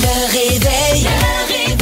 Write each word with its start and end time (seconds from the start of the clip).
Le 0.00 0.32
réveil. 0.32 1.02
Le 1.04 1.46
réveil. 1.48 1.78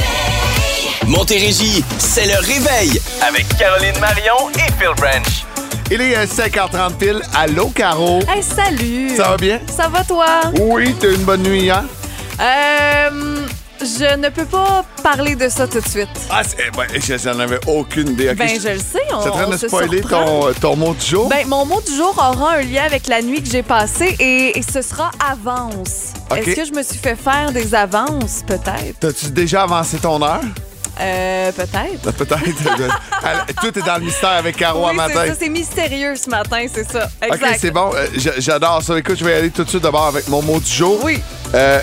Montérégie, 1.07 1.85
c'est 1.99 2.27
le 2.27 2.39
réveil 2.41 3.01
avec 3.27 3.47
Caroline 3.59 3.99
Marion 4.01 4.51
et 4.55 4.73
Phil 4.79 4.95
Branch. 4.97 5.45
Il 5.91 6.01
est 6.01 6.17
euh, 6.17 6.27
5h30 6.27 6.95
pile. 6.97 7.21
Allô, 7.35 7.69
Caro? 7.69 8.21
Hey, 8.29 8.43
salut! 8.43 9.17
Ça 9.17 9.29
va 9.31 9.37
bien? 9.37 9.61
Ça 9.75 9.89
va, 9.89 10.03
toi? 10.03 10.27
Oui, 10.61 10.95
t'as 10.99 11.09
eu 11.09 11.15
une 11.15 11.25
bonne 11.25 11.43
nuit 11.43 11.63
hier? 11.63 11.85
Euh. 12.41 13.36
Je 13.81 14.17
ne 14.17 14.29
peux 14.31 14.45
pas 14.47 14.85
parler 15.03 15.35
de 15.37 15.49
ça 15.49 15.67
tout 15.69 15.81
de 15.81 15.89
suite. 15.89 16.09
Ah, 16.31 16.43
c'est- 16.43 16.57
ben, 16.77 16.87
je- 17.01 17.19
j'en 17.19 17.39
avais 17.39 17.59
aucune 17.67 18.09
idée. 18.11 18.31
Ok, 18.31 18.37
ben, 18.37 18.49
je- 18.49 18.61
je 18.61 18.69
le 18.69 18.79
sais. 18.79 19.01
On, 19.13 19.21
train 19.21 19.45
on 19.47 19.51
de 19.51 19.57
spoiler 19.57 20.01
ton, 20.01 20.49
euh, 20.49 20.53
ton 20.61 20.77
mot 20.77 20.95
du 20.95 21.05
jour? 21.07 21.29
Ben, 21.29 21.47
mon 21.47 21.65
mot 21.67 21.81
du 21.87 21.95
jour 21.95 22.15
aura 22.17 22.55
un 22.55 22.63
lien 22.63 22.85
avec 22.85 23.07
la 23.07 23.21
nuit 23.23 23.43
que 23.43 23.51
j'ai 23.51 23.63
passée 23.63 24.17
et, 24.19 24.59
et 24.59 24.63
ce 24.63 24.83
sera 24.83 25.11
avance. 25.31 26.13
Est-ce 26.35 26.57
que 26.57 26.65
je 26.65 26.73
me 26.73 26.83
suis 26.83 26.99
fait 26.99 27.17
faire 27.17 27.53
des 27.53 27.75
avances? 27.75 28.43
Peut-être? 28.47 28.99
T'as-tu 29.01 29.27
déjà 29.31 29.63
avancé 29.63 29.99
ton 29.99 30.23
heure? 30.23 30.41
Euh, 31.01 31.53
peut-être. 31.53 32.07
Euh, 32.07 32.13
Peut-être. 32.13 32.41
Elle- 33.25 33.55
Tout 33.57 33.79
est 33.79 33.83
dans 33.87 33.97
le 33.99 34.05
mystère 34.05 34.31
avec 34.31 34.57
Caro 34.57 34.87
à 34.87 34.91
Oui, 34.91 34.97
c'est 35.09 35.15
matin. 35.15 35.27
ça. 35.29 35.35
C'est 35.39 35.49
mystérieux 35.49 36.17
ce 36.17 36.31
matin, 36.31 36.65
c'est 36.73 36.91
ça. 36.91 37.09
OK, 37.23 37.35
Exact. 37.35 37.59
c'est 37.61 37.71
bon. 37.71 37.91
Euh, 37.95 38.07
j'a- 38.17 38.39
J'adore 38.41 38.83
ça. 38.83 38.99
Écoute, 38.99 39.17
je 39.19 39.25
vais 39.25 39.33
y 39.33 39.35
aller 39.35 39.51
tout 39.51 39.65
de 39.65 39.69
suite 39.69 39.83
d'abord 39.83 40.07
avec 40.07 40.27
mon 40.29 40.43
mot 40.43 40.59
du 40.61 40.71
jour. 40.71 40.99
Oui. 41.05 41.21
Euh, 41.55 41.81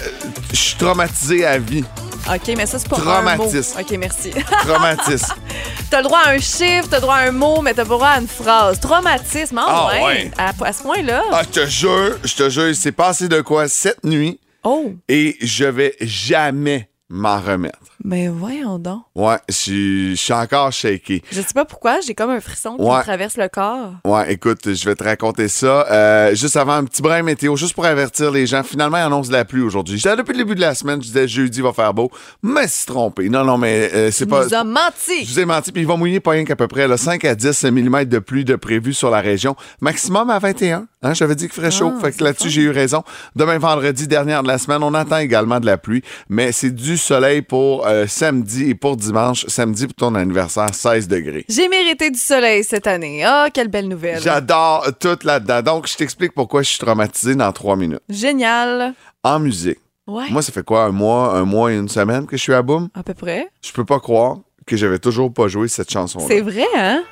Je 0.52 0.56
suis 0.58 0.76
traumatisé 0.78 1.46
à 1.46 1.58
vie. 1.58 1.84
OK, 2.28 2.54
mais 2.56 2.66
ça, 2.66 2.80
c'est 2.80 2.88
pas 2.88 2.96
un 2.98 3.00
mot. 3.00 3.06
Traumatisme. 3.06 3.80
OK, 3.82 3.92
merci. 4.00 4.32
Traumatisme. 4.66 5.34
t'as 5.90 5.98
le 5.98 6.04
droit 6.04 6.20
à 6.26 6.30
un 6.30 6.38
chiffre, 6.40 6.88
t'as 6.90 6.98
le 6.98 7.02
droit 7.02 7.16
à 7.16 7.28
un 7.28 7.32
mot, 7.32 7.62
mais 7.62 7.74
t'as 7.74 7.84
pas 7.84 7.90
le 7.92 7.96
droit 7.98 8.08
à 8.08 8.20
une 8.20 8.28
phrase. 8.28 8.80
Traumatisme, 8.80 9.58
ah, 9.60 9.66
Ah, 9.68 9.88
ouais. 9.94 10.04
ouais. 10.06 10.32
À, 10.38 10.54
à 10.66 10.74
ce 10.74 10.82
point-là. 10.84 11.22
ah, 11.32 11.42
je 11.44 11.60
te 11.62 11.66
jure, 11.68 12.18
je 12.24 12.34
te 12.36 12.50
jure, 12.50 12.68
il 12.70 12.76
s'est 12.76 12.92
passé 12.94 13.28
de 13.28 13.42
quoi 13.42 13.68
cette 13.68 14.04
nuit 14.06 14.40
Oh, 14.64 14.94
et 15.10 15.36
je 15.42 15.66
vais 15.66 15.96
jamais 16.00 16.88
m'en 17.10 17.40
remettre. 17.42 17.80
Mais 18.04 18.28
voyons 18.28 18.80
donc. 18.80 19.02
Ouais, 19.16 19.38
je 19.50 19.54
suis- 19.54 20.10
je 20.16 20.22
suis 20.22 20.34
encore 20.34 20.72
shaké. 20.72 21.22
Je 21.32 21.42
sais 21.42 21.54
pas 21.54 21.66
pourquoi, 21.66 22.00
j'ai 22.02 22.14
comme 22.14 22.30
un 22.32 22.40
frisson 22.42 22.76
qui 22.78 22.84
Ouais. 22.84 22.98
me 22.98 23.04
traverse 23.04 23.38
le 23.38 23.48
corps. 23.48 23.94
Ouais, 24.06 24.34
écoute, 24.34 24.74
je 24.74 24.86
vais 24.86 24.96
te 24.96 25.04
raconter 25.04 25.48
ça. 25.48 25.86
Euh, 25.92 26.36
juste 26.36 26.58
avant, 26.58 26.74
un 26.74 26.84
petit 26.86 27.02
brin 27.02 27.22
météo, 27.24 27.56
juste 27.56 27.74
pour 27.74 27.86
avertir 27.86 28.32
les 28.32 28.46
gens. 28.46 28.64
Finalement, 28.64 28.98
il 28.98 29.02
annonce 29.04 29.28
de 29.28 29.34
la 29.34 29.46
pluie 29.46 29.62
aujourd'hui. 29.62 29.98
J'étais 29.98 30.16
depuis 30.16 30.34
le 30.34 30.40
début 30.40 30.56
de 30.56 30.62
la 30.62 30.76
semaine, 30.76 31.02
je 31.02 31.08
disais 31.08 31.28
jeudi 31.28 31.62
va 31.62 31.74
faire 31.74 31.94
beau. 31.94 32.10
Mais 32.42 32.68
c'est 32.68 32.88
trompé. 32.88 33.30
Non, 33.30 33.44
non, 33.44 33.58
mais 33.58 33.90
euh, 33.94 34.12
c'est 34.12 34.26
pas. 34.26 34.46
nous 34.46 34.54
as 34.54 34.64
menti. 34.64 35.26
Je 35.26 35.34
vous 35.34 35.40
ai 35.40 35.46
menti, 35.46 35.72
puis 35.72 35.82
il 35.84 35.88
va 35.88 35.96
mouiller 35.96 36.20
pas 36.20 36.32
rien 36.32 36.46
qu'à 36.46 36.56
peu 36.56 36.68
près 36.68 36.88
là, 36.88 36.98
5 36.98 37.24
à 37.26 37.36
10 37.36 37.64
mm 37.64 38.06
de 38.06 38.20
pluie 38.20 38.46
de 38.46 38.56
prévu 38.56 38.94
sur 38.94 39.10
la 39.10 39.22
région. 39.22 39.56
Maximum 39.82 40.30
à 40.30 40.40
21. 40.40 40.88
Hein, 41.06 41.14
J'avais 41.14 41.36
dit 41.36 41.46
qu'il 41.46 41.54
ferait 41.54 41.72
chaud. 41.72 41.92
Ah, 41.98 42.00
fait 42.02 42.14
que 42.14 42.24
là-dessus, 42.24 42.50
j'ai 42.50 42.62
eu 42.62 42.70
raison. 42.70 43.04
Demain, 43.36 43.58
vendredi, 43.58 44.08
dernière 44.08 44.42
de 44.42 44.48
la 44.48 44.58
semaine, 44.58 44.82
on 44.84 44.94
attend 44.94 45.18
également 45.18 45.60
de 45.60 45.66
la 45.66 45.78
pluie. 45.78 46.02
Mais 46.30 46.52
c'est 46.54 46.72
du 46.74 46.98
soleil 46.98 47.42
pour 47.42 47.86
euh, 47.86 47.93
samedi 48.08 48.70
et 48.70 48.76
pour 48.76 48.98
dimanche. 48.98 49.46
Samedi, 49.48 49.86
pour 49.88 49.96
ton 49.96 50.16
anniversaire, 50.16 50.74
16 50.74 51.08
degrés. 51.08 51.46
J'ai 51.50 51.68
mérité 51.70 52.10
du 52.12 52.20
soleil 52.20 52.64
cette 52.64 52.88
année. 52.88 53.24
Ah, 53.26 53.48
quelle 53.54 53.68
belle 53.70 53.88
nouvelle. 53.88 54.22
J'adore 54.22 54.88
tout 55.00 55.18
là-dedans. 55.24 55.62
Donc, 55.62 55.88
je 55.88 55.96
t'explique 55.96 56.34
pourquoi 56.34 56.62
je 56.64 56.70
suis 56.70 56.80
traumatisé 56.80 57.36
dans 57.36 57.52
trois 57.52 57.76
minutes. 57.76 58.02
Génial. 58.10 58.94
En 59.24 59.40
musique. 59.40 59.80
Ouais. 60.08 60.26
Moi, 60.30 60.42
ça 60.42 60.52
fait 60.52 60.64
quoi, 60.66 60.84
un 60.84 60.92
mois, 60.92 61.34
un 61.36 61.46
mois 61.46 61.72
et 61.72 61.78
une 61.78 61.88
semaine 61.88 62.26
que 62.26 62.36
je 62.36 62.42
suis 62.42 62.54
à 62.54 62.62
Boom? 62.62 62.90
À 62.94 63.04
peu 63.04 63.14
près. 63.14 63.48
Je 63.66 63.72
peux 63.72 63.86
pas 63.86 64.00
croire 64.00 64.38
que 64.66 64.76
j'avais 64.76 65.00
toujours 65.00 65.34
pas 65.34 65.48
joué 65.48 65.68
cette 65.70 65.90
chanson-là. 65.92 66.26
C'est 66.28 66.42
vrai, 66.42 66.66
hein? 66.76 67.04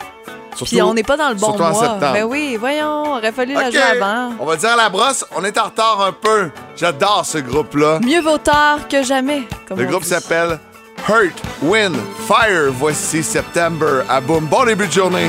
Surtout- 0.56 0.66
Puis 0.76 0.82
on 0.82 0.94
n'est 0.94 1.04
pas 1.04 1.16
dans 1.16 1.30
le 1.30 1.36
bon 1.36 1.48
surtout 1.48 1.64
en 1.64 1.70
mois. 1.72 1.80
septembre. 1.82 2.14
Ben 2.14 2.24
oui, 2.26 2.58
voyons, 2.60 3.14
aurait 3.16 3.32
fallu 3.32 3.54
la 3.54 3.72
jouer 3.72 3.80
avant. 3.82 4.34
On 4.40 4.46
va 4.46 4.58
dire 4.58 4.70
à 4.72 4.76
la 4.76 4.90
brosse, 4.90 5.24
on 5.38 5.44
est 5.46 5.58
en 5.58 5.64
retard 5.66 6.02
un 6.02 6.12
peu. 6.12 6.50
J'adore 6.76 7.26
ce 7.26 7.38
groupe-là. 7.38 8.00
Mieux 8.04 8.20
vaut 8.20 8.38
tard 8.38 8.88
que 8.90 9.02
jamais. 9.04 9.44
comme 9.66 9.80
Le 9.80 9.86
on 9.88 9.90
groupe 9.90 10.04
s'appelle 10.04 10.60
Hurt, 11.08 11.42
Wind, 11.62 11.96
Fire. 12.28 12.72
Voici 12.72 13.24
September 13.24 14.04
à 14.08 14.22
Boom. 14.22 14.46
Bon 14.46 14.66
début 14.66 14.88
de 14.88 14.92
journée. 14.92 15.28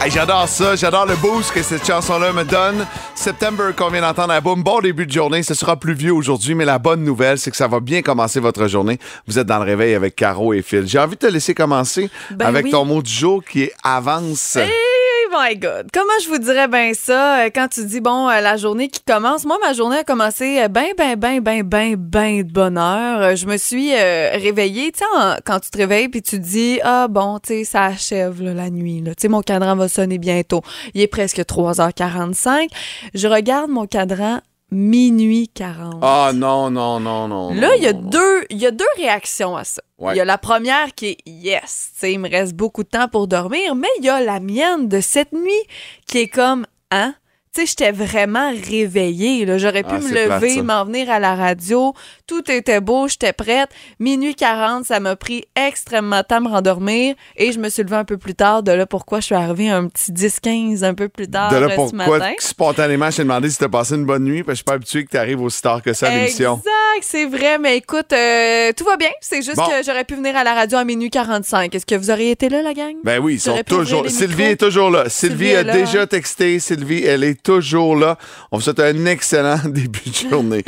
Hey, 0.00 0.12
j'adore 0.12 0.48
ça, 0.48 0.76
j'adore 0.76 1.06
le 1.06 1.16
boost 1.16 1.52
que 1.52 1.62
cette 1.62 1.84
chanson-là 1.84 2.32
me 2.32 2.44
donne. 2.44 2.86
September 3.16 3.72
qu'on 3.76 3.88
vient 3.88 4.00
d'entendre 4.00 4.32
à 4.32 4.40
Boom, 4.40 4.62
bon 4.62 4.78
début 4.80 5.06
de 5.06 5.12
journée. 5.12 5.42
Ce 5.42 5.54
sera 5.54 5.76
pluvieux 5.76 6.12
aujourd'hui, 6.12 6.54
mais 6.54 6.64
la 6.64 6.78
bonne 6.78 7.02
nouvelle, 7.02 7.36
c'est 7.38 7.50
que 7.50 7.56
ça 7.56 7.66
va 7.66 7.80
bien 7.80 8.00
commencer 8.02 8.38
votre 8.38 8.68
journée. 8.68 8.98
Vous 9.26 9.38
êtes 9.38 9.46
dans 9.46 9.58
le 9.58 9.64
réveil 9.64 9.94
avec 9.94 10.14
Caro 10.14 10.54
et 10.54 10.62
Phil. 10.62 10.86
J'ai 10.86 11.00
envie 11.00 11.16
de 11.16 11.20
te 11.20 11.26
laisser 11.26 11.52
commencer 11.54 12.08
Ben 12.30 12.46
avec 12.46 12.66
oui. 12.66 12.70
ton 12.70 12.84
mot 12.84 13.02
du 13.02 13.12
jour 13.12 13.42
qui 13.44 13.64
est 13.64 13.72
avance. 13.82 14.56
Oh 14.60 14.87
my 15.30 15.56
God. 15.56 15.88
Comment 15.92 16.18
je 16.22 16.28
vous 16.28 16.38
dirais 16.38 16.68
bien 16.68 16.92
ça 16.94 17.40
euh, 17.40 17.50
quand 17.54 17.68
tu 17.68 17.84
dis, 17.84 18.00
bon, 18.00 18.28
euh, 18.28 18.40
la 18.40 18.56
journée 18.56 18.88
qui 18.88 19.00
commence? 19.00 19.44
Moi, 19.44 19.58
ma 19.60 19.72
journée 19.72 19.98
a 19.98 20.04
commencé 20.04 20.60
euh, 20.60 20.68
ben, 20.68 20.88
ben, 20.96 21.16
ben, 21.16 21.40
ben, 21.40 21.62
ben, 21.62 21.96
ben 21.96 22.42
de 22.42 22.52
bonne 22.52 22.78
heure. 22.78 23.36
Je 23.36 23.46
me 23.46 23.56
suis 23.56 23.94
réveillée, 23.94 24.92
tu 24.92 24.98
sais, 25.00 25.40
quand 25.44 25.60
tu 25.60 25.70
te 25.70 25.78
réveilles 25.78 26.08
puis 26.08 26.22
tu 26.22 26.38
dis, 26.38 26.80
ah 26.82 27.08
bon, 27.08 27.38
tu 27.38 27.48
sais, 27.48 27.64
ça 27.64 27.84
achève 27.84 28.42
la 28.42 28.70
nuit. 28.70 29.02
Tu 29.04 29.12
sais, 29.18 29.28
mon 29.28 29.42
cadran 29.42 29.76
va 29.76 29.88
sonner 29.88 30.18
bientôt. 30.18 30.62
Il 30.94 31.00
est 31.00 31.06
presque 31.06 31.40
3h45. 31.40 32.68
Je 33.14 33.28
regarde 33.28 33.70
mon 33.70 33.86
cadran 33.86 34.40
minuit 34.70 35.48
40. 35.48 35.98
Ah 36.02 36.32
non, 36.34 36.70
non, 36.70 37.00
non, 37.00 37.28
non. 37.28 37.54
Là, 37.54 37.74
il 37.76 37.82
y 37.82 37.86
a 37.86 37.92
non, 37.92 38.00
deux, 38.02 38.44
il 38.50 38.58
y 38.58 38.66
a 38.66 38.70
deux 38.70 38.84
réactions 38.96 39.56
à 39.56 39.64
ça. 39.64 39.82
Il 40.00 40.04
Ouais. 40.04 40.16
y 40.16 40.20
a 40.20 40.24
la 40.24 40.38
première 40.38 40.94
qui 40.94 41.06
est 41.06 41.18
yes, 41.26 41.90
il 42.04 42.20
me 42.20 42.28
reste 42.30 42.54
beaucoup 42.54 42.84
de 42.84 42.88
temps 42.88 43.08
pour 43.08 43.26
dormir, 43.26 43.74
mais 43.74 43.88
il 43.98 44.04
y 44.04 44.08
a 44.08 44.20
la 44.20 44.38
mienne 44.40 44.86
de 44.88 45.00
cette 45.00 45.32
nuit 45.32 45.64
qui 46.06 46.18
est 46.18 46.28
comme 46.28 46.66
hein? 46.92 47.14
Tu 47.54 47.62
sais, 47.62 47.66
j'étais 47.66 47.92
vraiment 47.92 48.50
réveillée. 48.50 49.44
là. 49.44 49.58
J'aurais 49.58 49.82
pu 49.82 49.94
Ah, 49.94 49.98
me 50.00 50.08
lever, 50.10 50.62
m'en 50.62 50.84
venir 50.84 51.10
à 51.10 51.18
la 51.18 51.34
radio. 51.34 51.94
Tout 52.26 52.50
était 52.50 52.80
beau, 52.80 53.08
j'étais 53.08 53.32
prête. 53.32 53.70
Minuit 53.98 54.34
40, 54.34 54.84
ça 54.84 55.00
m'a 55.00 55.16
pris 55.16 55.44
extrêmement 55.56 56.18
de 56.18 56.22
temps 56.26 56.36
à 56.36 56.40
me 56.40 56.48
rendormir. 56.48 57.14
Et 57.36 57.52
je 57.52 57.58
me 57.58 57.68
suis 57.68 57.82
levée 57.82 57.96
un 57.96 58.04
peu 58.04 58.18
plus 58.18 58.34
tard. 58.34 58.62
De 58.62 58.72
là, 58.72 58.86
pourquoi 58.86 59.20
je 59.20 59.26
suis 59.26 59.34
arrivée 59.34 59.68
un 59.70 59.86
petit 59.88 60.12
10-15 60.12 60.84
un 60.84 60.94
peu 60.94 61.08
plus 61.08 61.28
tard 61.28 61.50
De 61.50 61.56
euh, 61.56 61.60
là, 61.60 61.68
ce 61.70 61.74
pourquoi 61.76 62.20
spontanément, 62.38 63.10
je 63.10 63.16
t'ai 63.16 63.22
demandé 63.22 63.48
si 63.50 63.58
t'as 63.58 63.68
passé 63.68 63.94
une 63.94 64.04
bonne 64.04 64.24
nuit, 64.24 64.42
parce 64.42 64.46
que 64.46 64.52
je 64.52 64.56
suis 64.58 64.64
pas 64.64 64.72
habitué 64.74 65.04
que 65.04 65.10
tu 65.10 65.16
arrives 65.16 65.40
aussi 65.40 65.62
tard 65.62 65.82
que 65.82 65.92
ça 65.92 66.08
à 66.08 66.14
l'émission. 66.16 66.56
Exact, 66.58 67.02
c'est 67.02 67.26
vrai. 67.26 67.58
Mais 67.58 67.76
écoute, 67.78 68.12
euh, 68.12 68.72
tout 68.76 68.84
va 68.84 68.96
bien. 68.96 69.10
C'est 69.20 69.42
juste 69.42 69.56
Bon. 69.56 69.64
que 69.66 69.82
j'aurais 69.84 70.04
pu 70.04 70.14
venir 70.16 70.36
à 70.36 70.44
la 70.44 70.54
radio 70.54 70.78
à 70.78 70.84
minuit 70.84 71.10
45. 71.10 71.74
Est-ce 71.74 71.86
que 71.86 71.94
vous 71.94 72.10
auriez 72.10 72.32
été 72.32 72.48
là, 72.48 72.62
la 72.62 72.74
gang? 72.74 72.94
Ben 73.04 73.18
oui, 73.20 73.34
ils 73.34 73.40
sont 73.40 73.58
toujours. 73.66 74.08
Sylvie 74.08 74.42
est 74.44 74.56
toujours 74.60 74.90
là. 74.90 75.08
Sylvie, 75.08 75.36
Sylvie 75.46 75.54
a 75.56 75.62
là, 75.62 75.72
déjà 75.72 76.02
hein? 76.02 76.06
texté. 76.06 76.58
Sylvie, 76.58 77.04
elle 77.04 77.24
est 77.24 77.42
toujours 77.48 77.96
là. 77.96 78.18
On 78.52 78.58
vous 78.58 78.62
souhaite 78.62 78.80
un 78.80 79.06
excellent 79.06 79.58
début 79.64 80.10
de 80.10 80.28
journée. 80.30 80.62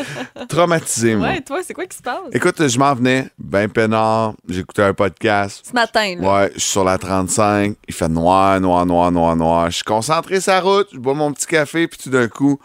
Traumatisé, 0.48 1.14
moi. 1.14 1.28
Ouais, 1.28 1.40
toi, 1.42 1.60
c'est 1.62 1.74
quoi 1.74 1.84
qui 1.86 1.96
se 1.96 2.02
passe? 2.02 2.18
Écoute, 2.32 2.66
je 2.66 2.78
m'en 2.78 2.94
venais, 2.94 3.28
ben 3.38 3.68
peinard. 3.68 4.32
J'écoutais 4.48 4.82
un 4.82 4.94
podcast. 4.94 5.62
Ce 5.68 5.72
matin, 5.74 6.16
là. 6.18 6.32
Ouais, 6.42 6.50
je 6.54 6.60
suis 6.60 6.70
sur 6.70 6.84
la 6.84 6.96
35. 6.96 7.76
Il 7.86 7.94
fait 7.94 8.08
noir, 8.08 8.58
noir, 8.60 8.86
noir, 8.86 9.12
noir, 9.12 9.36
noir. 9.36 9.70
Je 9.70 9.76
suis 9.76 9.84
concentré 9.84 10.40
sur 10.40 10.52
la 10.52 10.60
route. 10.60 10.88
Je 10.92 10.98
bois 10.98 11.14
mon 11.14 11.32
petit 11.32 11.46
café, 11.46 11.86
puis 11.86 11.98
tout 12.02 12.10
d'un 12.10 12.28
coup, 12.28 12.58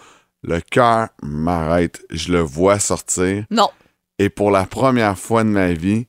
le 0.43 0.59
cœur 0.61 1.09
m'arrête. 1.21 2.01
Je 2.09 2.31
le 2.31 2.39
vois 2.39 2.79
sortir. 2.79 3.44
Non. 3.51 3.69
Et 4.18 4.29
pour 4.29 4.50
la 4.50 4.65
première 4.65 5.18
fois 5.19 5.44
de 5.44 5.50
ma 5.50 5.73
vie, 5.73 6.07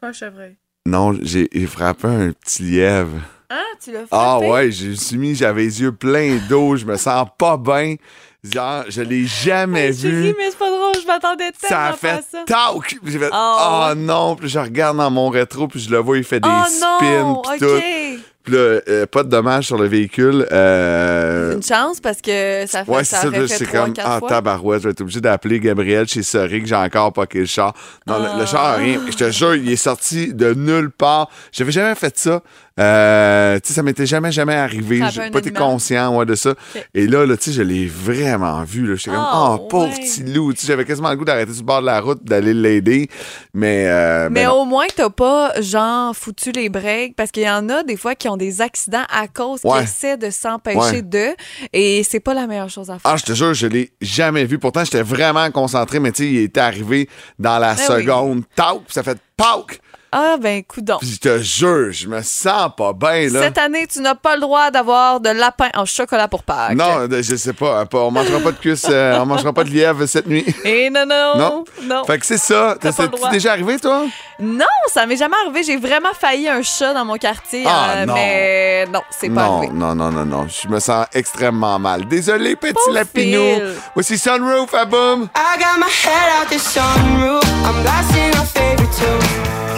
Pas 0.00 0.08
un 0.08 0.12
chevreuil. 0.12 0.56
non, 0.86 1.16
j'ai 1.22 1.48
j'ai 1.52 1.66
frappé 1.66 2.08
un 2.08 2.32
petit 2.32 2.62
lièvre. 2.64 3.18
Ah, 3.54 3.60
tu 3.84 3.92
l'as? 3.92 4.04
Ah 4.10 4.38
ouais, 4.38 4.70
je 4.70 4.88
me 4.88 4.94
suis 4.94 5.18
mis, 5.18 5.34
j'avais 5.34 5.62
les 5.64 5.80
yeux 5.82 5.92
pleins 5.92 6.38
d'eau, 6.48 6.76
je 6.76 6.86
me 6.86 6.96
sens 6.96 7.26
pas 7.38 7.56
bien. 7.58 7.96
Genre, 8.42 8.84
je 8.88 9.02
l'ai 9.02 9.24
jamais 9.26 9.92
Je 9.92 10.08
vu. 10.08 10.22
ris, 10.22 10.34
mais 10.38 10.50
c'est 10.50 10.58
pas 10.58 10.68
drôle. 10.70 10.92
Je 11.00 11.06
m'attendais 11.06 11.52
tellement 11.52 11.68
Ça 11.76 11.86
a 11.88 11.92
fait 11.92 12.08
à 12.08 12.22
ça. 12.22 12.38
tac! 12.46 12.96
J'ai 13.04 13.18
fait, 13.18 13.30
Oh, 13.32 13.56
oh, 13.90 13.94
non! 13.94 14.34
Puis 14.36 14.48
je 14.48 14.58
regarde 14.58 14.96
dans 14.96 15.10
mon 15.10 15.28
rétro, 15.28 15.68
puis 15.68 15.78
je 15.80 15.90
le 15.90 15.98
vois, 15.98 16.16
il 16.18 16.24
fait 16.24 16.40
des 16.40 16.48
Oh 16.50 16.64
spins, 16.68 17.22
non! 17.22 17.42
puis 17.42 17.58
tout. 17.60 18.18
Puis 18.42 18.54
là, 18.54 18.80
euh, 18.88 19.06
pas 19.06 19.22
de 19.22 19.28
dommage 19.28 19.66
sur 19.68 19.78
le 19.78 19.86
véhicule. 19.86 20.48
Euh, 20.50 21.54
Une 21.54 21.62
chance 21.62 22.00
parce 22.00 22.20
que 22.20 22.64
ça 22.66 22.84
fait 22.84 22.90
Ouais, 22.90 23.04
c'est 23.04 23.14
ça 23.14 23.22
ça, 23.22 23.28
aurait 23.28 23.46
fait 23.46 23.66
comme, 23.66 23.94
ah, 24.02 24.18
fois. 24.18 24.28
tabarouette, 24.28 24.80
je 24.82 24.88
vais 24.88 24.90
être 24.90 25.00
obligé 25.02 25.20
d'appeler 25.20 25.60
Gabriel 25.60 26.08
chez 26.08 26.24
Sorry, 26.24 26.60
que 26.62 26.66
j'ai 26.68 26.74
encore 26.74 27.12
pas 27.12 27.26
le 27.32 27.44
char. 27.46 27.72
Non, 28.08 28.18
le, 28.18 28.40
le 28.40 28.46
char 28.46 28.64
a 28.64 28.74
rien. 28.74 29.00
Je 29.08 29.16
te 29.16 29.30
jure, 29.30 29.54
il 29.54 29.70
est 29.70 29.76
sorti 29.76 30.34
de 30.34 30.54
nulle 30.54 30.90
part. 30.90 31.30
J'avais 31.52 31.70
jamais 31.70 31.94
fait 31.94 32.18
ça. 32.18 32.40
Euh, 32.80 33.58
tu 33.60 33.68
sais, 33.68 33.74
ça 33.74 33.82
m'était 33.82 34.06
jamais, 34.06 34.32
jamais 34.32 34.54
arrivé. 34.54 35.02
J'ai 35.10 35.30
pas 35.30 35.38
été 35.40 35.50
conscient 35.52 36.16
ouais, 36.16 36.24
de 36.26 36.34
ça. 36.34 36.54
Et 36.94 37.06
là, 37.06 37.26
là 37.26 37.36
tu 37.36 37.44
sais, 37.44 37.52
je 37.52 37.62
l'ai 37.62 37.86
vraiment 37.86 38.62
vu. 38.64 38.96
J'étais 38.96 39.10
comme, 39.10 39.26
Oh, 39.32 39.56
oh, 39.60 39.66
pauvre 39.68 39.94
petit 39.94 40.22
loup. 40.24 40.52
J'avais 40.64 40.84
quasiment 40.84 41.10
le 41.10 41.16
goût 41.16 41.24
d'arrêter 41.24 41.52
sur 41.52 41.62
le 41.62 41.66
bord 41.66 41.80
de 41.80 41.86
la 41.86 42.00
route, 42.00 42.24
d'aller 42.24 42.54
l'aider. 42.54 43.08
Mais, 43.54 43.86
euh, 43.88 44.28
Mais 44.30 44.44
ben 44.44 44.48
non. 44.48 44.62
au 44.62 44.64
moins, 44.64 44.86
t'as 44.94 45.10
pas, 45.10 45.52
genre, 45.60 46.14
foutu 46.16 46.52
les 46.52 46.68
breaks, 46.68 47.14
parce 47.16 47.30
qu'il 47.30 47.42
y 47.42 47.50
en 47.50 47.68
a 47.68 47.82
des 47.82 47.96
fois 47.96 48.14
qui 48.14 48.28
ont 48.28 48.36
des 48.36 48.60
accidents 48.60 49.04
à 49.10 49.28
cause 49.28 49.60
Ouais. 49.64 49.78
qu'ils 49.78 49.84
essaient 49.84 50.16
de 50.16 50.30
s'empêcher 50.30 51.02
d'eux, 51.02 51.34
et 51.72 52.02
c'est 52.08 52.20
pas 52.20 52.34
la 52.34 52.46
meilleure 52.46 52.70
chose 52.70 52.90
à 52.90 52.98
faire. 52.98 53.10
Ah, 53.12 53.16
je 53.16 53.24
te 53.24 53.32
jure, 53.32 53.54
je 53.54 53.66
l'ai 53.66 53.92
jamais 54.00 54.44
vu. 54.44 54.58
Pourtant, 54.58 54.84
j'étais 54.84 55.02
vraiment 55.02 55.50
concentré, 55.50 56.00
mais 56.00 56.12
tu 56.12 56.22
sais, 56.24 56.30
il 56.30 56.38
était 56.38 56.60
arrivé 56.60 57.08
dans 57.38 57.58
la 57.58 57.74
Ben 57.74 57.80
oui. 57.88 58.02
seconde. 58.02 58.42
Puis 58.56 58.94
ça 58.94 59.02
fait 59.02 59.18
pauk. 59.36 59.80
Ah, 60.12 60.36
ben, 60.38 60.62
coudon. 60.62 60.98
Puis 60.98 61.12
je 61.14 61.18
te 61.20 61.38
jure, 61.38 61.90
je 61.90 62.06
me 62.06 62.20
sens 62.22 62.70
pas 62.76 62.92
bien, 62.92 63.28
là. 63.30 63.42
Cette 63.44 63.56
année, 63.58 63.86
tu 63.86 64.00
n'as 64.00 64.14
pas 64.14 64.34
le 64.34 64.42
droit 64.42 64.70
d'avoir 64.70 65.20
de 65.20 65.30
lapin 65.30 65.70
en 65.74 65.86
chocolat 65.86 66.28
pour 66.28 66.42
Pâques. 66.42 66.74
Non, 66.76 67.08
je 67.10 67.34
sais 67.36 67.54
pas. 67.54 67.86
pas- 67.86 67.98
On 68.00 68.10
mangera 68.10 68.38
pas 68.40 68.52
de 68.52 68.58
cuisse, 68.58 68.86
euh, 68.90 69.18
on 69.20 69.24
mangera 69.26 69.52
pas 69.52 69.64
de 69.64 69.70
lièvre 69.70 70.04
cette 70.06 70.26
nuit. 70.26 70.44
Et 70.64 70.90
non, 70.90 71.06
non, 71.06 71.38
Non? 71.38 71.64
non. 71.84 72.04
Fait 72.04 72.18
que 72.18 72.26
c'est 72.26 72.36
ça. 72.38 72.76
Droit. 72.82 73.30
déjà 73.30 73.52
arrivé, 73.52 73.78
toi? 73.78 74.02
Non, 74.38 74.64
ça 74.92 75.06
m'est 75.06 75.16
jamais 75.16 75.36
arrivé. 75.44 75.62
J'ai 75.62 75.76
vraiment 75.76 76.12
failli 76.18 76.48
un 76.48 76.62
chat 76.62 76.92
dans 76.92 77.04
mon 77.04 77.16
quartier. 77.16 77.64
Ah, 77.66 77.92
euh, 77.96 78.06
non. 78.06 78.14
Mais 78.14 78.86
non, 78.92 79.00
c'est 79.18 79.28
pas 79.30 79.46
Non, 79.46 79.58
arrivé. 79.58 79.72
non, 79.72 79.94
non, 79.94 80.10
non, 80.10 80.24
non. 80.26 80.46
Je 80.48 80.68
me 80.68 80.78
sens 80.78 81.06
extrêmement 81.14 81.78
mal. 81.78 82.06
Désolé, 82.06 82.54
petit 82.56 82.74
Pauvre 82.74 82.92
lapinou. 82.92 83.42
Phil. 83.54 83.74
Voici 83.94 84.18
Sunroof 84.18 84.74
à 84.74 84.84
boum. 84.84 85.28
I 85.34 85.58
got 85.58 85.78
my 85.78 85.86
head 85.90 86.42
out 86.42 86.48
the 86.50 86.58
sunroof. 86.58 87.42
I'm 87.64 87.82
blasting 87.82 88.38
our 88.38 88.46
favorite 88.46 88.90
tune. 88.96 89.71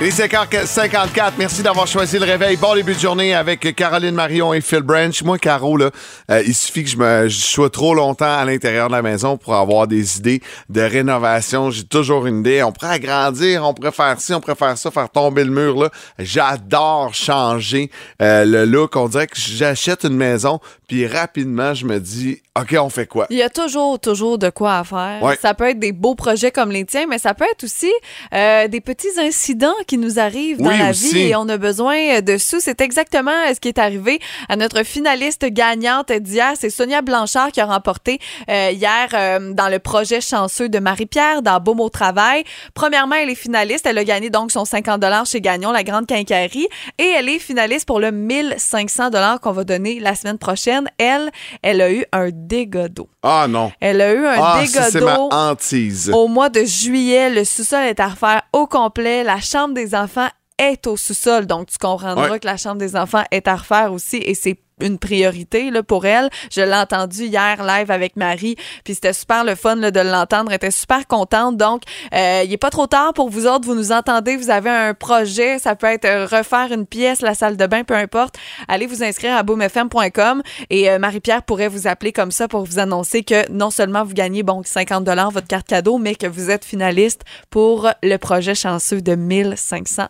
Il 0.00 0.08
est 0.08 0.66
54. 0.66 1.34
Merci 1.38 1.62
d'avoir 1.62 1.86
choisi 1.86 2.18
le 2.18 2.24
réveil. 2.24 2.56
Bon 2.56 2.74
début 2.74 2.94
de 2.94 2.98
journée 2.98 3.32
avec 3.32 3.76
Caroline 3.76 4.14
Marion 4.14 4.52
et 4.52 4.60
Phil 4.60 4.80
Branch. 4.80 5.22
Moi, 5.22 5.38
Caro, 5.38 5.76
là, 5.76 5.90
euh, 6.32 6.42
il 6.44 6.52
suffit 6.54 6.82
que 6.82 6.90
je, 6.90 6.96
me, 6.96 7.28
je 7.28 7.36
sois 7.40 7.70
trop 7.70 7.94
longtemps 7.94 8.36
à 8.36 8.44
l'intérieur 8.44 8.88
de 8.88 8.92
la 8.92 9.02
maison 9.02 9.36
pour 9.36 9.54
avoir 9.54 9.86
des 9.86 10.18
idées 10.18 10.42
de 10.68 10.80
rénovation. 10.80 11.70
J'ai 11.70 11.84
toujours 11.84 12.26
une 12.26 12.40
idée. 12.40 12.62
On 12.64 12.72
pourrait 12.72 12.94
agrandir, 12.94 13.64
on 13.64 13.72
pourrait 13.72 13.92
faire 13.92 14.20
ci, 14.20 14.34
on 14.34 14.40
pourrait 14.40 14.56
faire 14.56 14.76
ça, 14.76 14.90
faire 14.90 15.08
tomber 15.08 15.44
le 15.44 15.52
mur. 15.52 15.80
là. 15.80 15.90
J'adore 16.18 17.14
changer 17.14 17.88
euh, 18.20 18.44
le 18.44 18.64
look. 18.64 18.96
On 18.96 19.08
dirait 19.08 19.28
que 19.28 19.38
j'achète 19.38 20.02
une 20.02 20.16
maison, 20.16 20.58
puis 20.88 21.06
rapidement, 21.06 21.72
je 21.72 21.86
me 21.86 22.00
dis, 22.00 22.42
OK, 22.60 22.76
on 22.78 22.88
fait 22.88 23.06
quoi? 23.06 23.26
Il 23.30 23.36
y 23.36 23.42
a 23.42 23.50
toujours, 23.50 23.98
toujours 23.98 24.38
de 24.38 24.50
quoi 24.50 24.78
à 24.78 24.84
faire. 24.84 25.22
Ouais. 25.22 25.36
Ça 25.40 25.54
peut 25.54 25.68
être 25.70 25.78
des 25.78 25.92
beaux 25.92 26.14
projets 26.14 26.50
comme 26.50 26.70
les 26.70 26.84
tiens, 26.84 27.06
mais 27.08 27.18
ça 27.18 27.34
peut 27.34 27.46
être 27.50 27.64
aussi 27.64 27.92
euh, 28.32 28.68
des 28.68 28.80
petits 28.80 29.18
incidents 29.18 29.72
qui 29.86 29.98
nous 29.98 30.18
arrivent 30.18 30.58
dans 30.60 30.70
Oui, 30.70 30.78
la 30.78 30.90
aussi. 30.90 31.12
vie 31.14 31.20
et 31.30 31.36
on 31.36 31.48
a 31.48 31.56
besoin 31.56 32.20
de 32.20 32.36
sous. 32.38 32.60
C'est 32.60 32.80
exactement 32.80 33.32
ce 33.54 33.60
qui 33.60 33.68
est 33.68 33.78
arrivé 33.78 34.20
à 34.48 34.56
notre 34.56 34.82
finaliste 34.84 35.44
gagnante 35.46 36.12
d'hier. 36.12 36.52
C'est 36.58 36.70
Sonia 36.70 37.02
Blanchard 37.02 37.52
qui 37.52 37.60
a 37.60 37.66
remporté 37.66 38.18
euh, 38.48 38.70
hier 38.72 39.08
euh, 39.14 39.52
dans 39.52 39.68
le 39.68 39.78
projet 39.78 40.20
chanceux 40.20 40.68
de 40.68 40.78
Marie-Pierre 40.78 41.42
dans 41.42 41.60
Beaume 41.60 41.80
au 41.80 41.88
travail. 41.88 42.44
Premièrement, 42.74 43.16
elle 43.16 43.30
est 43.30 43.34
finaliste. 43.34 43.86
Elle 43.86 43.98
a 43.98 44.04
gagné 44.04 44.30
donc 44.30 44.50
son 44.52 44.64
50 44.64 45.04
chez 45.26 45.40
Gagnon, 45.40 45.70
la 45.72 45.82
grande 45.84 46.06
quincaillerie. 46.06 46.66
Et 46.98 47.04
elle 47.16 47.28
est 47.28 47.38
finaliste 47.38 47.86
pour 47.86 48.00
le 48.00 48.10
1500 48.10 49.10
qu'on 49.42 49.52
va 49.52 49.64
donner 49.64 50.00
la 50.00 50.14
semaine 50.14 50.38
prochaine. 50.38 50.88
Elle, 50.98 51.30
elle 51.62 51.80
a 51.80 51.90
eu 51.92 52.04
un 52.12 52.30
dégât 52.32 52.88
d'eau. 52.88 53.08
Ah 53.22 53.46
non. 53.48 53.72
Elle 53.80 54.00
a 54.00 54.12
eu 54.12 54.26
un 54.26 54.34
Ah, 54.42 54.60
dégât 54.60 54.82
ça, 54.82 54.90
c'est 54.90 55.00
ma 55.00 55.16
d'eau 55.16 55.28
hantise. 55.30 56.10
au 56.14 56.28
mois 56.28 56.48
de 56.48 56.64
juillet. 56.64 57.30
Le 57.30 57.44
sous-sol 57.44 57.82
est 57.84 58.00
à 58.00 58.08
refaire 58.08 58.42
au 58.52 58.66
complet. 58.66 59.24
La 59.24 59.40
chambre 59.40 59.73
des 59.74 59.94
enfants 59.94 60.28
est 60.58 60.86
au 60.86 60.96
sous-sol. 60.96 61.46
Donc, 61.46 61.66
tu 61.68 61.78
comprendras 61.78 62.30
Ouais. 62.30 62.38
que 62.38 62.46
la 62.46 62.56
chambre 62.56 62.78
des 62.78 62.96
enfants 62.96 63.24
est 63.30 63.48
à 63.48 63.56
refaire 63.56 63.92
aussi 63.92 64.16
et 64.18 64.34
c'est 64.34 64.58
une 64.80 64.98
priorité 64.98 65.70
là, 65.70 65.82
pour 65.82 66.06
elle. 66.06 66.28
Je 66.50 66.60
l'ai 66.60 66.74
entendu 66.74 67.24
hier 67.24 67.64
live 67.64 67.90
avec 67.90 68.16
Marie, 68.16 68.56
puis 68.84 68.94
c'était 68.94 69.12
super 69.12 69.44
le 69.44 69.54
fun 69.54 69.76
là, 69.76 69.90
de 69.90 70.00
l'entendre. 70.00 70.50
Elle 70.50 70.56
était 70.56 70.70
super 70.70 71.06
contente. 71.06 71.56
Donc, 71.56 71.82
euh, 72.14 72.42
il 72.44 72.52
est 72.52 72.56
pas 72.58 72.70
trop 72.70 72.86
tard 72.86 73.12
pour 73.14 73.30
vous 73.30 73.46
autres. 73.46 73.64
Vous 73.66 73.74
nous 73.74 73.92
entendez, 73.92 74.36
vous 74.36 74.50
avez 74.50 74.70
un 74.70 74.94
projet. 74.94 75.58
Ça 75.58 75.76
peut 75.76 75.86
être 75.86 76.04
euh, 76.04 76.26
refaire 76.26 76.72
une 76.72 76.86
pièce, 76.86 77.20
la 77.22 77.34
salle 77.34 77.56
de 77.56 77.66
bain, 77.66 77.84
peu 77.84 77.94
importe. 77.94 78.36
Allez 78.68 78.86
vous 78.86 79.02
inscrire 79.02 79.36
à 79.36 79.42
boomfm.com 79.42 80.42
et 80.70 80.90
euh, 80.90 80.98
Marie-Pierre 80.98 81.42
pourrait 81.42 81.68
vous 81.68 81.86
appeler 81.86 82.12
comme 82.12 82.30
ça 82.30 82.48
pour 82.48 82.64
vous 82.64 82.78
annoncer 82.78 83.22
que 83.22 83.50
non 83.50 83.70
seulement 83.70 84.04
vous 84.04 84.14
gagnez 84.14 84.42
bon 84.42 84.62
50 84.64 85.04
votre 85.32 85.46
carte 85.46 85.66
cadeau, 85.66 85.98
mais 85.98 86.14
que 86.14 86.26
vous 86.26 86.50
êtes 86.50 86.64
finaliste 86.64 87.22
pour 87.50 87.90
le 88.02 88.16
projet 88.16 88.54
chanceux 88.54 89.00
de 89.00 89.14
1500 89.14 90.04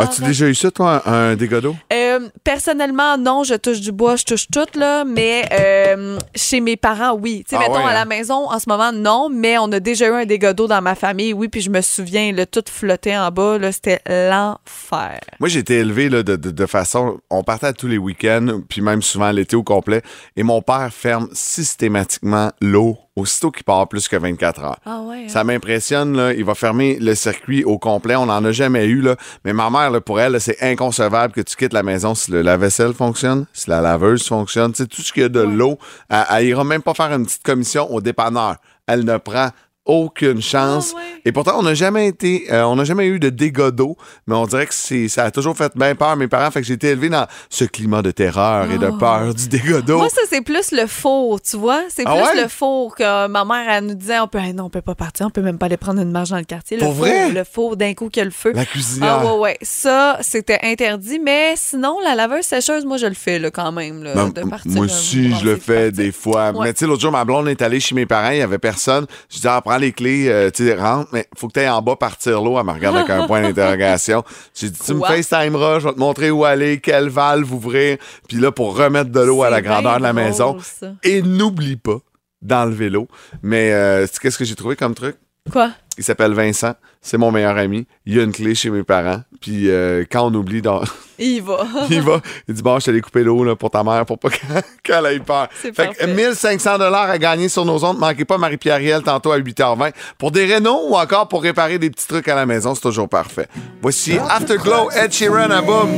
As-tu 0.00 0.22
déjà 0.22 0.46
eu 0.46 0.54
ça, 0.54 0.70
toi, 0.70 1.02
un, 1.06 1.30
un 1.32 1.36
dégât 1.36 1.60
d'eau? 1.60 1.74
euh, 1.92 2.28
personnellement, 2.42 3.16
non, 3.18 3.44
je 3.44 3.54
touche 3.54 3.80
du 3.80 3.92
bois, 3.92 4.03
je 4.16 4.24
touche 4.24 4.46
tout, 4.52 4.78
là, 4.78 5.04
mais 5.04 5.44
euh, 5.52 6.18
chez 6.34 6.60
mes 6.60 6.76
parents, 6.76 7.14
oui. 7.14 7.44
Tu 7.48 7.56
sais, 7.56 7.62
Ah 7.62 7.68
mettons, 7.68 7.84
ouais, 7.84 7.90
à 7.90 7.94
la 7.94 8.02
hein? 8.02 8.04
maison, 8.04 8.50
en 8.50 8.58
ce 8.58 8.68
moment, 8.68 8.92
non, 8.92 9.28
mais 9.30 9.58
on 9.58 9.70
a 9.72 9.80
déjà 9.80 10.06
eu 10.08 10.12
un 10.12 10.24
dégât 10.26 10.52
d'eau 10.52 10.66
dans 10.66 10.82
ma 10.82 10.94
famille, 10.94 11.32
oui, 11.32 11.48
puis 11.48 11.60
je 11.60 11.70
me 11.70 11.80
souviens, 11.80 12.32
le 12.32 12.46
tout 12.46 12.62
flottait 12.70 13.16
en 13.16 13.30
bas, 13.30 13.58
là, 13.58 13.72
c'était 13.72 14.00
l'enfer. 14.06 15.18
Moi, 15.40 15.48
j'ai 15.48 15.60
été 15.60 15.74
élevé 15.78 16.08
là, 16.08 16.22
de, 16.22 16.36
de- 16.36 16.50
de 16.50 16.66
façon. 16.66 17.18
On 17.30 17.42
partait 17.42 17.66
à 17.68 17.72
tous 17.72 17.88
les 17.88 17.98
week-ends, 17.98 18.60
puis 18.68 18.80
même 18.80 19.02
souvent 19.02 19.30
l'été 19.30 19.56
au 19.56 19.62
complet. 19.62 20.02
Et 20.36 20.42
mon 20.42 20.62
père 20.62 20.90
ferme 20.92 21.28
systématiquement 21.32 22.50
l'eau 22.60 22.98
aussitôt 23.16 23.50
qu'il 23.50 23.64
part 23.64 23.88
plus 23.88 24.08
que 24.08 24.16
24 24.16 24.64
heures. 24.64 24.78
Ah 24.84 25.00
ouais, 25.02 25.28
Ça 25.28 25.44
m'impressionne, 25.44 26.16
là. 26.16 26.32
Il 26.32 26.44
va 26.44 26.54
fermer 26.54 26.98
le 26.98 27.14
circuit 27.14 27.64
au 27.64 27.78
complet. 27.78 28.16
On 28.16 28.26
n'en 28.26 28.44
a 28.44 28.52
jamais 28.52 28.86
eu, 28.86 29.00
là. 29.00 29.16
Mais 29.44 29.52
ma 29.52 29.70
mère, 29.70 29.90
là, 29.90 30.00
pour 30.00 30.20
elle, 30.20 30.40
c'est 30.40 30.60
inconcevable 30.62 31.32
que 31.32 31.40
tu 31.40 31.56
quittes 31.56 31.72
la 31.72 31.82
maison 31.82 32.14
si 32.14 32.30
le 32.30 32.42
lave-vaisselle 32.42 32.92
fonctionne, 32.92 33.46
si 33.52 33.70
la 33.70 33.80
laveuse 33.80 34.26
fonctionne. 34.26 34.72
Tu 34.72 34.82
sais, 34.82 34.88
tout 34.88 35.02
ce 35.02 35.12
qu'il 35.12 35.22
y 35.22 35.26
a 35.26 35.28
de 35.28 35.40
l'eau, 35.40 35.78
elle, 36.08 36.24
elle 36.30 36.46
ira 36.46 36.64
même 36.64 36.82
pas 36.82 36.94
faire 36.94 37.12
une 37.12 37.24
petite 37.24 37.42
commission 37.42 37.90
au 37.92 38.00
dépanneur. 38.00 38.56
Elle 38.86 39.04
ne 39.04 39.16
prend 39.16 39.48
aucune 39.86 40.40
chance. 40.40 40.92
Ah 40.94 40.96
ouais. 40.96 41.02
Et 41.26 41.32
pourtant, 41.32 41.58
on 41.58 41.62
n'a 41.62 41.74
jamais 41.74 42.08
été, 42.08 42.46
euh, 42.50 42.62
on 42.64 42.76
n'a 42.76 42.84
jamais 42.84 43.06
eu 43.06 43.18
de 43.18 43.28
dégâts 43.30 43.68
d'eau, 43.70 43.96
mais 44.26 44.34
on 44.34 44.46
dirait 44.46 44.66
que 44.66 44.74
c'est, 44.74 45.08
ça 45.08 45.24
a 45.24 45.30
toujours 45.30 45.56
fait 45.56 45.72
bien 45.76 45.94
peur 45.94 46.08
à 46.08 46.16
mes 46.16 46.28
parents. 46.28 46.50
Fait 46.50 46.60
que 46.60 46.66
j'ai 46.66 46.74
été 46.74 46.88
élevé 46.88 47.08
dans 47.10 47.26
ce 47.50 47.64
climat 47.64 48.02
de 48.02 48.10
terreur 48.10 48.70
et 48.70 48.78
de 48.78 48.90
peur 48.98 49.34
du 49.34 49.48
dégât 49.48 49.80
d'eau. 49.82 49.98
Moi, 49.98 50.08
ça, 50.08 50.22
c'est 50.28 50.40
plus 50.42 50.72
le 50.72 50.86
four, 50.86 51.40
tu 51.40 51.56
vois? 51.56 51.82
C'est 51.88 52.02
Ah 52.06 52.14
plus 52.14 52.22
ouais? 52.38 52.42
le 52.42 52.48
four 52.48 52.94
que 52.94 53.26
ma 53.28 53.44
mère, 53.44 53.64
elle 53.68 53.86
nous 53.86 53.94
disait, 53.94 54.18
on 54.20 54.28
peut, 54.28 54.38
hey, 54.38 54.54
non, 54.54 54.64
on 54.64 54.70
peut 54.70 54.80
pas 54.82 54.94
partir, 54.94 55.26
on 55.26 55.30
peut 55.30 55.42
même 55.42 55.58
pas 55.58 55.66
aller 55.66 55.76
prendre 55.76 56.00
une 56.00 56.10
marche 56.10 56.30
dans 56.30 56.38
le 56.38 56.44
quartier. 56.44 56.76
Le 56.78 56.82
Pour 56.84 56.94
four, 56.94 57.04
vrai? 57.04 57.30
Le 57.30 57.44
four, 57.44 57.76
d'un 57.76 57.94
coup, 57.94 58.08
qu'il 58.08 58.20
y 58.20 58.22
a 58.22 58.24
le 58.24 58.30
feu. 58.30 58.52
La 58.54 58.64
cuisinière. 58.64 59.20
Ah 59.22 59.26
ouais, 59.34 59.38
ouais. 59.40 59.58
Ça, 59.62 60.18
c'était 60.22 60.58
interdit, 60.62 61.18
mais 61.18 61.54
sinon, 61.56 61.98
la 62.02 62.14
laveuse 62.14 62.44
sécheuse, 62.44 62.84
moi, 62.84 62.96
je 62.96 63.06
le 63.06 63.14
fais, 63.14 63.38
là, 63.38 63.50
quand 63.50 63.72
même, 63.72 64.02
là, 64.02 64.14
Ben, 64.14 64.28
de 64.30 64.48
partir. 64.48 64.70
moi 64.72 64.86
aussi, 64.86 65.34
je 65.34 65.44
le 65.44 65.56
fais 65.56 65.92
des 65.92 66.12
fois. 66.12 66.50
Ouais. 66.52 66.66
Mais 66.66 66.72
tu 66.72 66.80
sais, 66.80 66.86
l'autre 66.86 67.02
jour, 67.02 67.12
ma 67.12 67.24
blonde 67.24 67.48
est 67.48 67.60
allée 67.62 67.80
chez 67.80 67.94
mes 67.94 68.06
parents, 68.06 68.30
il 68.30 68.38
y 68.38 68.42
avait 68.42 68.58
personne. 68.58 69.06
Je 69.30 69.38
dis, 69.40 69.46
ah, 69.48 69.60
prends 69.74 69.80
les 69.80 69.92
clés, 69.92 70.28
euh, 70.28 70.50
tu 70.50 70.66
sais, 70.66 70.74
rentre, 70.74 71.10
mais 71.12 71.26
faut 71.36 71.48
que 71.48 71.54
tu 71.54 71.60
ailles 71.60 71.68
en 71.68 71.82
bas 71.82 71.96
partir 71.96 72.42
l'eau. 72.42 72.58
Elle 72.58 72.66
me 72.66 72.72
regarde 72.72 72.96
avec 72.96 73.10
un 73.10 73.26
point 73.26 73.42
d'interrogation. 73.42 74.24
J'ai 74.54 74.70
dit, 74.70 74.78
tu 74.78 74.94
me? 74.94 75.00
FaceTimeras, 75.00 75.80
je 75.80 75.88
vais 75.88 75.94
te 75.94 75.98
montrer 75.98 76.30
où 76.30 76.44
aller, 76.44 76.80
quelle 76.80 77.08
valve 77.08 77.52
ouvrir. 77.52 77.98
Puis 78.28 78.38
là, 78.38 78.52
pour 78.52 78.76
remettre 78.76 79.10
de 79.10 79.20
l'eau 79.20 79.42
à 79.42 79.50
la 79.50 79.62
grandeur 79.62 79.98
de 79.98 80.02
la 80.02 80.12
drôle, 80.12 80.24
maison. 80.24 80.58
ça. 80.60 80.92
Et 81.02 81.22
n'oublie 81.22 81.76
pas 81.76 81.98
d'enlever 82.42 82.90
l'eau. 82.90 83.08
Mais 83.42 83.72
euh, 83.72 84.06
qu'est-ce 84.20 84.38
que 84.38 84.44
j'ai 84.44 84.54
trouvé 84.54 84.76
comme 84.76 84.94
truc? 84.94 85.16
Quoi? 85.50 85.70
Il 85.96 86.04
s'appelle 86.04 86.32
Vincent. 86.32 86.74
C'est 87.00 87.18
mon 87.18 87.30
meilleur 87.30 87.56
ami. 87.56 87.86
Il 88.06 88.18
a 88.18 88.22
une 88.22 88.32
clé 88.32 88.54
chez 88.54 88.70
mes 88.70 88.82
parents. 88.82 89.20
Puis 89.40 89.70
euh, 89.70 90.04
quand 90.10 90.26
on 90.26 90.34
oublie, 90.34 90.62
dans... 90.62 90.82
Il 91.18 91.42
va. 91.42 91.64
il 91.90 92.00
va. 92.02 92.20
Il 92.48 92.54
dit 92.54 92.62
Bon, 92.62 92.78
je 92.80 92.86
t'allais 92.86 93.00
couper 93.00 93.22
l'eau 93.22 93.54
pour 93.54 93.70
ta 93.70 93.84
mère 93.84 94.04
pour 94.04 94.18
pas 94.18 94.30
qu'elle- 94.82 95.06
ait 95.06 95.20
peur. 95.20 95.48
Fait 95.52 95.70
que 95.70 95.76
parfait. 95.76 96.06
1500 96.08 96.80
à 96.80 97.18
gagner 97.18 97.48
sur 97.48 97.64
nos 97.64 97.84
ondes. 97.84 97.98
Manquez 97.98 98.24
pas 98.24 98.36
Marie-Pierre 98.36 99.02
tantôt 99.02 99.30
à 99.30 99.38
8h20. 99.38 99.92
Pour 100.18 100.32
des 100.32 100.44
rénaux 100.44 100.88
ou 100.88 100.96
encore 100.96 101.28
pour 101.28 101.42
réparer 101.42 101.78
des 101.78 101.90
petits 101.90 102.08
trucs 102.08 102.26
à 102.26 102.34
la 102.34 102.46
maison, 102.46 102.74
c'est 102.74 102.80
toujours 102.80 103.08
parfait. 103.08 103.46
Voici 103.80 104.18
Afterglow, 104.18 104.90
Ed 104.90 105.12
Sheeran 105.12 105.50
à 105.50 105.62
boum. 105.62 105.88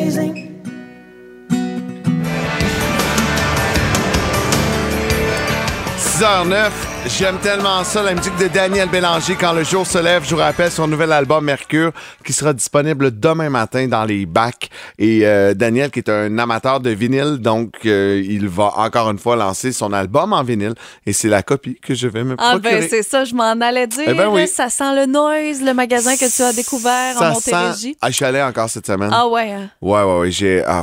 6h09, 5.99 6.71
j'aime 7.07 7.39
tellement 7.39 7.85
ça, 7.85 8.03
la 8.03 8.15
musique 8.15 8.37
de 8.37 8.49
Daniel 8.49 8.89
Bélanger, 8.89 9.37
Quand 9.39 9.53
le 9.53 9.63
jour 9.65 9.87
se 9.87 9.99
lève, 9.99 10.25
je 10.25 10.35
vous 10.35 10.41
rappelle 10.41 10.71
son 10.71 10.87
nouvel 10.89 11.13
album 11.13 11.45
Mercure, 11.45 11.93
qui 12.25 12.33
sera 12.33 12.53
disponible 12.53 13.19
demain 13.19 13.49
matin 13.51 13.87
dans 13.87 14.05
les 14.05 14.27
bacs. 14.27 14.69
Et 14.99 15.21
euh, 15.27 15.55
Daniel, 15.55 15.91
qui 15.91 16.01
est 16.01 16.09
un 16.09 16.37
amateur 16.39 16.81
de 16.81 16.91
vinyle, 16.91 17.39
donc 17.39 17.75
euh, 17.87 18.23
il 18.25 18.49
va 18.49 18.73
encore 18.77 19.11
une 19.11 19.19
fois 19.19 19.37
lancer 19.37 19.73
son 19.73 19.93
album 19.93 20.33
en 20.33 20.43
vinyle, 20.43 20.75
et 21.07 21.13
c'est 21.13 21.29
la 21.29 21.43
copie 21.43 21.79
que 21.81 21.95
je 21.95 22.09
vais 22.09 22.25
me 22.25 22.35
Ah 22.39 22.53
procurer. 22.53 22.81
ben 22.81 22.89
c'est 22.89 23.03
ça, 23.03 23.25
je 23.25 23.35
m'en 23.35 23.45
allais 23.61 23.87
dire. 23.87 24.05
Eh 24.07 24.15
ben 24.15 24.29
oui. 24.29 24.43
là, 24.43 24.47
Ça 24.47 24.69
sent 24.69 24.95
le 24.95 25.07
noise, 25.07 25.63
le 25.63 25.75
magasin 25.75 26.17
que 26.17 26.35
tu 26.35 26.43
as 26.43 26.53
découvert 26.53 27.17
Ça 27.19 27.31
en 27.31 27.33
Montérégie. 27.35 27.93
sent- 27.93 27.99
Ah, 28.01 28.11
je 28.11 28.15
suis 28.17 28.25
allé 28.25 28.43
encore 28.43 28.69
cette 28.71 28.87
semaine. 28.87 29.11
Ah 29.13 29.27
ouais. 29.29 29.53
hein? 29.53 29.69
Ouais, 29.81 30.03
ouais, 30.03 30.19
ouais, 30.21 30.31
j'ai... 30.31 30.63
ah, 30.67 30.83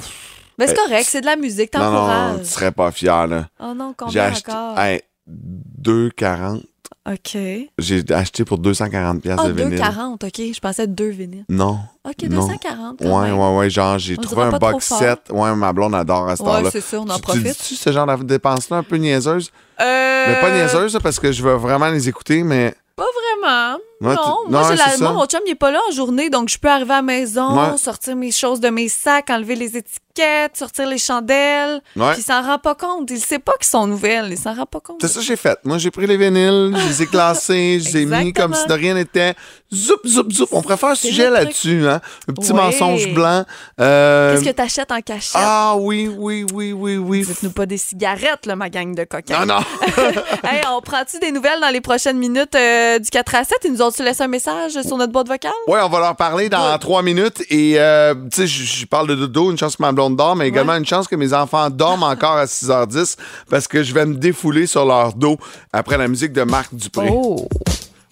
Ben 0.57 0.67
c'est 0.67 0.73
Euh, 0.73 0.83
correct, 0.85 1.05
c'est 1.09 1.21
de 1.21 1.25
la 1.25 1.35
musique, 1.35 1.73
non, 1.73 1.79
non, 1.81 1.85
t'encourages. 1.91 2.39
tu 2.43 2.45
serais 2.49 2.71
pas 2.71 2.91
fier, 2.91 3.27
là. 3.27 3.45
Oh 3.59 3.73
non, 3.75 3.93
combien 3.97 4.25
acheté 4.25 4.51
encore? 4.51 4.79
hey, 4.79 5.01
2,40. 5.29 6.63
OK. 7.05 7.37
J'ai 7.79 8.03
acheté 8.13 8.45
pour 8.45 8.57
240 8.59 9.21
pièces 9.21 9.35
Ah, 9.37 9.47
de 9.47 9.51
vinyle. 9.51 9.77
2,40, 9.77 10.23
OK. 10.25 10.53
Je 10.53 10.59
pensais 10.59 10.87
deux 10.87 11.09
vinyles. 11.09 11.43
Non. 11.49 11.79
OK, 12.05 12.23
Non. 12.29 12.41
240. 12.47 12.99
quand 13.01 13.05
Ouais, 13.21 13.27
même. 13.29 13.37
ouais, 13.37 13.57
ouais. 13.57 13.69
Genre, 13.69 13.97
j'ai 13.97 14.15
trouvé 14.15 14.43
un 14.43 14.57
box 14.57 14.85
set. 14.85 15.19
Ouais, 15.29 15.53
ma 15.55 15.73
blonde 15.73 15.95
adore 15.95 16.29
à 16.29 16.35
ce 16.37 16.43
Ouais, 16.43 16.49
temps-là. 16.49 16.69
c'est 16.71 16.79
ça, 16.81 16.99
on 17.01 17.09
en 17.09 17.15
Tu- 17.15 17.21
profite. 17.21 17.43
Tu 17.43 17.49
dis-tu 17.49 17.75
ce 17.75 17.91
genre 17.91 18.05
de 18.17 18.23
dépenses-là 18.23 18.77
un 18.77 18.83
peu 18.83 18.95
niaiseuse? 18.95 19.51
Euh, 19.81 20.25
Mais 20.27 20.39
pas 20.39 20.51
niaiseuse, 20.51 20.93
là, 20.93 20.99
parce 21.01 21.19
que 21.19 21.31
je 21.31 21.43
veux 21.43 21.55
vraiment 21.55 21.89
les 21.89 22.07
écouter, 22.07 22.41
mais. 22.43 22.73
Pas 22.95 23.03
vraiment. 23.03 23.32
Ouais, 23.43 24.15
non, 24.15 24.37
tu- 24.45 24.51
moi, 24.51 24.75
la... 24.75 25.11
mon 25.13 25.25
chum, 25.25 25.39
il 25.45 25.51
est 25.51 25.55
pas 25.55 25.71
là 25.71 25.79
en 25.89 25.91
journée, 25.93 26.29
donc 26.29 26.49
je 26.49 26.57
peux 26.57 26.67
arriver 26.67 26.91
à 26.93 26.97
la 26.97 27.01
maison, 27.01 27.55
Ouais. 27.57 27.77
sortir 27.77 28.15
mes 28.15 28.31
choses 28.31 28.59
de 28.59 28.69
mes 28.69 28.89
sacs, 28.89 29.29
enlever 29.29 29.55
les 29.55 29.77
étiquettes, 29.77 30.57
sortir 30.57 30.87
les 30.87 30.97
chandelles. 30.97 31.81
Puis 31.95 32.03
il 32.17 32.21
s'en 32.23 32.41
rend 32.41 32.59
pas 32.59 32.75
compte. 32.75 33.09
Il 33.11 33.19
sait 33.19 33.39
pas 33.39 33.53
qu'ils 33.53 33.67
sont 33.69 33.87
nouvelles. 33.87 34.27
Il 34.31 34.37
s'en 34.37 34.53
rend 34.53 34.65
pas 34.65 34.79
compte. 34.81 34.97
C'est 35.01 35.07
ça 35.07 35.19
que 35.21 35.25
j'ai 35.25 35.37
fait. 35.37 35.57
Moi, 35.63 35.77
j'ai 35.77 35.89
pris 35.89 36.05
les 36.05 36.17
vinyles, 36.17 36.75
je 36.77 36.87
les 36.87 37.01
ai 37.03 37.07
classés, 37.07 37.79
je 37.79 37.93
les 37.93 38.01
ai 38.01 38.05
mis 38.05 38.33
comme 38.33 38.53
si 38.53 38.65
de 38.67 38.73
rien 38.73 38.93
n'était. 38.93 39.35
Zoup, 39.73 40.01
zoup, 40.05 40.29
zoup. 40.31 40.47
On 40.51 40.61
pourrait 40.61 40.77
faire 40.77 40.89
un 40.89 40.95
sujet 40.95 41.29
là-dessus, 41.29 41.87
hein? 41.87 41.99
Un 42.27 42.33
petit 42.33 42.53
mensonge 42.53 43.11
blanc. 43.13 43.43
Euh, 43.79 44.33
Qu'est-ce 44.35 44.45
que 44.49 44.51
t'achètes 44.55 44.91
en 44.91 45.01
cachette? 45.01 45.31
Ah 45.35 45.75
oui, 45.77 46.11
oui, 46.15 46.45
oui, 46.53 46.73
oui, 46.73 46.97
oui. 46.97 47.21
Dites-nous 47.25 47.51
pas 47.51 47.65
des 47.65 47.77
cigarettes, 47.77 48.45
là, 48.45 48.55
ma 48.55 48.69
gang 48.69 48.93
de 48.93 49.03
coquins. 49.05 49.45
Non, 49.45 49.55
non. 49.55 49.61
hey, 50.43 50.61
on 50.71 50.81
prend-tu 50.81 51.17
des 51.19 51.31
nouvelles 51.31 51.59
dans 51.61 51.69
les 51.69 51.81
prochaines 51.81 52.17
minutes 52.19 52.53
euh, 52.55 52.99
du 52.99 53.09
4 53.09 53.32
7? 53.43 53.57
Ils 53.65 53.71
nous 53.73 53.81
ont-tu 53.81 54.03
laissé 54.03 54.21
un 54.23 54.27
message 54.27 54.73
sur 54.85 54.97
notre 54.97 55.11
boîte 55.11 55.27
vocale? 55.27 55.51
Oui, 55.67 55.79
on 55.81 55.89
va 55.89 55.99
leur 55.99 56.15
parler 56.15 56.49
dans 56.49 56.77
trois 56.77 57.01
minutes. 57.01 57.41
Et, 57.49 57.75
euh, 57.77 58.13
tu 58.31 58.45
sais, 58.45 58.47
je 58.47 58.85
parle 58.85 59.07
de 59.07 59.15
dodo, 59.15 59.49
une 59.51 59.57
chance 59.57 59.75
que 59.77 59.81
ma 59.81 59.91
blonde 59.91 60.15
dort, 60.15 60.35
mais 60.35 60.47
également 60.47 60.75
une 60.75 60.85
chance 60.85 61.07
que 61.07 61.15
mes 61.15 61.33
enfants 61.33 61.69
dorment 61.69 62.03
encore 62.03 62.37
à 62.37 62.45
6h10 62.45 63.15
parce 63.49 63.67
que 63.67 63.81
je 63.83 63.93
vais 63.93 64.05
me 64.05 64.15
défouler 64.15 64.67
sur 64.67 64.85
leur 64.85 65.13
dos 65.13 65.37
après 65.71 65.97
la 65.97 66.07
musique 66.07 66.33
de 66.33 66.43
Marc 66.43 66.73
Dupré. 66.75 67.09
Oh! 67.11 67.47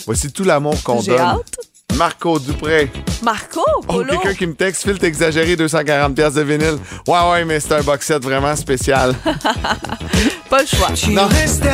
Voici 0.07 0.31
tout 0.31 0.43
l'amour 0.43 0.75
qu'on 0.83 0.99
J'ai 1.01 1.11
donne. 1.11 1.19
hâte. 1.21 1.55
Marco 1.97 2.39
Dupré. 2.39 2.89
Marco, 3.21 3.59
Oh, 3.77 3.81
Polo. 3.81 4.05
quelqu'un 4.05 4.33
qui 4.33 4.47
me 4.47 4.53
texte, 4.55 4.83
Phil, 4.83 4.97
exagéré, 5.05 5.55
240 5.57 6.15
pièces 6.15 6.33
de 6.35 6.41
vinyle. 6.41 6.77
Ouais, 7.05 7.19
ouais, 7.31 7.45
mais 7.45 7.59
c'est 7.59 7.73
un 7.73 7.81
box 7.81 8.07
set 8.07 8.23
vraiment 8.23 8.55
spécial. 8.55 9.13
Pas 10.49 10.61
le 10.61 10.67
choix. 10.67 10.87
Tu 10.95 11.11
Non. 11.11 11.27
restais 11.27 11.69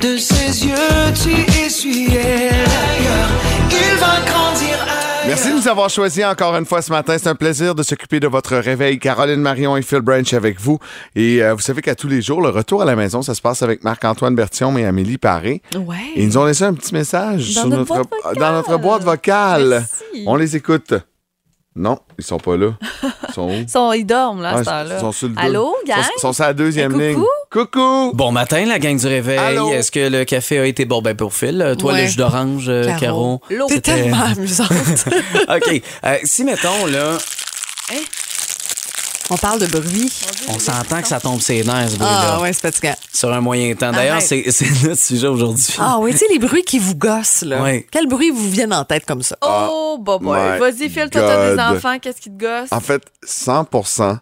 De 0.00 0.16
ses 0.16 0.66
yeux, 0.66 1.12
tu 1.22 1.30
essuyais 1.60 2.50
l'ailleurs. 2.50 3.30
Il 3.70 3.98
va 3.98 4.20
grandir 4.30 4.74
ailleurs. 4.82 5.26
Merci 5.26 5.50
de 5.50 5.54
nous 5.56 5.68
avoir 5.68 5.90
choisis 5.90 6.24
encore 6.24 6.56
une 6.56 6.64
fois 6.64 6.80
ce 6.80 6.90
matin. 6.90 7.16
C'est 7.18 7.28
un 7.28 7.34
plaisir 7.34 7.74
de 7.74 7.82
s'occuper 7.82 8.18
de 8.18 8.26
votre 8.26 8.56
réveil. 8.56 8.98
Caroline 8.98 9.40
Marion 9.40 9.76
et 9.76 9.82
Phil 9.82 10.00
Branch 10.00 10.32
avec 10.32 10.58
vous. 10.58 10.78
Et 11.14 11.42
euh, 11.42 11.52
vous 11.54 11.60
savez 11.60 11.82
qu'à 11.82 11.94
tous 11.94 12.08
les 12.08 12.22
jours, 12.22 12.40
le 12.40 12.48
retour 12.48 12.80
à 12.80 12.84
la 12.86 12.96
maison, 12.96 13.20
ça 13.20 13.34
se 13.34 13.42
passe 13.42 13.62
avec 13.62 13.84
Marc-Antoine 13.84 14.34
Bertillon 14.34 14.76
et 14.78 14.86
Amélie 14.86 15.18
Paré. 15.18 15.60
Ouais. 15.76 15.96
Et 16.16 16.22
ils 16.22 16.28
nous 16.28 16.38
ont 16.38 16.44
laissé 16.46 16.64
un 16.64 16.72
petit 16.74 16.94
message 16.94 17.54
Dans 17.54 17.60
sur 17.60 17.68
notre 17.68 17.84
boîte 17.84 18.08
vocale. 18.10 18.36
dans 18.38 18.52
notre 18.52 18.78
boîte 18.78 19.02
vocale. 19.04 19.68
Merci. 19.70 20.24
On 20.26 20.36
les 20.36 20.56
écoute. 20.56 20.94
Non, 21.76 21.98
ils 22.18 22.24
sont 22.24 22.38
pas 22.38 22.56
là. 22.56 22.72
Ils 23.28 23.34
sont 23.34 23.48
où? 23.48 23.52
Ils, 23.52 23.68
sont- 23.68 23.92
ils 23.92 24.04
dorment, 24.04 24.42
là, 24.42 24.50
à 24.50 24.54
Ouais, 24.56 24.60
ce 24.64 24.64
temps-là. 24.64 24.94
ils 24.96 25.00
sont 25.00 25.12
sur 25.12 25.28
le. 25.28 25.34
Allô, 25.38 25.72
gang? 25.86 25.98
Ils 26.00 26.04
sont, 26.04 26.10
ils 26.16 26.20
sont 26.20 26.32
sur 26.32 26.44
la 26.44 26.52
deuxième 26.52 27.00
Eh, 27.00 27.08
ligne. 27.10 27.14
coucou? 27.14 27.28
Coucou! 27.52 28.10
Bon 28.12 28.32
matin, 28.32 28.64
la 28.66 28.80
gang 28.80 28.98
du 28.98 29.06
réveil. 29.06 29.38
Allô? 29.38 29.72
Est-ce 29.72 29.92
que 29.92 30.08
le 30.08 30.24
café 30.24 30.58
a 30.58 30.64
été 30.66 30.84
bon? 30.84 31.00
Ben 31.00 31.16
pour 31.16 31.32
Phil? 31.32 31.62
Euh, 31.62 31.76
Toi, 31.76 31.92
Ouais. 31.92 32.02
le 32.02 32.08
jus 32.08 32.16
d'orange, 32.16 32.64
euh, 32.68 32.90
Caro. 32.98 33.40
L'eau. 33.50 33.66
T'es 33.68 33.80
tellement 33.80 34.20
amusante. 34.24 34.68
OK. 35.48 35.82
Euh, 36.06 36.16
si, 36.24 36.42
mettons, 36.42 36.86
là, 36.86 37.16
On 39.32 39.36
parle 39.36 39.60
de 39.60 39.66
bruit. 39.66 40.10
on 40.48 40.58
s'entend 40.58 41.00
que 41.00 41.06
ça 41.08 41.20
tombe 41.20 41.40
ses 41.40 41.62
nerfs, 41.62 41.90
ce 41.90 41.96
bruit-là, 41.96 42.34
Ah 42.36 42.40
ouais, 42.40 42.52
c'est 42.52 42.62
fatigant. 42.62 42.94
sur 43.12 43.32
un 43.32 43.40
moyen 43.40 43.74
temps. 43.76 43.92
D'ailleurs, 43.92 44.20
c'est 44.20 44.50
c'est 44.50 44.68
notre 44.88 45.00
sujet 45.00 45.28
aujourd'hui. 45.28 45.74
Ah 45.78 45.98
oui, 46.00 46.10
tu 46.12 46.18
sais, 46.18 46.26
les 46.30 46.38
bruits 46.40 46.64
qui 46.64 46.78
vous 46.80 46.96
gossent, 46.96 47.42
là. 47.42 47.62
Ouais. 47.62 47.86
Quels 47.92 48.08
bruits 48.08 48.30
vous 48.30 48.50
viennent 48.50 48.72
en 48.74 48.84
tête 48.84 49.06
comme 49.06 49.22
ça? 49.22 49.36
Oh, 49.42 49.98
bah, 50.00 50.18
boy. 50.20 50.58
Vas-y, 50.58 50.88
Phil, 50.90 51.08
toi, 51.10 51.22
t'as 51.22 51.54
des 51.54 51.60
enfants. 51.60 51.98
Qu'est-ce 52.00 52.20
qui 52.20 52.30
te 52.30 52.38
gosse? 52.40 52.68
En 52.72 52.80
fait, 52.80 53.02
100% 53.26 54.18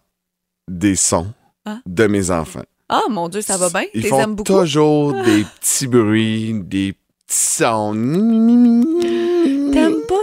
des 0.68 0.94
sons 0.96 1.28
Hein? 1.66 1.80
de 1.86 2.06
mes 2.06 2.30
enfants. 2.30 2.62
Ah, 2.90 3.02
mon 3.10 3.28
Dieu, 3.28 3.40
ça 3.42 3.56
va 3.56 3.68
bien? 3.70 3.84
Ils 3.94 4.02
T'es 4.02 4.08
font 4.08 4.26
beaucoup? 4.28 4.60
toujours 4.60 5.12
des 5.24 5.44
petits 5.60 5.86
bruits, 5.86 6.52
des 6.64 6.92
petits 7.26 7.38
sons. 7.56 7.94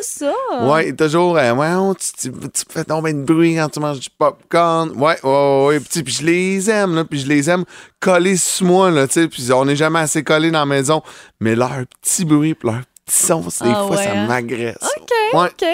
Ça? 0.05 0.31
Ouais, 0.61 0.93
toujours, 0.93 1.37
euh, 1.37 1.53
ouais, 1.53 1.73
oh, 1.75 1.93
tu, 1.95 2.29
tu- 2.31 2.49
tu 2.49 2.63
fais 2.69 2.83
tomber 2.83 3.11
de 3.13 3.23
bruit 3.23 3.55
quand 3.55 3.69
tu 3.69 3.79
manges 3.79 3.99
du 3.99 4.09
popcorn. 4.09 4.91
Ouais, 4.91 5.17
ouais, 5.23 5.65
ouais. 5.67 5.79
Puis, 5.79 6.13
je 6.13 6.23
les 6.25 6.69
aime, 6.69 6.95
là, 6.95 7.03
puis 7.05 7.19
je 7.19 7.27
les 7.27 7.49
aime 7.49 7.65
collés 7.99 8.37
sur 8.37 8.65
moi, 8.67 8.91
là, 8.91 9.07
tu 9.07 9.13
sais, 9.21 9.27
puis 9.27 9.51
on 9.51 9.65
n'est 9.65 9.75
jamais 9.75 9.99
assez 9.99 10.23
collés 10.23 10.51
dans 10.51 10.59
la 10.59 10.65
maison. 10.65 11.01
Mais 11.39 11.55
leur 11.55 11.71
petit 12.01 12.23
bruit, 12.25 12.53
puis 12.55 12.69
des 13.07 13.69
Ah 13.71 13.85
fois, 13.87 13.95
ouais, 13.97 14.03
ça 14.03 14.11
hein? 14.13 14.25
m'agresse. 14.27 14.77
OK, 14.81 15.11
Ouais. 15.33 15.47
OK. 15.47 15.67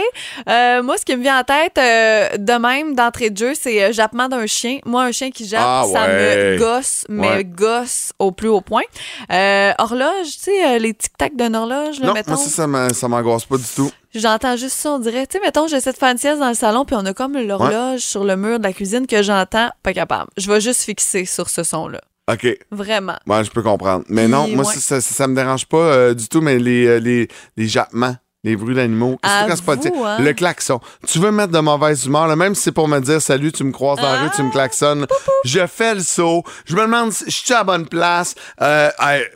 Euh, 0.50 0.84
moi, 0.84 0.98
ce 0.98 1.06
qui 1.06 1.16
me 1.16 1.22
vient 1.22 1.40
en 1.40 1.44
tête, 1.44 1.78
euh, 1.78 2.38
de 2.38 2.54
même, 2.54 2.94
d'entrée 2.96 3.30
de 3.30 3.38
jeu, 3.38 3.54
c'est 3.60 3.84
euh, 3.84 3.92
jappement 3.94 4.28
d'un 4.28 4.46
chien. 4.48 4.80
Moi, 4.86 5.04
un 5.04 5.12
chien 5.12 5.32
qui 5.32 5.48
jappe, 5.48 5.62
Ah 5.64 5.84
ça 5.92 6.02
ouais. 6.08 6.54
me 6.54 6.58
gosse, 6.58 7.06
mais 7.10 7.44
gosse 7.44 8.12
au 8.20 8.32
plus 8.32 8.50
haut 8.50 8.62
point. 8.62 8.84
Euh, 9.32 9.72
horloge, 9.78 10.26
tu 10.38 10.52
sais, 10.52 10.80
les 10.80 10.94
tic-tac 10.94 11.36
d'une 11.36 11.56
horloge, 11.56 12.00
là, 12.00 12.08
Non, 12.08 12.14
mettons. 12.14 12.32
moi, 12.34 12.40
ça, 12.44 12.50
ça 12.50 12.68
m'a- 12.68 12.94
ça 12.94 13.08
m'angoisse 13.08 13.46
pas 13.46 13.58
du 13.58 13.66
tout. 13.76 13.92
J'entends 14.14 14.58
juste 14.58 14.76
ça, 14.76 14.92
on 14.92 15.00
dirait. 15.00 15.26
Tu 15.26 15.38
sais, 15.38 15.44
mettons, 15.44 15.68
j'essaie 15.68 15.94
de 15.94 15.98
faire 15.98 16.12
une 16.12 16.18
sieste 16.18 16.40
dans 16.40 16.50
le 16.50 16.54
salon, 16.54 16.84
puis 16.86 16.96
on 17.00 17.06
a 17.06 17.14
comme 17.14 17.38
l'horloge 17.38 18.00
sur 18.02 18.26
le 18.26 18.36
mur 18.36 18.60
de 18.60 18.64
la 18.64 18.74
cuisine 18.74 19.08
que 19.08 19.22
j'entends, 19.24 19.70
pas 19.84 19.94
capable. 19.94 20.30
Je 20.38 20.52
vais 20.52 20.60
juste 20.60 20.82
fixer 20.84 21.24
sur 21.26 21.50
ce 21.50 21.64
son-là. 21.64 22.02
OK. 22.32 22.48
Vraiment. 22.72 23.18
Ouais, 23.28 23.44
je 23.44 23.52
peux 23.52 23.64
comprendre. 23.64 24.06
Mais 24.10 24.28
non, 24.28 24.48
moi, 24.48 24.66
ouais. 24.66 24.74
ça, 24.74 24.80
ça, 24.80 25.02
ça 25.02 25.28
me 25.28 25.36
dérange 25.36 25.66
pas 25.66 25.78
euh, 25.78 26.14
du 26.14 26.28
tout, 26.28 26.42
mais 26.42 26.60
les, 26.60 26.86
euh, 26.86 27.00
les, 27.00 27.28
les 27.58 27.68
jappements, 27.68 28.16
les 28.44 28.56
bruits 28.56 28.76
d'animaux, 28.76 29.18
pas 29.22 29.30
hein? 29.40 30.18
le 30.20 30.34
klaxon. 30.34 30.80
Tu 31.08 31.20
veux 31.20 31.32
me 31.32 31.38
mettre 31.38 31.52
de 31.52 31.60
mauvaise 31.60 32.06
humeur, 32.06 32.28
là, 32.28 32.36
même 32.36 32.56
si 32.56 32.64
c'est 32.64 32.72
pour 32.72 32.88
me 32.88 33.00
dire 33.00 33.22
salut, 33.22 33.52
tu 33.52 33.64
me 33.64 33.72
croises 33.72 33.98
dans 33.98 34.12
la 34.12 34.22
rue, 34.22 34.30
tu 34.36 34.42
me 34.44 34.50
Ah! 34.50 34.52
klaxonnes. 34.54 35.06
Je 35.46 35.66
fais 35.68 35.96
le 35.96 36.02
saut. 36.02 36.44
Je 36.66 36.76
me 36.76 36.82
demande 36.82 37.12
si 37.12 37.26
je 37.26 37.32
suis 37.32 37.54
à 37.54 37.58
la 37.58 37.64
bonne 37.66 37.88
place. 37.88 38.36
Euh, 38.62 38.90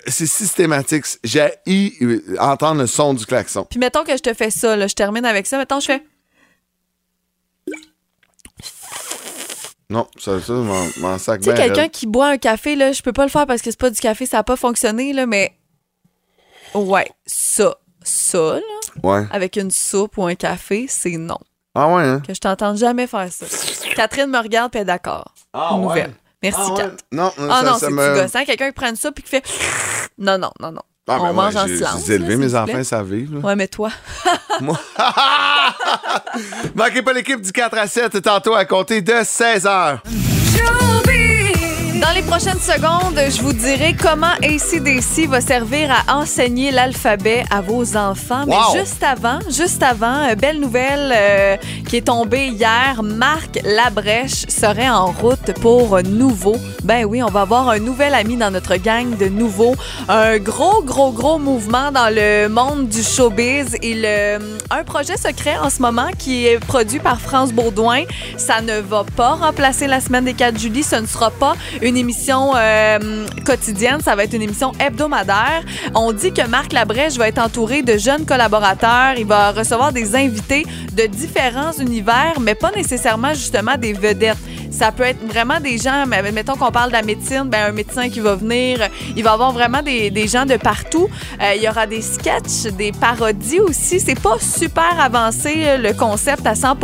c'est 0.08 0.26
systématique. 0.28 1.06
J'ai 1.24 1.50
entendre 2.40 2.82
le 2.82 2.88
son 2.88 3.14
du 3.14 3.26
klaxon. 3.26 3.66
Puis 3.70 3.80
mettons 3.80 4.04
que 4.04 4.14
je 4.16 4.22
te 4.22 4.34
fais 4.34 4.50
ça, 4.52 4.76
là, 4.76 4.88
je 4.88 4.96
termine 4.96 5.26
avec 5.26 5.48
ça. 5.48 5.58
Mettons, 5.58 5.80
je 5.80 5.86
fais. 5.88 6.04
Non, 9.90 10.08
ça, 10.18 10.42
ça, 10.42 10.54
m'en- 10.54 11.18
sac 11.20 11.42
Tu 11.42 11.50
sais, 11.50 11.56
quelqu'un 11.56 11.88
qui 11.90 12.08
boit 12.08 12.28
un 12.30 12.38
café, 12.38 12.76
là, 12.76 12.92
je 12.92 13.02
peux 13.04 13.14
pas 13.14 13.24
le 13.24 13.30
faire 13.30 13.46
parce 13.46 13.62
que 13.62 13.70
c'est 13.70 13.80
pas 13.80 13.90
du 13.92 14.00
café, 14.00 14.26
ça 14.26 14.40
a 14.40 14.44
pas 14.44 14.56
fonctionné, 14.56 15.14
là, 15.14 15.26
mais. 15.26 15.54
Ouais, 16.74 17.10
ça. 17.26 17.76
Ça, 18.04 18.38
là, 18.56 18.62
Ouais. 19.04 19.26
avec 19.32 19.56
une 19.58 19.72
soupe 19.72 20.18
ou 20.18 20.26
un 20.26 20.36
café, 20.36 20.86
c'est 20.88 21.18
non. 21.18 21.38
Ah 21.74 21.88
ouais, 21.94 22.04
hein? 22.04 22.22
Que 22.26 22.34
je 22.34 22.40
t'entende 22.40 22.78
jamais 22.78 23.08
faire 23.08 23.32
ça. 23.32 23.46
Catherine 23.96 24.28
me 24.30 24.38
regarde 24.40 24.72
puis 24.72 24.82
est 24.82 24.86
d'accord. 24.86 25.34
Ah 25.54 25.76
Nouvelle. 25.78 26.14
Merci, 26.44 26.60
Ah 26.64 26.72
ouais. 26.74 26.78
Kat. 26.78 26.92
Non, 27.12 27.32
Ah 27.38 27.62
ça, 27.62 27.72
non, 27.72 27.78
c'est 27.80 27.90
me... 27.90 28.14
du 28.16 28.22
gossant. 28.22 28.46
Quelqu'un 28.46 28.68
qui 28.68 28.74
prend 28.74 28.90
une 28.90 28.96
soupe 28.96 29.16
puis 29.16 29.24
qui 29.24 29.30
fait. 29.30 29.44
Non, 30.18 30.38
non, 30.38 30.52
non, 30.62 30.72
non. 30.72 30.82
Ah, 31.08 31.20
ben 31.20 31.26
On 31.30 31.34
mange 31.34 31.54
ouais, 31.54 31.62
en 31.62 31.68
j'ai- 31.68 31.78
silence. 31.78 32.04
J'ai 32.08 32.14
élevé 32.16 32.36
mes 32.36 32.56
enfants, 32.56 32.84
ça 32.84 33.04
vive. 33.04 33.38
Ouais, 33.44 33.56
mais 33.56 33.68
toi. 33.68 33.92
Moi- 34.62 34.80
Manquez 36.76 37.02
pas 37.04 37.14
l'équipe 37.14 37.40
du 37.42 37.52
4 37.52 37.78
à 37.78 37.88
7 37.88 38.22
tantôt 38.24 38.56
à 38.56 38.66
compter 38.66 39.02
de 39.02 39.14
16 39.24 39.68
heures. 39.68 40.02
Dans 42.02 42.12
les 42.12 42.24
prochaines 42.24 42.60
secondes, 42.60 43.18
je 43.18 43.42
vous 43.42 43.54
dirai 43.54 43.96
comment 44.00 44.34
ACDC 44.44 45.30
va 45.30 45.40
servir 45.40 45.90
à 45.92 46.18
enseigner 46.18 46.72
l'alphabet 46.72 47.46
à 47.50 47.62
vos 47.62 47.96
enfants. 47.96 48.44
Wow! 48.46 48.48
Mais 48.48 48.80
juste 48.80 49.02
avant, 49.02 49.40
juste 49.50 49.82
avant, 49.82 50.28
euh, 50.30 50.36
belle 50.36 50.60
nouvelle 50.60 51.14
euh, 51.16 51.58
qui 51.88 51.98
est 51.98 52.08
tombée 52.08 52.48
hier, 52.48 53.02
Marc 53.02 53.60
Labrèche 53.64 54.46
serait 54.50 54.90
en 54.90 55.08
route 55.08 55.54
pour 55.62 56.02
Nouveau. 56.04 56.58
Ben 56.84 57.06
oui, 57.06 57.24
on 57.24 57.30
va 57.30 57.42
avoir 57.42 57.70
un 57.70 57.80
nouvel 57.80 58.14
ami 58.14 58.36
dans 58.36 58.52
notre 58.52 58.76
gang 58.76 59.18
de 59.18 59.28
Nouveau. 59.28 59.76
Un 60.10 60.38
gros, 60.38 60.84
gros, 60.84 61.12
gros 61.12 61.40
mouvement 61.40 61.92
dans 61.92 62.14
le 62.14 62.50
monde 62.50 62.90
du 62.90 63.04
showbiz. 63.04 63.78
Il, 63.82 64.04
euh, 64.06 64.40
un 64.70 64.84
projet 64.84 65.16
secret 65.18 65.58
en 65.58 65.70
ce 65.70 65.82
moment 65.82 66.10
qui 66.18 66.46
est 66.46 66.60
produit 66.60 67.00
par 67.00 67.22
France 67.22 67.54
Baudouin. 67.54 68.04
Ça 68.38 68.62
ne 68.62 68.80
va 68.80 69.06
pas 69.16 69.36
remplacer 69.36 69.88
la 69.88 70.02
semaine 70.02 70.26
des 70.26 70.34
4 70.34 70.60
juillet. 70.60 70.84
Ce 70.84 70.98
ne 70.98 71.08
sera 71.08 71.32
pas 71.32 71.54
une 71.86 71.98
émission 71.98 72.54
euh, 72.56 73.26
quotidienne. 73.46 74.02
Ça 74.02 74.16
va 74.16 74.24
être 74.24 74.34
une 74.34 74.42
émission 74.42 74.72
hebdomadaire. 74.80 75.64
On 75.94 76.12
dit 76.12 76.34
que 76.34 76.46
Marc 76.48 76.74
Labrèche 76.74 77.18
va 77.18 77.28
être 77.28 77.40
entouré 77.40 77.82
de 77.82 77.98
jeunes 77.98 78.26
collaborateurs. 78.26 79.14
Il 79.18 79.26
va 79.26 79.52
recevoir 79.52 79.94
des 79.94 80.16
invités 80.16 80.66
de 80.94 81.06
différents 81.06 81.74
univers, 81.74 82.40
mais 82.42 82.56
pas 82.56 82.72
nécessairement 82.72 83.34
justement 83.34 83.78
des 83.78 83.94
vedettes. 83.94 84.38
Ça 84.76 84.92
peut 84.92 85.04
être 85.04 85.26
vraiment 85.26 85.62
des 85.62 85.78
gens, 85.78 86.04
mais 86.06 86.22
mettons 86.34 86.56
qu'on 86.56 86.70
parle 86.70 86.90
de 86.90 86.96
la 86.96 87.02
médecine, 87.02 87.44
ben, 87.46 87.70
un 87.70 87.72
médecin 87.72 88.10
qui 88.10 88.20
va 88.20 88.36
venir. 88.36 88.90
Il 89.16 89.24
va 89.24 89.30
y 89.30 89.34
avoir 89.34 89.54
vraiment 89.54 89.82
des, 89.82 90.10
des 90.12 90.28
gens 90.28 90.46
de 90.46 90.58
partout. 90.58 91.08
Euh, 91.42 91.54
il 91.56 91.64
y 91.64 91.70
aura 91.70 91.88
des 91.88 92.02
sketchs, 92.02 92.74
des 92.78 92.92
parodies 92.92 93.62
aussi. 93.62 94.02
C'est 94.02 94.20
pas 94.20 94.36
super 94.38 95.00
avancé, 95.00 95.64
euh, 95.64 95.78
le 95.78 95.94
concept 95.94 96.46
à 96.46 96.56
100 96.56 96.76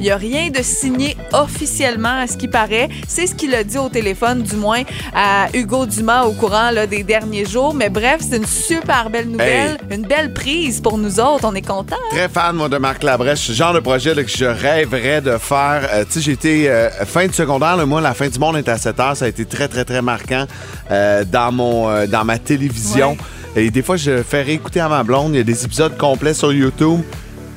Il 0.00 0.06
y 0.06 0.10
a 0.10 0.16
rien 0.16 0.50
de 0.50 0.62
signé 0.62 1.16
officiellement 1.32 2.18
à 2.22 2.26
ce 2.26 2.36
qui 2.36 2.48
paraît. 2.48 2.88
C'est 3.06 3.28
ce 3.28 3.36
qu'il 3.36 3.54
a 3.54 3.62
dit 3.62 3.78
au 3.78 3.88
téléphone, 3.88 4.42
du 4.42 4.56
moins, 4.56 4.82
à 5.14 5.46
Hugo 5.54 5.86
Dumas 5.86 6.24
au 6.24 6.32
courant 6.32 6.72
là, 6.72 6.88
des 6.88 7.04
derniers 7.04 7.44
jours. 7.44 7.72
Mais 7.72 7.88
bref, 7.88 8.18
c'est 8.28 8.38
une 8.38 8.46
super 8.46 9.10
belle 9.10 9.28
nouvelle, 9.28 9.78
une 9.92 10.02
belle 10.02 10.32
prise 10.32 10.80
pour 10.80 10.98
nous 10.98 11.20
autres. 11.20 11.44
On 11.44 11.54
est 11.54 11.64
contents. 11.64 11.94
Très 12.10 12.28
fan, 12.28 12.56
moi, 12.56 12.68
de 12.68 12.78
Marc 12.78 13.04
Labrèche. 13.04 13.52
Genre 13.52 13.74
de 13.74 13.80
projet 13.80 14.12
là, 14.12 14.24
que 14.24 14.30
je 14.30 14.44
rêverais 14.44 15.20
de 15.20 15.38
faire. 15.38 15.88
Euh, 15.92 16.04
tu 16.10 16.20
sais, 16.20 16.32
été 16.32 16.68
euh, 16.68 16.88
fin 17.12 17.26
de 17.26 17.32
secondaire. 17.32 17.76
là, 17.76 17.84
moi, 17.84 18.00
la 18.00 18.14
fin 18.14 18.28
du 18.28 18.38
monde 18.38 18.56
est 18.56 18.68
à 18.70 18.78
7 18.78 18.98
heures. 18.98 19.16
Ça 19.16 19.26
a 19.26 19.28
été 19.28 19.44
très, 19.44 19.68
très, 19.68 19.84
très 19.84 20.00
marquant 20.00 20.46
euh, 20.90 21.24
dans, 21.24 21.52
mon, 21.52 21.90
euh, 21.90 22.06
dans 22.06 22.24
ma 22.24 22.38
télévision. 22.38 23.18
Et 23.54 23.70
des 23.70 23.82
fois, 23.82 23.96
je 23.98 24.22
fais 24.22 24.40
réécouter 24.40 24.80
à 24.80 24.88
ma 24.88 25.02
blonde. 25.02 25.34
Il 25.34 25.36
y 25.36 25.40
a 25.40 25.44
des 25.44 25.62
épisodes 25.62 25.96
complets 25.98 26.32
sur 26.32 26.54
YouTube. 26.54 27.00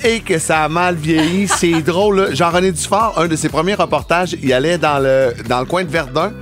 Et 0.03 0.19
que 0.19 0.39
ça 0.39 0.65
a 0.65 0.69
mal 0.69 0.95
vieilli. 0.95 1.47
C'est 1.57 1.81
drôle. 1.81 2.35
Jean-René 2.35 2.73
Dufort, 2.73 3.13
un 3.17 3.27
de 3.27 3.35
ses 3.37 3.47
premiers 3.47 3.75
reportages, 3.75 4.35
il 4.43 4.51
allait 4.51 4.77
dans 4.77 4.99
le, 4.99 5.33
dans 5.47 5.61
le 5.61 5.65
coin 5.65 5.85
de 5.85 5.89
Verdun. 5.89 6.33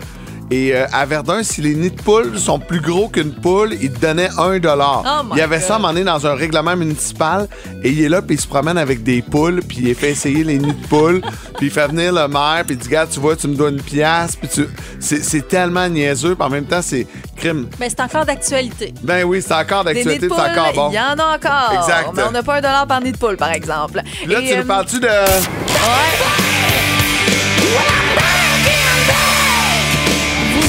Et 0.53 0.71
euh, 0.71 0.85
à 0.93 1.07
Verdun, 1.07 1.41
si 1.41 1.63
les 1.63 1.73
nids 1.73 1.89
de 1.89 1.99
poules 1.99 2.37
sont 2.37 2.59
plus 2.59 2.79
gros 2.79 3.09
qu'une 3.09 3.33
poule, 3.33 3.73
il 3.81 3.91
te 3.91 3.99
donnait 3.99 4.29
un 4.37 4.59
dollar. 4.59 5.03
Oh 5.03 5.29
il 5.31 5.39
y 5.39 5.41
avait 5.41 5.57
God. 5.57 5.65
ça 5.65 5.73
à 5.73 5.75
un 5.77 5.79
moment 5.79 5.93
donné 5.93 6.05
dans 6.05 6.27
un 6.27 6.35
règlement 6.35 6.75
municipal. 6.75 7.47
Et 7.83 7.89
il 7.89 8.03
est 8.03 8.09
là, 8.09 8.21
puis 8.21 8.35
il 8.35 8.39
se 8.39 8.45
promène 8.45 8.77
avec 8.77 9.01
des 9.01 9.23
poules, 9.23 9.61
puis 9.67 9.79
il 9.79 9.95
fait 9.95 10.11
essayer 10.11 10.43
les 10.43 10.59
nids 10.59 10.75
de 10.75 10.87
poules. 10.87 11.21
puis 11.57 11.65
il 11.67 11.71
fait 11.71 11.87
venir 11.87 12.13
le 12.13 12.27
maire, 12.27 12.65
puis 12.67 12.75
il 12.75 12.77
dit 12.77 12.87
Gars, 12.87 13.07
tu 13.07 13.19
vois, 13.19 13.35
tu 13.35 13.47
me 13.47 13.55
dois 13.55 13.69
une 13.69 13.81
pièce. 13.81 14.35
Puis 14.35 14.47
tu... 14.47 14.67
c'est, 14.99 15.47
tellement 15.47 15.89
niaiseux, 15.89 16.35
puis 16.35 16.45
en 16.45 16.51
même 16.51 16.65
temps, 16.65 16.83
c'est 16.83 17.07
crime. 17.35 17.67
Mais 17.79 17.89
c'est 17.89 18.01
encore 18.01 18.27
d'actualité. 18.27 18.93
Ben 19.01 19.23
oui, 19.23 19.41
c'est 19.41 19.55
encore 19.55 19.83
d'actualité, 19.83 20.27
c'est 20.29 20.33
encore 20.33 20.73
bon. 20.75 20.89
il 20.91 20.95
y 20.95 20.99
en 20.99 21.17
a 21.17 21.35
encore. 21.35 21.81
Exact. 21.81 22.11
Mais 22.13 22.21
on 22.29 22.31
n'a 22.31 22.43
pas 22.43 22.57
un 22.57 22.61
dollar 22.61 22.85
par 22.85 23.01
nid 23.01 23.11
de 23.11 23.17
poule, 23.17 23.37
par 23.37 23.53
exemple. 23.53 24.03
Là, 24.27 24.39
Et, 24.39 24.45
tu 24.45 24.53
euh, 24.53 24.61
nous 24.61 24.67
parles-tu 24.67 24.99
de. 24.99 25.07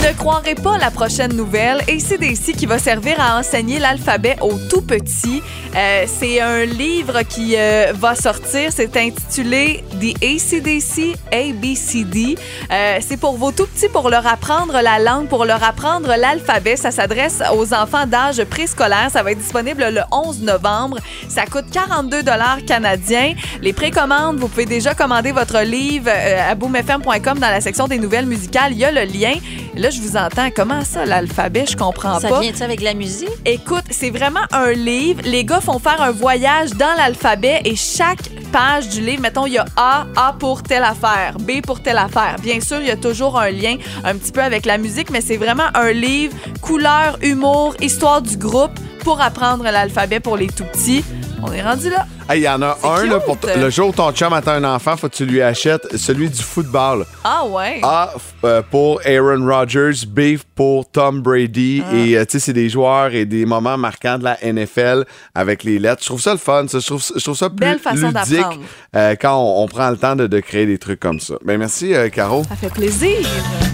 Ne 0.08 0.12
croirez 0.12 0.54
pas 0.54 0.76
la 0.76 0.90
prochaine 0.90 1.34
nouvelle, 1.34 1.78
ACDC 1.88 2.52
qui 2.56 2.66
va 2.66 2.78
servir 2.78 3.18
à 3.18 3.38
enseigner 3.38 3.78
l'alphabet 3.78 4.36
aux 4.42 4.58
tout 4.68 4.82
petits. 4.82 5.42
Euh, 5.74 6.04
c'est 6.06 6.40
un 6.40 6.66
livre 6.66 7.22
qui 7.22 7.56
euh, 7.56 7.92
va 7.94 8.14
sortir, 8.14 8.70
c'est 8.70 8.96
intitulé 8.98 9.82
The 10.00 10.14
ACDC 10.22 11.16
ABCD. 11.32 12.36
Euh, 12.70 12.98
c'est 13.00 13.16
pour 13.16 13.38
vos 13.38 13.50
tout 13.50 13.66
petits, 13.66 13.88
pour 13.88 14.10
leur 14.10 14.26
apprendre 14.26 14.78
la 14.82 14.98
langue, 14.98 15.28
pour 15.28 15.46
leur 15.46 15.62
apprendre 15.64 16.08
l'alphabet. 16.16 16.76
Ça 16.76 16.90
s'adresse 16.90 17.42
aux 17.54 17.72
enfants 17.72 18.06
d'âge 18.06 18.44
préscolaire. 18.44 19.08
Ça 19.10 19.22
va 19.22 19.32
être 19.32 19.38
disponible 19.38 19.86
le 19.90 20.02
11 20.12 20.42
novembre. 20.42 20.98
Ça 21.28 21.46
coûte 21.46 21.66
42 21.72 22.22
dollars 22.22 22.58
canadiens. 22.66 23.32
Les 23.62 23.72
précommandes, 23.72 24.36
vous 24.38 24.48
pouvez 24.48 24.66
déjà 24.66 24.94
commander 24.94 25.32
votre 25.32 25.60
livre 25.60 26.10
à 26.10 26.54
boomfm.com 26.54 27.38
dans 27.38 27.50
la 27.50 27.62
section 27.62 27.88
des 27.88 27.98
nouvelles 27.98 28.26
musicales. 28.26 28.72
Il 28.72 28.78
y 28.78 28.84
a 28.84 28.92
le 28.92 29.04
lien. 29.04 29.34
Là, 29.74 29.90
je 29.94 30.00
vous 30.02 30.16
entends. 30.16 30.48
Comment 30.54 30.84
ça, 30.84 31.04
l'alphabet? 31.04 31.64
Je 31.68 31.76
comprends 31.76 32.18
Ça 32.20 32.28
pas. 32.28 32.40
vient-tu 32.40 32.62
avec 32.62 32.80
la 32.80 32.94
musique? 32.94 33.28
Écoute, 33.44 33.84
c'est 33.90 34.10
vraiment 34.10 34.40
un 34.52 34.72
livre. 34.72 35.20
Les 35.24 35.44
gars 35.44 35.60
font 35.60 35.78
faire 35.78 36.00
un 36.02 36.10
voyage 36.10 36.70
dans 36.70 36.94
l'alphabet 36.96 37.60
et 37.64 37.76
chaque 37.76 38.28
page 38.52 38.88
du 38.88 39.00
livre, 39.00 39.22
mettons, 39.22 39.46
il 39.46 39.54
y 39.54 39.58
a 39.58 39.64
A, 39.76 40.06
A 40.16 40.32
pour 40.38 40.62
telle 40.62 40.84
affaire, 40.84 41.36
B 41.38 41.60
pour 41.62 41.82
telle 41.82 41.98
affaire. 41.98 42.36
Bien 42.42 42.60
sûr, 42.60 42.78
il 42.80 42.86
y 42.86 42.90
a 42.90 42.96
toujours 42.96 43.38
un 43.38 43.50
lien 43.50 43.76
un 44.04 44.14
petit 44.16 44.32
peu 44.32 44.42
avec 44.42 44.66
la 44.66 44.78
musique, 44.78 45.10
mais 45.10 45.20
c'est 45.20 45.36
vraiment 45.36 45.68
un 45.74 45.90
livre 45.92 46.34
couleur, 46.60 47.18
humour, 47.22 47.74
histoire 47.80 48.22
du 48.22 48.36
groupe 48.36 48.72
pour 49.02 49.20
apprendre 49.20 49.64
l'alphabet 49.64 50.20
pour 50.20 50.36
les 50.36 50.46
tout 50.48 50.64
petits. 50.64 51.04
On 51.46 51.52
est 51.52 51.62
rendu 51.62 51.90
là. 51.90 52.06
Hey, 52.28 52.40
Il 52.40 52.44
y 52.44 52.48
en 52.48 52.62
a 52.62 52.76
C'est 52.80 52.86
un, 52.88 53.04
là, 53.04 53.20
pour 53.20 53.38
t- 53.38 53.54
le 53.54 53.68
jour 53.68 53.90
où 53.90 53.92
ton 53.92 54.10
chum 54.12 54.32
attend 54.32 54.52
un 54.52 54.64
enfant, 54.64 54.96
faut 54.96 55.08
que 55.10 55.14
tu 55.14 55.26
lui 55.26 55.42
achètes 55.42 55.96
celui 55.96 56.30
du 56.30 56.42
football. 56.42 57.04
Ah 57.22 57.44
ouais. 57.46 57.80
A 57.82 58.14
f- 58.16 58.20
euh, 58.44 58.62
pour 58.70 59.00
Aaron 59.04 59.44
Rodgers, 59.46 60.06
B 60.08 60.38
pour 60.54 60.90
Tom 60.90 61.20
Brady. 61.20 61.82
Ah. 61.86 61.94
Et 61.96 62.16
euh, 62.16 62.24
tu 62.24 62.32
sais, 62.32 62.38
c'est 62.46 62.52
des 62.54 62.70
joueurs 62.70 63.12
et 63.12 63.26
des 63.26 63.44
moments 63.44 63.76
marquants 63.76 64.16
de 64.18 64.24
la 64.24 64.38
NFL 64.42 65.04
avec 65.34 65.64
les 65.64 65.78
lettres. 65.78 66.00
Je 66.02 66.06
trouve 66.06 66.20
ça 66.22 66.32
le 66.32 66.38
fun. 66.38 66.66
ça. 66.66 66.78
Je, 66.78 66.86
trouve, 66.86 67.02
je 67.14 67.22
trouve 67.22 67.36
ça 67.36 67.50
plus 67.50 67.56
Belle 67.58 67.78
façon 67.78 68.08
ludique 68.08 68.12
d'apprendre. 68.38 68.60
euh, 68.96 69.14
quand 69.20 69.36
on, 69.36 69.62
on 69.64 69.68
prend 69.68 69.90
le 69.90 69.96
temps 69.98 70.16
de, 70.16 70.26
de 70.26 70.40
créer 70.40 70.64
des 70.64 70.78
trucs 70.78 71.00
comme 71.00 71.20
ça. 71.20 71.34
Ben 71.44 71.58
merci, 71.58 71.92
euh, 71.94 72.08
Caro. 72.08 72.42
Ça 72.48 72.56
fait 72.56 72.72
plaisir. 72.72 73.18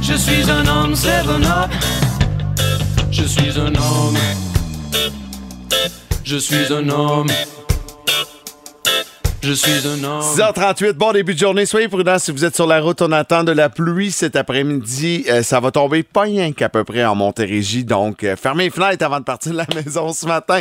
Je 0.02 0.14
suis 0.14 0.50
un 0.50 0.66
homme, 0.66 0.96
seven 0.96 1.44
up. 1.44 1.70
Je 3.12 3.22
suis 3.22 3.50
un 3.60 3.66
homme. 3.74 4.16
Je 6.24 6.36
suis 6.36 6.72
un 6.72 6.88
homme. 6.88 7.26
Je 9.42 9.52
suis 9.54 9.86
un 9.86 10.04
homme. 10.04 10.20
6h38, 10.20 10.92
bon 10.92 11.12
début 11.12 11.32
de 11.32 11.38
journée. 11.38 11.64
Soyez 11.64 11.88
prudents 11.88 12.18
si 12.18 12.30
vous 12.30 12.44
êtes 12.44 12.54
sur 12.54 12.66
la 12.66 12.78
route. 12.78 13.00
On 13.00 13.10
attend 13.10 13.42
de 13.42 13.52
la 13.52 13.70
pluie 13.70 14.10
cet 14.10 14.36
après-midi. 14.36 15.24
Euh, 15.30 15.42
ça 15.42 15.60
va 15.60 15.70
tomber 15.70 16.02
pas 16.02 16.22
rien 16.22 16.52
qu'à 16.52 16.68
peu 16.68 16.84
près 16.84 17.06
en 17.06 17.14
Montérégie. 17.14 17.84
Donc, 17.84 18.22
euh, 18.22 18.36
fermez 18.36 18.64
les 18.64 18.70
fenêtres 18.70 19.02
avant 19.02 19.18
de 19.18 19.24
partir 19.24 19.52
de 19.52 19.56
la 19.56 19.66
maison 19.74 20.12
ce 20.12 20.26
matin. 20.26 20.60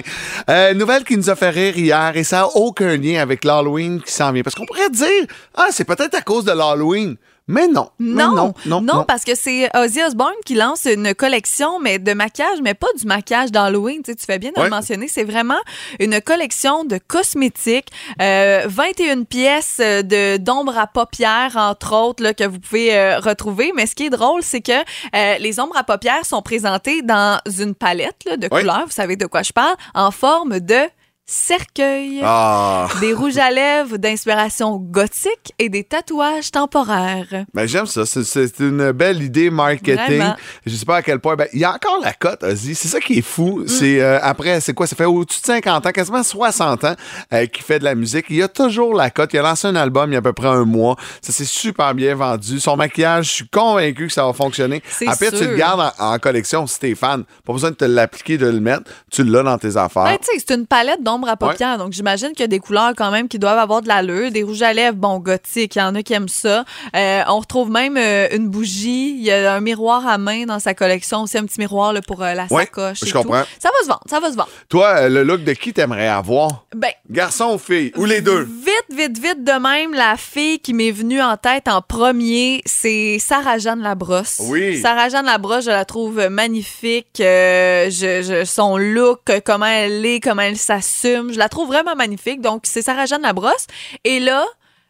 Euh, 0.49 0.73
nouvelle 0.73 1.03
qui 1.03 1.17
nous 1.17 1.29
a 1.29 1.35
fait 1.35 1.49
rire 1.49 1.77
hier 1.77 2.15
et 2.15 2.23
ça 2.23 2.37
n'a 2.37 2.47
aucun 2.55 2.95
lien 2.95 3.21
avec 3.21 3.43
l'Halloween 3.43 4.01
qui 4.01 4.13
s'en 4.13 4.31
vient. 4.31 4.43
Parce 4.43 4.55
qu'on 4.55 4.65
pourrait 4.65 4.89
dire, 4.89 5.25
ah, 5.55 5.67
c'est 5.71 5.85
peut-être 5.85 6.15
à 6.15 6.21
cause 6.21 6.45
de 6.45 6.53
l'Halloween. 6.53 7.17
Mais 7.51 7.67
non. 7.67 7.89
Mais 7.97 8.23
Non, 8.23 8.31
non, 8.35 8.53
non, 8.67 8.81
non. 8.81 9.03
parce 9.05 9.23
que 9.25 9.33
c'est 9.33 9.69
Ozzy 9.75 10.03
Osbourne 10.03 10.35
qui 10.45 10.53
lance 10.53 10.85
une 10.85 11.15
collection 11.15 11.79
mais 11.79 11.97
de 11.97 12.13
maquillage, 12.13 12.59
mais 12.61 12.75
pas 12.75 12.87
du 12.97 13.05
maquillage 13.07 13.51
d'Halloween. 13.51 14.03
Tu, 14.03 14.11
sais, 14.11 14.15
tu 14.15 14.25
fais 14.25 14.37
bien 14.37 14.51
de 14.51 14.59
Ouais. 14.59 14.65
le 14.65 14.69
mentionner. 14.69 15.07
C'est 15.07 15.23
vraiment 15.23 15.57
une 15.99 16.21
collection 16.21 16.83
de 16.85 16.99
cosmétiques, 16.99 17.87
euh, 18.21 18.63
21 18.67 19.23
pièces 19.23 19.77
euh, 19.81 20.03
de 20.03 20.37
d'ombre 20.37 20.77
à 20.77 20.85
paupières 20.85 21.55
entre 21.57 21.95
autres 21.95 22.21
là, 22.23 22.35
que 22.35 22.43
vous 22.43 22.59
pouvez 22.59 22.95
euh, 22.95 23.19
retrouver. 23.19 23.73
Mais 23.75 23.87
ce 23.87 23.95
qui 23.95 24.05
est 24.05 24.09
drôle, 24.11 24.43
c'est 24.43 24.61
que 24.61 24.71
euh, 25.15 25.37
les 25.39 25.59
ombres 25.59 25.75
à 25.75 25.83
paupières 25.83 26.25
sont 26.25 26.43
présentées 26.43 27.01
dans 27.01 27.39
une 27.59 27.73
palette 27.73 28.23
là, 28.27 28.37
de 28.37 28.47
Ouais. 28.51 28.61
couleurs. 28.61 28.85
Vous 28.85 28.91
savez 28.91 29.15
de 29.15 29.25
quoi 29.25 29.41
je 29.41 29.53
parle, 29.53 29.75
en 29.95 30.11
forme 30.11 30.59
de 30.59 30.81
cercueil. 31.29 32.21
Ah, 32.23 32.87
Des 32.99 33.13
rouges 33.13 33.37
à 33.37 33.51
lèvres 33.51 33.97
d'inspiration 33.97 34.77
gothique 34.77 35.53
et 35.59 35.69
des 35.69 35.83
tatouages 35.83 36.49
temporaires. 36.51 37.45
ben 37.53 37.67
j'aime 37.67 37.85
ça. 37.85 38.05
C'est- 38.05 38.59
une 38.59 38.91
belle 38.91 39.21
idée 39.21 39.49
marketing. 39.51 39.95
Vraiment. 40.17 40.35
Je 40.65 40.75
sais 40.75 40.85
pas 40.85 40.97
à 40.97 41.01
quel 41.01 41.19
point. 41.19 41.35
Ben, 41.35 41.47
il 41.53 41.59
y 41.59 41.63
a 41.63 41.73
encore 41.73 41.99
la 42.03 42.13
cote, 42.13 42.43
Ozzy. 42.43 42.73
C'est 42.75 42.87
ça 42.87 42.99
qui 42.99 43.19
est 43.19 43.21
fou. 43.21 43.59
Mm. 43.59 43.67
C'est 43.67 44.01
euh, 44.01 44.19
après, 44.21 44.59
c'est 44.59 44.73
quoi? 44.73 44.87
Ça 44.87 44.95
fait 44.95 45.05
au-dessus 45.05 45.41
de 45.41 45.45
50 45.45 45.85
ans, 45.85 45.91
quasiment 45.91 46.23
60 46.23 46.83
ans 46.83 46.95
euh, 47.33 47.45
qu'il 47.45 47.63
fait 47.63 47.79
de 47.79 47.83
la 47.83 47.95
musique. 47.95 48.25
Il 48.29 48.37
y 48.37 48.41
a 48.43 48.47
toujours 48.47 48.93
la 48.95 49.09
cote. 49.11 49.31
Il 49.33 49.39
a 49.39 49.43
lancé 49.43 49.67
un 49.67 49.75
album 49.75 50.09
il 50.09 50.13
y 50.13 50.15
a 50.15 50.19
à 50.19 50.21
peu 50.23 50.33
près 50.33 50.47
un 50.47 50.65
mois. 50.65 50.95
Ça 51.21 51.31
s'est 51.31 51.45
super 51.45 51.93
bien 51.93 52.15
vendu. 52.15 52.59
Son 52.59 52.75
maquillage, 52.75 53.27
je 53.27 53.31
suis 53.31 53.47
convaincu 53.47 54.07
que 54.07 54.13
ça 54.13 54.25
va 54.25 54.33
fonctionner. 54.33 54.81
Après, 55.07 55.29
tu 55.31 55.45
le 55.45 55.55
gardes 55.55 55.91
en, 55.99 56.13
en 56.13 56.19
collection 56.19 56.65
si 56.67 56.79
t'es 56.79 56.95
fan. 56.95 57.23
Pas 57.45 57.53
besoin 57.53 57.69
de 57.71 57.75
te 57.75 57.85
l'appliquer, 57.85 58.37
de 58.37 58.47
le 58.47 58.59
mettre. 58.59 58.83
Tu 59.11 59.23
l'as 59.23 59.43
dans 59.43 59.57
tes 59.57 59.77
affaires. 59.77 60.17
Sais, 60.21 60.39
c'est 60.45 60.55
une 60.55 60.65
palette 60.67 61.03
à 61.27 61.35
paupières. 61.37 61.77
Donc, 61.77 61.93
j'imagine 61.93 62.29
qu'il 62.29 62.41
y 62.41 62.43
a 62.43 62.47
des 62.47 62.59
couleurs 62.59 62.93
quand 62.95 63.11
même 63.11 63.27
qui 63.27 63.39
doivent 63.39 63.57
avoir 63.57 63.81
de 63.81 63.87
l'allure. 63.87 64.31
Des 64.31 64.43
rouges 64.43 64.61
à 64.61 64.73
lèvres, 64.73 64.95
bon, 64.97 65.19
gothique, 65.19 65.75
il 65.75 65.79
y 65.79 65.81
en 65.81 65.95
a 65.95 66.03
qui 66.03 66.13
aiment 66.13 66.27
ça. 66.29 66.63
Euh, 66.95 67.21
on 67.27 67.39
retrouve 67.39 67.69
même 67.71 67.97
euh, 67.97 68.27
une 68.31 68.47
bougie. 68.49 69.09
Il 69.17 69.21
y 69.23 69.31
a 69.31 69.53
un 69.53 69.59
miroir 69.61 70.07
à 70.07 70.17
main 70.17 70.45
dans 70.45 70.59
sa 70.59 70.73
collection. 70.73 71.23
Aussi, 71.23 71.37
un 71.37 71.45
petit 71.45 71.59
miroir 71.59 71.93
là, 71.93 72.01
pour 72.01 72.23
euh, 72.23 72.33
la 72.33 72.45
Ouais, 72.49 72.63
sacoche. 72.65 72.99
je 73.03 73.09
et 73.09 73.11
comprends. 73.11 73.41
tout. 73.41 73.47
Ça 73.59 73.69
va 73.69 73.83
se 73.83 73.87
vendre, 73.87 74.01
ça 74.09 74.19
va 74.19 74.31
se 74.31 74.35
vendre. 74.35 74.49
Toi, 74.69 75.09
le 75.09 75.23
look 75.23 75.43
de 75.43 75.53
qui 75.53 75.73
t'aimerais 75.73 76.07
avoir? 76.07 76.65
Ben, 76.75 76.91
Garçon 77.09 77.53
ou 77.55 77.57
fille? 77.57 77.91
Ou 77.97 78.05
les 78.05 78.21
deux? 78.21 78.43
Vite, 78.43 78.85
vite, 78.97 79.17
vite 79.17 79.43
de 79.43 79.51
même, 79.59 79.93
la 79.93 80.15
fille 80.17 80.59
qui 80.59 80.73
m'est 80.73 80.91
venue 80.91 81.21
en 81.21 81.35
tête 81.37 81.67
en 81.67 81.81
premier, 81.81 82.61
c'est 82.65 83.17
Sarah-Jeanne 83.19 83.81
Labrosse. 83.81 84.37
Oui. 84.43 84.79
Sarah-Jeanne 84.81 85.25
Labrosse, 85.25 85.65
je 85.65 85.69
la 85.71 85.85
trouve 85.85 86.27
magnifique. 86.29 87.07
Je, 87.17 87.89
je- 88.23 88.45
son 88.45 88.77
look, 88.77 89.19
comment 89.45 89.65
elle 89.65 90.05
est, 90.05 90.19
comment 90.19 90.41
elle 90.41 90.57
s'assume, 90.57 91.08
je 91.31 91.37
la 91.37 91.49
trouve 91.49 91.67
vraiment 91.67 91.95
magnifique. 91.95 92.41
Donc, 92.41 92.63
c'est 92.65 92.81
Sarah-Jeanne 92.81 93.21
Labrosse. 93.21 93.67
Et 94.03 94.19
là, 94.19 94.45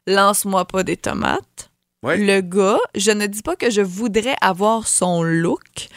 lance-moi 0.08 0.66
pas 0.66 0.84
des 0.84 0.98
tomates. 0.98 1.70
Le 2.04 2.40
gars, 2.40 2.80
je 2.96 3.12
ne 3.12 3.26
dis 3.26 3.42
pas 3.42 3.56
que 3.56 3.70
je 3.70 3.82
voudrais 3.82 4.36
avoir 4.42 4.88
son 4.88 5.22
look, 5.22 5.90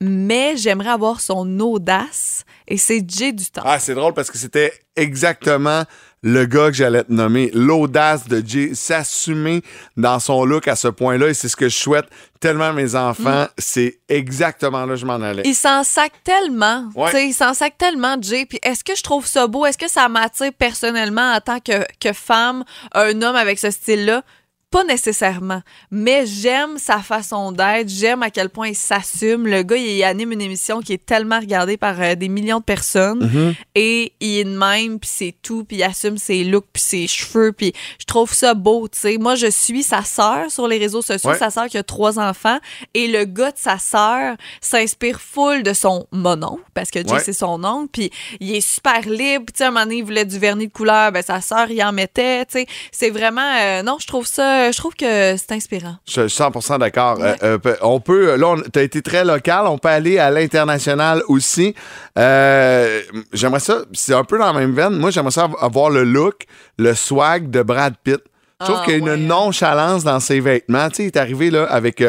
mais 0.00 0.56
j'aimerais 0.56 0.90
avoir 0.90 1.20
son 1.20 1.58
audace. 1.60 2.44
Et 2.66 2.76
c'est 2.76 3.02
Jay 3.08 3.32
du 3.32 3.46
temps. 3.46 3.62
Ah, 3.64 3.78
c'est 3.78 3.94
drôle 3.94 4.12
parce 4.12 4.30
que 4.30 4.36
c'était 4.36 4.72
exactement 4.94 5.84
le 6.22 6.46
gars 6.46 6.66
que 6.68 6.72
j'allais 6.72 7.04
te 7.04 7.12
nommer. 7.12 7.50
L'audace 7.54 8.26
de 8.28 8.42
Jay, 8.44 8.74
s'assumer 8.74 9.62
dans 9.96 10.18
son 10.18 10.44
look 10.44 10.68
à 10.68 10.76
ce 10.76 10.88
point-là. 10.88 11.28
Et 11.28 11.34
c'est 11.34 11.48
ce 11.48 11.56
que 11.56 11.68
je 11.68 11.76
souhaite 11.76 12.06
tellement 12.40 12.66
à 12.68 12.72
mes 12.72 12.94
enfants. 12.94 13.46
C'est 13.56 13.98
exactement 14.08 14.84
là 14.84 14.94
que 14.94 15.00
je 15.00 15.06
m'en 15.06 15.14
allais. 15.14 15.42
Il 15.44 15.54
s'en 15.54 15.84
sac 15.84 16.12
tellement. 16.24 16.88
Ouais. 16.94 17.10
Tu 17.10 17.16
sais, 17.16 17.28
Il 17.28 17.34
s'en 17.34 17.54
sac 17.54 17.76
tellement, 17.78 18.16
Jay. 18.20 18.46
Puis 18.46 18.58
est-ce 18.62 18.84
que 18.84 18.96
je 18.96 19.02
trouve 19.02 19.26
ça 19.26 19.46
beau? 19.46 19.66
Est-ce 19.66 19.78
que 19.78 19.88
ça 19.88 20.08
m'attire 20.08 20.52
personnellement 20.52 21.32
en 21.32 21.40
tant 21.40 21.60
que, 21.60 21.84
que 22.00 22.12
femme, 22.12 22.64
un 22.92 23.22
homme 23.22 23.36
avec 23.36 23.58
ce 23.58 23.70
style-là? 23.70 24.22
Pas 24.70 24.84
nécessairement, 24.84 25.62
mais 25.90 26.26
j'aime 26.26 26.76
sa 26.76 26.98
façon 26.98 27.52
d'être, 27.52 27.88
j'aime 27.88 28.22
à 28.22 28.28
quel 28.28 28.50
point 28.50 28.68
il 28.68 28.74
s'assume. 28.76 29.46
Le 29.46 29.62
gars, 29.62 29.78
il 29.78 30.04
anime 30.04 30.32
une 30.32 30.42
émission 30.42 30.80
qui 30.82 30.92
est 30.92 31.06
tellement 31.06 31.40
regardée 31.40 31.78
par 31.78 31.98
euh, 32.02 32.14
des 32.14 32.28
millions 32.28 32.58
de 32.58 32.64
personnes 32.64 33.24
Mhm. 33.24 33.54
et 33.74 34.12
il 34.20 34.40
est 34.40 34.44
de 34.44 34.50
même, 34.58 35.00
puis 35.00 35.08
c'est 35.10 35.34
tout, 35.40 35.64
puis 35.64 35.78
il 35.78 35.82
assume 35.82 36.18
ses 36.18 36.44
looks, 36.44 36.66
puis 36.70 36.82
ses 36.82 37.06
cheveux, 37.06 37.52
puis 37.52 37.72
je 37.98 38.04
trouve 38.04 38.34
ça 38.34 38.52
beau, 38.52 38.88
tu 38.88 38.98
sais. 38.98 39.16
Moi, 39.16 39.36
je 39.36 39.46
suis 39.46 39.82
sa 39.82 40.02
sœur 40.02 40.50
sur 40.50 40.68
les 40.68 40.76
réseaux 40.76 41.00
sociaux, 41.00 41.30
Ouais. 41.30 41.38
sa 41.38 41.48
sœur 41.48 41.68
qui 41.68 41.78
a 41.78 41.82
trois 41.82 42.18
enfants, 42.18 42.58
et 42.92 43.08
le 43.08 43.24
gars 43.24 43.52
de 43.52 43.58
sa 43.58 43.78
sœur 43.78 44.36
s'inspire 44.60 45.18
full 45.22 45.62
de 45.62 45.72
son 45.72 46.06
mononcle, 46.12 46.62
parce 46.74 46.90
que 46.90 46.98
Jay, 46.98 47.10
Ouais. 47.14 47.20
c'est 47.24 47.32
son 47.32 47.64
oncle, 47.64 47.88
puis 47.90 48.10
il 48.38 48.54
est 48.54 48.60
super 48.60 49.00
libre, 49.08 49.46
tu 49.46 49.56
sais, 49.58 49.64
un 49.64 49.70
moment 49.70 49.84
donné, 49.84 49.96
il 49.96 50.04
voulait 50.04 50.26
du 50.26 50.38
vernis 50.38 50.66
de 50.68 50.72
couleur, 50.74 51.10
ben 51.10 51.22
sa 51.22 51.40
sœur, 51.40 51.70
il 51.70 51.82
en 51.82 51.92
mettait, 51.92 52.44
tu 52.44 52.58
sais. 52.58 52.66
C'est 52.92 53.08
vraiment, 53.10 53.40
euh, 53.62 53.82
non, 53.82 53.96
je 53.98 54.06
trouve 54.06 54.26
ça, 54.26 54.57
je 54.72 54.76
trouve 54.76 54.94
que 54.94 55.36
c'est 55.36 55.52
inspirant. 55.52 55.96
Je 56.06 56.26
suis 56.28 56.42
100% 56.42 56.78
d'accord. 56.78 57.18
Ouais. 57.18 57.34
Euh, 57.42 57.58
euh, 57.66 57.76
on 57.82 58.00
peut, 58.00 58.36
là, 58.36 58.56
tu 58.72 58.78
as 58.78 58.82
été 58.82 59.00
très 59.02 59.24
local, 59.24 59.66
on 59.66 59.78
peut 59.78 59.88
aller 59.88 60.18
à 60.18 60.30
l'international 60.30 61.22
aussi. 61.28 61.74
Euh, 62.18 63.00
j'aimerais 63.32 63.60
ça, 63.60 63.82
c'est 63.92 64.14
un 64.14 64.24
peu 64.24 64.38
dans 64.38 64.52
la 64.52 64.58
même 64.58 64.74
veine. 64.74 64.96
Moi, 64.96 65.10
j'aimerais 65.10 65.30
ça 65.30 65.48
avoir 65.60 65.90
le 65.90 66.04
look, 66.04 66.44
le 66.78 66.94
swag 66.94 67.50
de 67.50 67.62
Brad 67.62 67.94
Pitt. 68.02 68.20
Je 68.60 68.64
trouve 68.66 68.78
Ah, 68.80 68.84
qu'il 68.84 68.92
y 68.94 68.96
a 68.96 68.98
une 68.98 69.08
ouais. 69.08 69.16
nonchalance 69.16 70.02
dans 70.02 70.18
ses 70.18 70.40
vêtements. 70.40 70.88
Tu 70.88 70.96
sais, 70.96 71.02
il 71.04 71.06
est 71.06 71.16
arrivé 71.16 71.48
là 71.50 71.64
avec 71.70 72.02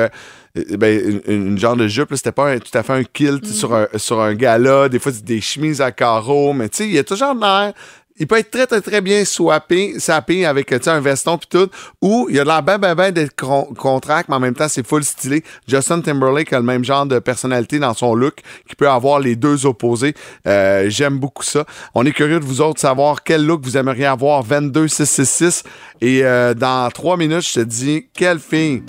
ben, 0.55 1.21
une, 1.27 1.47
une 1.51 1.57
genre 1.59 1.75
de 1.75 1.87
jupe. 1.87 2.09
C'était 2.15 2.31
pas 2.31 2.49
un- 2.49 2.57
tout 2.57 2.75
à 2.75 2.81
fait 2.81 2.93
un 2.93 3.03
kilt 3.03 3.45
Mm. 3.45 3.51
sur, 3.51 3.75
un, 3.75 3.87
sur 3.97 4.19
un 4.19 4.33
gala. 4.33 4.89
Des 4.89 4.97
fois, 4.97 5.11
c'est 5.11 5.23
des 5.23 5.41
chemises 5.41 5.79
à 5.79 5.91
carreaux. 5.91 6.53
Mais 6.53 6.67
tu 6.69 6.77
sais, 6.77 6.85
il 6.85 6.93
y 6.93 6.97
a 6.97 7.03
toujours 7.03 7.35
de 7.35 7.39
l'air. 7.39 7.73
Il 8.19 8.27
peut 8.27 8.37
être 8.37 8.51
très, 8.51 8.67
très, 8.67 8.81
très 8.81 9.01
bien 9.01 9.23
swappé, 9.25 9.97
sapé 9.99 10.45
avec 10.45 10.67
tu 10.67 10.77
sais, 10.81 10.89
un 10.89 10.99
veston 10.99 11.37
puis 11.37 11.47
tout. 11.49 11.69
Ou 12.01 12.27
il 12.29 12.35
y 12.35 12.39
a 12.39 12.43
de 12.43 12.49
l'air 12.49 12.61
ben, 12.61 12.77
ben, 12.77 12.93
ben 12.95 13.11
d'être 13.11 13.35
con- 13.35 13.73
contract, 13.77 14.27
mais 14.29 14.35
en 14.35 14.39
même 14.39 14.53
temps, 14.55 14.67
c'est 14.67 14.85
full 14.85 15.03
stylé. 15.03 15.43
Justin 15.67 16.01
Timberlake 16.01 16.51
a 16.53 16.59
le 16.59 16.65
même 16.65 16.83
genre 16.83 17.05
de 17.05 17.19
personnalité 17.19 17.79
dans 17.79 17.93
son 17.93 18.13
look 18.15 18.35
qui 18.67 18.75
peut 18.75 18.89
avoir 18.89 19.19
les 19.19 19.35
deux 19.35 19.65
opposés. 19.65 20.13
Euh, 20.47 20.85
J'aime 20.89 21.17
beaucoup 21.17 21.43
ça. 21.43 21.65
On 21.95 22.05
est 22.05 22.11
curieux 22.11 22.39
de 22.39 22.45
vous 22.45 22.61
autres 22.61 22.79
savoir 22.81 23.23
quel 23.23 23.45
look 23.45 23.61
vous 23.63 23.77
aimeriez 23.77 24.05
avoir. 24.05 24.43
22666. 24.43 25.63
Et 26.01 26.23
euh, 26.23 26.53
dans 26.53 26.89
trois 26.91 27.15
minutes, 27.17 27.47
je 27.47 27.53
te 27.55 27.59
dis 27.61 28.07
quelle 28.13 28.39
fille, 28.39 28.83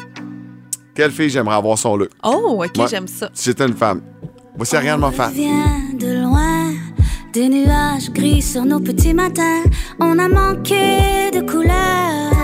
quelle 0.94 1.10
fille 1.12 1.30
j'aimerais 1.30 1.56
avoir 1.56 1.78
son 1.78 1.96
look. 1.96 2.10
Oh, 2.24 2.62
OK, 2.64 2.78
Ouais. 2.78 2.86
j'aime 2.90 3.06
ça. 3.08 3.28
Si 3.32 3.44
j'étais 3.50 3.66
une 3.66 3.76
femme. 3.76 4.02
Voici 4.56 4.76
Ariane 4.76 5.00
Moffat. 5.00 5.28
vient 5.30 5.64
de 5.98 6.22
loin, 6.22 6.59
des 7.32 7.48
nuages 7.48 8.10
gris 8.10 8.42
sur 8.42 8.64
nos 8.64 8.80
petits 8.80 9.14
matins. 9.14 9.62
On 10.00 10.18
a 10.18 10.28
manqué 10.28 11.30
de 11.32 11.40
couleurs, 11.40 12.39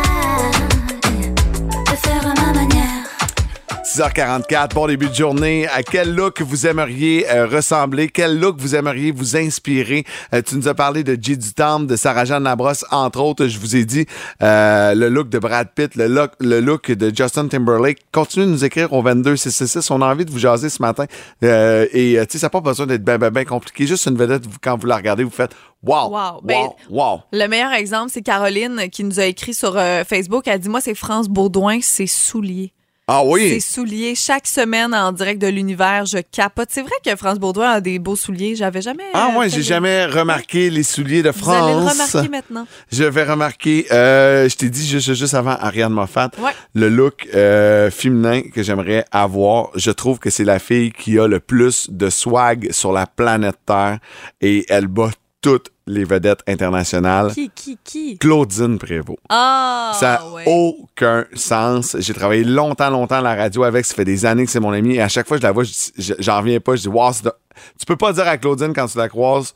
6h44, 3.86 4.74
bon 4.74 4.88
début 4.88 5.08
de 5.08 5.14
journée. 5.14 5.68
À 5.68 5.84
quel 5.84 6.12
look 6.12 6.42
vous 6.42 6.66
aimeriez 6.66 7.30
euh, 7.30 7.46
ressembler? 7.46 8.08
Quel 8.08 8.36
look 8.40 8.56
vous 8.58 8.74
aimeriez 8.74 9.12
vous 9.12 9.36
inspirer? 9.36 10.04
Euh, 10.34 10.42
tu 10.44 10.56
nous 10.56 10.66
as 10.66 10.74
parlé 10.74 11.04
de 11.04 11.16
J. 11.20 11.38
Dutam, 11.38 11.86
de 11.86 11.94
Sarah-Jeanne 11.94 12.42
Labrosse, 12.42 12.84
entre 12.90 13.20
autres. 13.20 13.46
Je 13.46 13.60
vous 13.60 13.76
ai 13.76 13.84
dit 13.84 14.04
euh, 14.42 14.92
le 14.92 15.08
look 15.08 15.28
de 15.28 15.38
Brad 15.38 15.68
Pitt, 15.72 15.94
le 15.94 16.08
look, 16.08 16.32
le 16.40 16.58
look 16.58 16.90
de 16.90 17.14
Justin 17.14 17.46
Timberlake. 17.46 17.98
Continuez 18.10 18.46
de 18.46 18.50
nous 18.50 18.64
écrire 18.64 18.92
au 18.92 19.02
22666. 19.02 19.88
On 19.92 20.02
a 20.02 20.06
envie 20.06 20.24
de 20.24 20.32
vous 20.32 20.40
jaser 20.40 20.68
ce 20.68 20.82
matin. 20.82 21.04
Euh, 21.44 21.86
et 21.92 22.18
euh, 22.18 22.24
tu 22.24 22.32
sais, 22.32 22.38
ça 22.38 22.46
n'a 22.46 22.50
pas 22.50 22.60
besoin 22.60 22.86
d'être 22.86 23.04
bien, 23.04 23.18
bien, 23.18 23.30
bien 23.30 23.44
compliqué. 23.44 23.86
Juste 23.86 24.06
une 24.06 24.16
vedette, 24.16 24.42
quand 24.60 24.76
vous 24.76 24.88
la 24.88 24.96
regardez, 24.96 25.22
vous 25.22 25.30
faites 25.30 25.54
wow, 25.84 26.10
Wow. 26.10 26.40
Ben, 26.42 26.56
wow, 26.56 26.76
wow. 26.90 27.20
Le 27.32 27.46
meilleur 27.46 27.72
exemple, 27.72 28.10
c'est 28.12 28.22
Caroline 28.22 28.88
qui 28.90 29.04
nous 29.04 29.20
a 29.20 29.26
écrit 29.26 29.54
sur 29.54 29.76
euh, 29.76 30.02
Facebook. 30.02 30.48
Elle 30.48 30.58
dit 30.58 30.68
Moi, 30.68 30.80
c'est 30.80 30.96
France 30.96 31.28
Baudouin, 31.28 31.78
c'est 31.80 32.08
souliers. 32.08 32.72
Ah 33.08 33.22
oui! 33.24 33.50
C'est 33.50 33.60
souliers. 33.74 34.16
Chaque 34.16 34.48
semaine 34.48 34.92
en 34.92 35.12
direct 35.12 35.40
de 35.40 35.46
l'univers, 35.46 36.06
je 36.06 36.18
capote. 36.18 36.70
C'est 36.72 36.82
vrai 36.82 36.90
que 37.04 37.14
France 37.14 37.38
Baudouin 37.38 37.70
a 37.70 37.80
des 37.80 38.00
beaux 38.00 38.16
souliers. 38.16 38.56
J'avais 38.56 38.82
jamais. 38.82 39.04
Ah 39.14 39.30
euh, 39.32 39.38
ouais, 39.38 39.48
j'ai 39.48 39.62
jamais 39.62 40.06
remarqué 40.06 40.70
les 40.70 40.82
souliers 40.82 41.22
de 41.22 41.30
Vous 41.30 41.48
allez 41.50 41.72
le 41.72 41.80
France. 41.88 41.92
remarquer 42.12 42.28
maintenant. 42.28 42.66
Je 42.90 43.04
vais 43.04 43.22
remarquer, 43.22 43.86
euh, 43.92 44.48
je 44.48 44.56
t'ai 44.56 44.68
dit 44.70 44.84
juste, 44.84 45.14
juste 45.14 45.34
avant 45.34 45.52
Ariane 45.60 45.92
Moffat, 45.92 46.30
Ouais. 46.42 46.50
le 46.74 46.88
look 46.88 47.28
euh, 47.32 47.92
féminin 47.92 48.42
que 48.52 48.64
j'aimerais 48.64 49.04
avoir. 49.12 49.68
Je 49.76 49.92
trouve 49.92 50.18
que 50.18 50.28
c'est 50.30 50.42
la 50.44 50.58
fille 50.58 50.90
qui 50.90 51.16
a 51.20 51.28
le 51.28 51.38
plus 51.38 51.88
de 51.90 52.10
swag 52.10 52.72
sur 52.72 52.92
la 52.92 53.06
planète 53.06 53.56
Terre 53.66 54.00
et 54.40 54.66
elle 54.68 54.88
bat 54.88 55.10
toutes 55.46 55.70
les 55.86 56.04
vedettes 56.04 56.40
internationales. 56.48 57.32
Qui, 57.32 57.50
qui, 57.54 57.78
qui? 57.84 58.18
Claudine 58.18 58.78
Prévost. 58.78 59.18
Ah, 59.28 59.92
Ça 59.94 60.20
n'a 60.20 60.30
ouais. 60.32 60.42
aucun 60.46 61.24
sens. 61.34 61.96
J'ai 62.00 62.14
travaillé 62.14 62.42
longtemps, 62.42 62.90
longtemps 62.90 63.16
à 63.18 63.20
la 63.20 63.36
radio 63.36 63.62
avec. 63.62 63.84
Ça 63.86 63.94
fait 63.94 64.04
des 64.04 64.26
années 64.26 64.44
que 64.44 64.50
c'est 64.50 64.58
mon 64.60 64.72
ami. 64.72 64.96
Et 64.96 65.00
à 65.02 65.08
chaque 65.08 65.28
fois 65.28 65.36
que 65.36 65.42
je 65.42 65.46
la 65.46 65.52
vois, 65.52 65.62
je 65.62 65.70
dis- 65.70 65.92
je- 65.98 66.14
j'en 66.18 66.38
reviens 66.38 66.58
pas. 66.58 66.74
Je 66.74 66.82
dis, 66.82 66.88
wow, 66.88 67.12
c'est 67.12 67.24
de- 67.26 67.32
tu 67.78 67.86
peux 67.86 67.94
pas 67.96 68.12
dire 68.12 68.26
à 68.26 68.36
Claudine 68.38 68.72
quand 68.74 68.86
tu 68.88 68.98
la 68.98 69.08
croises, 69.08 69.54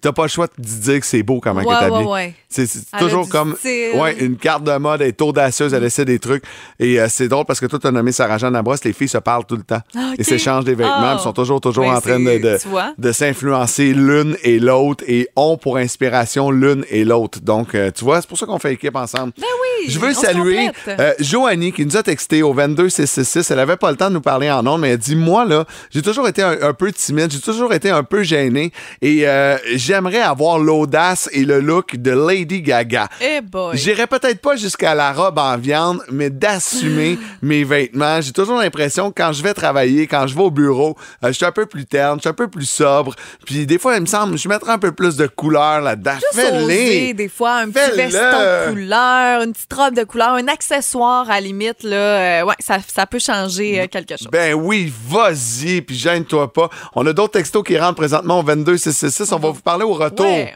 t'as 0.00 0.12
pas 0.12 0.22
le 0.22 0.28
choix 0.28 0.46
de 0.46 0.62
dire 0.62 1.00
que 1.00 1.06
c'est 1.06 1.22
beau 1.22 1.40
comment 1.40 1.60
Ouais, 1.60 1.74
elle 1.82 1.92
est 1.92 2.04
ouais. 2.04 2.34
C'est 2.48 2.68
toujours 2.98 3.28
comme 3.28 3.56
ouais, 3.64 4.16
une 4.18 4.36
carte 4.36 4.64
de 4.64 4.76
mode, 4.76 5.02
elle 5.02 5.08
est 5.08 5.22
audacieuse, 5.22 5.72
elle 5.72 5.84
essaie 5.84 6.04
des 6.04 6.18
trucs. 6.18 6.42
Et 6.78 7.00
euh, 7.00 7.06
c'est 7.08 7.28
drôle 7.28 7.44
parce 7.44 7.60
que 7.60 7.66
toi, 7.66 7.78
tu 7.78 7.86
as 7.86 7.92
nommé 7.92 8.12
Sarah-Jeanne 8.12 8.52
Labrosse, 8.52 8.84
les 8.84 8.92
filles 8.92 9.08
se 9.08 9.18
parlent 9.18 9.44
tout 9.44 9.56
le 9.56 9.62
temps. 9.62 9.80
Ah, 9.94 10.10
ok. 10.12 10.16
Et 10.18 10.24
s'échangent 10.24 10.64
des 10.64 10.74
vêtements, 10.74 11.14
puis 11.14 11.22
sont 11.22 11.32
toujours, 11.32 11.60
toujours 11.60 11.84
Ben, 11.84 11.96
en 11.96 12.00
train 12.00 12.18
de, 12.18 12.58
de, 12.98 13.12
s'influencer 13.12 13.92
l'une 13.92 14.36
et 14.42 14.58
l'autre 14.58 15.04
et 15.06 15.28
ont 15.36 15.56
pour 15.56 15.76
inspiration 15.76 16.50
l'une 16.50 16.84
et 16.90 17.04
l'autre. 17.04 17.40
Donc, 17.40 17.74
euh, 17.74 17.90
tu 17.94 18.04
vois, 18.04 18.20
c'est 18.20 18.28
pour 18.28 18.38
ça 18.38 18.46
qu'on 18.46 18.58
fait 18.58 18.72
équipe 18.72 18.96
ensemble. 18.96 19.32
Ben 19.38 19.46
oui, 19.62 19.90
Je 19.90 19.98
veux 19.98 20.12
saluer 20.12 20.70
euh, 20.88 21.12
Joanie 21.20 21.72
qui 21.72 21.86
nous 21.86 21.96
a 21.96 22.02
texté 22.02 22.42
au 22.42 22.52
22666. 22.52 23.50
Elle 23.50 23.58
avait 23.58 23.76
pas 23.76 23.90
le 23.90 23.96
temps 23.96 24.08
de 24.08 24.14
nous 24.14 24.20
parler 24.20 24.50
en 24.50 24.66
ondes, 24.66 24.80
mais 24.80 24.90
elle 24.90 24.98
dit 24.98 25.16
Moi, 25.16 25.44
là, 25.44 25.64
j'ai 25.90 26.02
toujours 26.02 26.26
été 26.26 26.42
un, 26.42 26.56
un 26.62 26.72
peu 26.72 26.90
timide, 26.92 27.30
j'ai 27.30 27.40
toujours 27.40 27.72
été 27.72 27.90
un 27.90 28.02
peu 28.02 28.22
gêné 28.22 28.72
et 29.02 29.28
euh, 29.28 29.58
j'aimerais 29.74 30.20
avoir 30.20 30.58
l'audace 30.58 31.28
et 31.32 31.44
le 31.44 31.60
look 31.60 31.96
de 31.96 32.10
Lady 32.10 32.62
Gaga. 32.62 33.08
Eh 33.20 33.40
boy. 33.40 33.76
J'irais 33.76 34.06
peut-être 34.06 34.40
pas 34.40 34.56
jusqu'à 34.56 34.94
la 34.94 35.12
robe 35.12 35.38
en 35.38 35.56
viande, 35.56 36.02
mais 36.10 36.30
d'assumer 36.30 37.18
mes 37.42 37.64
vêtements. 37.64 38.20
J'ai 38.20 38.32
toujours 38.32 38.58
l'impression 38.58 39.10
que 39.10 39.22
quand 39.22 39.32
je 39.32 39.42
vais 39.42 39.54
travailler, 39.54 40.06
quand 40.06 40.26
je 40.26 40.34
vais 40.34 40.42
au 40.42 40.50
bureau, 40.50 40.96
euh, 41.24 41.28
je 41.28 41.32
suis 41.32 41.44
un 41.44 41.52
peu 41.52 41.66
plus 41.66 41.86
terne, 41.86 42.16
je 42.18 42.22
suis 42.22 42.28
un 42.28 42.34
peu 42.34 42.48
plus 42.48 42.68
sobre. 42.68 43.14
Puis 43.46 43.66
des 43.66 43.78
fois, 43.78 43.96
il 43.96 44.02
me 44.02 44.06
semble, 44.06 44.36
je 44.38 44.48
mettrais 44.48 44.72
un 44.72 44.78
peu 44.78 44.92
plus 44.92 45.16
de 45.16 45.26
couleur 45.26 45.80
là-dedans. 45.80 46.16
Fais-les! 46.32 47.14
des 47.14 47.28
fois, 47.28 47.56
un 47.56 47.66
petit 47.70 47.78
Fais-le. 47.80 47.96
veston 47.96 48.20
de 48.20 48.70
couleur, 48.72 49.42
une 49.42 49.52
petite 49.52 49.72
robe 49.72 49.94
de 49.94 50.04
couleur, 50.04 50.30
un 50.34 50.48
accessoire 50.48 51.28
à 51.30 51.34
la 51.34 51.40
limite, 51.40 51.82
là. 51.82 51.96
euh, 51.96 52.44
ouais, 52.44 52.54
ça, 52.60 52.78
ça 52.92 53.06
peut 53.06 53.18
changer 53.18 53.80
euh, 53.80 53.86
quelque 53.86 54.16
chose. 54.16 54.28
Ben 54.30 54.54
oui, 54.54 54.92
vas-y, 55.08 55.80
puis 55.82 55.96
gêne-toi 55.96 56.52
pas. 56.52 56.70
On 56.94 57.06
a 57.06 57.12
d'autres 57.12 57.32
textos 57.32 57.62
qui 57.64 57.78
rentrent 57.78 57.96
présentement 57.96 58.40
au 58.40 58.42
22666. 58.42 59.32
On 59.32 59.38
va 59.38 59.49
vous 59.52 59.62
parler 59.62 59.84
au 59.84 59.94
retour. 59.94 60.26
Ouais. 60.26 60.54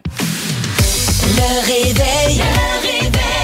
Le 1.37 1.67
réveil. 1.67 2.39
Le 2.39 2.83
réveil. 2.83 3.35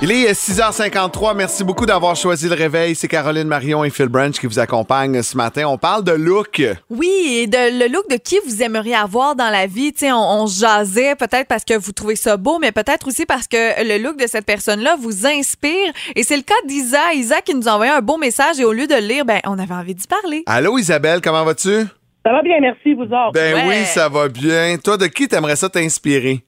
Il 0.00 0.12
est 0.12 0.30
6h53. 0.32 1.34
Merci 1.34 1.64
beaucoup 1.64 1.84
d'avoir 1.84 2.14
choisi 2.14 2.48
le 2.48 2.54
réveil. 2.54 2.94
C'est 2.94 3.08
Caroline 3.08 3.48
Marion 3.48 3.82
et 3.82 3.90
Phil 3.90 4.06
Branch 4.06 4.38
qui 4.38 4.46
vous 4.46 4.60
accompagnent 4.60 5.20
ce 5.24 5.36
matin. 5.36 5.64
On 5.66 5.76
parle 5.76 6.04
de 6.04 6.12
look. 6.12 6.62
Oui, 6.88 7.40
et 7.40 7.46
de, 7.48 7.80
le 7.80 7.92
look 7.92 8.08
de 8.08 8.14
qui 8.14 8.38
vous 8.46 8.62
aimeriez 8.62 8.94
avoir 8.94 9.34
dans 9.34 9.50
la 9.50 9.66
vie. 9.66 9.92
On, 10.02 10.42
on 10.42 10.46
jasait 10.46 11.16
peut-être 11.16 11.48
parce 11.48 11.64
que 11.64 11.76
vous 11.76 11.90
trouvez 11.90 12.14
ça 12.14 12.36
beau, 12.36 12.60
mais 12.60 12.70
peut-être 12.70 13.08
aussi 13.08 13.26
parce 13.26 13.48
que 13.48 13.82
le 13.82 14.00
look 14.00 14.16
de 14.20 14.28
cette 14.28 14.46
personne-là 14.46 14.96
vous 15.00 15.26
inspire. 15.26 15.92
Et 16.14 16.22
c'est 16.22 16.36
le 16.36 16.44
cas 16.44 16.54
d'Isa. 16.68 17.12
Isa 17.14 17.40
qui 17.40 17.56
nous 17.56 17.68
a 17.68 17.72
envoyé 17.72 17.90
un 17.90 18.00
beau 18.00 18.18
message 18.18 18.60
et 18.60 18.64
au 18.64 18.72
lieu 18.72 18.86
de 18.86 18.94
le 18.94 19.00
lire, 19.00 19.24
ben, 19.24 19.40
on 19.46 19.58
avait 19.58 19.74
envie 19.74 19.96
d'y 19.96 20.06
parler. 20.06 20.44
Allô 20.46 20.78
Isabelle, 20.78 21.20
comment 21.20 21.44
vas-tu? 21.44 21.86
Ça 22.28 22.34
va 22.34 22.42
bien, 22.42 22.60
merci, 22.60 22.92
vous 22.92 23.04
autres. 23.04 23.32
Ben 23.32 23.54
Ouais. 23.54 23.62
oui, 23.68 23.74
ça 23.86 24.10
va 24.10 24.28
bien. 24.28 24.76
Toi, 24.84 24.98
de 24.98 25.06
qui 25.06 25.28
t'aimerais 25.28 25.56
ça 25.56 25.70
t'inspirer? 25.70 26.40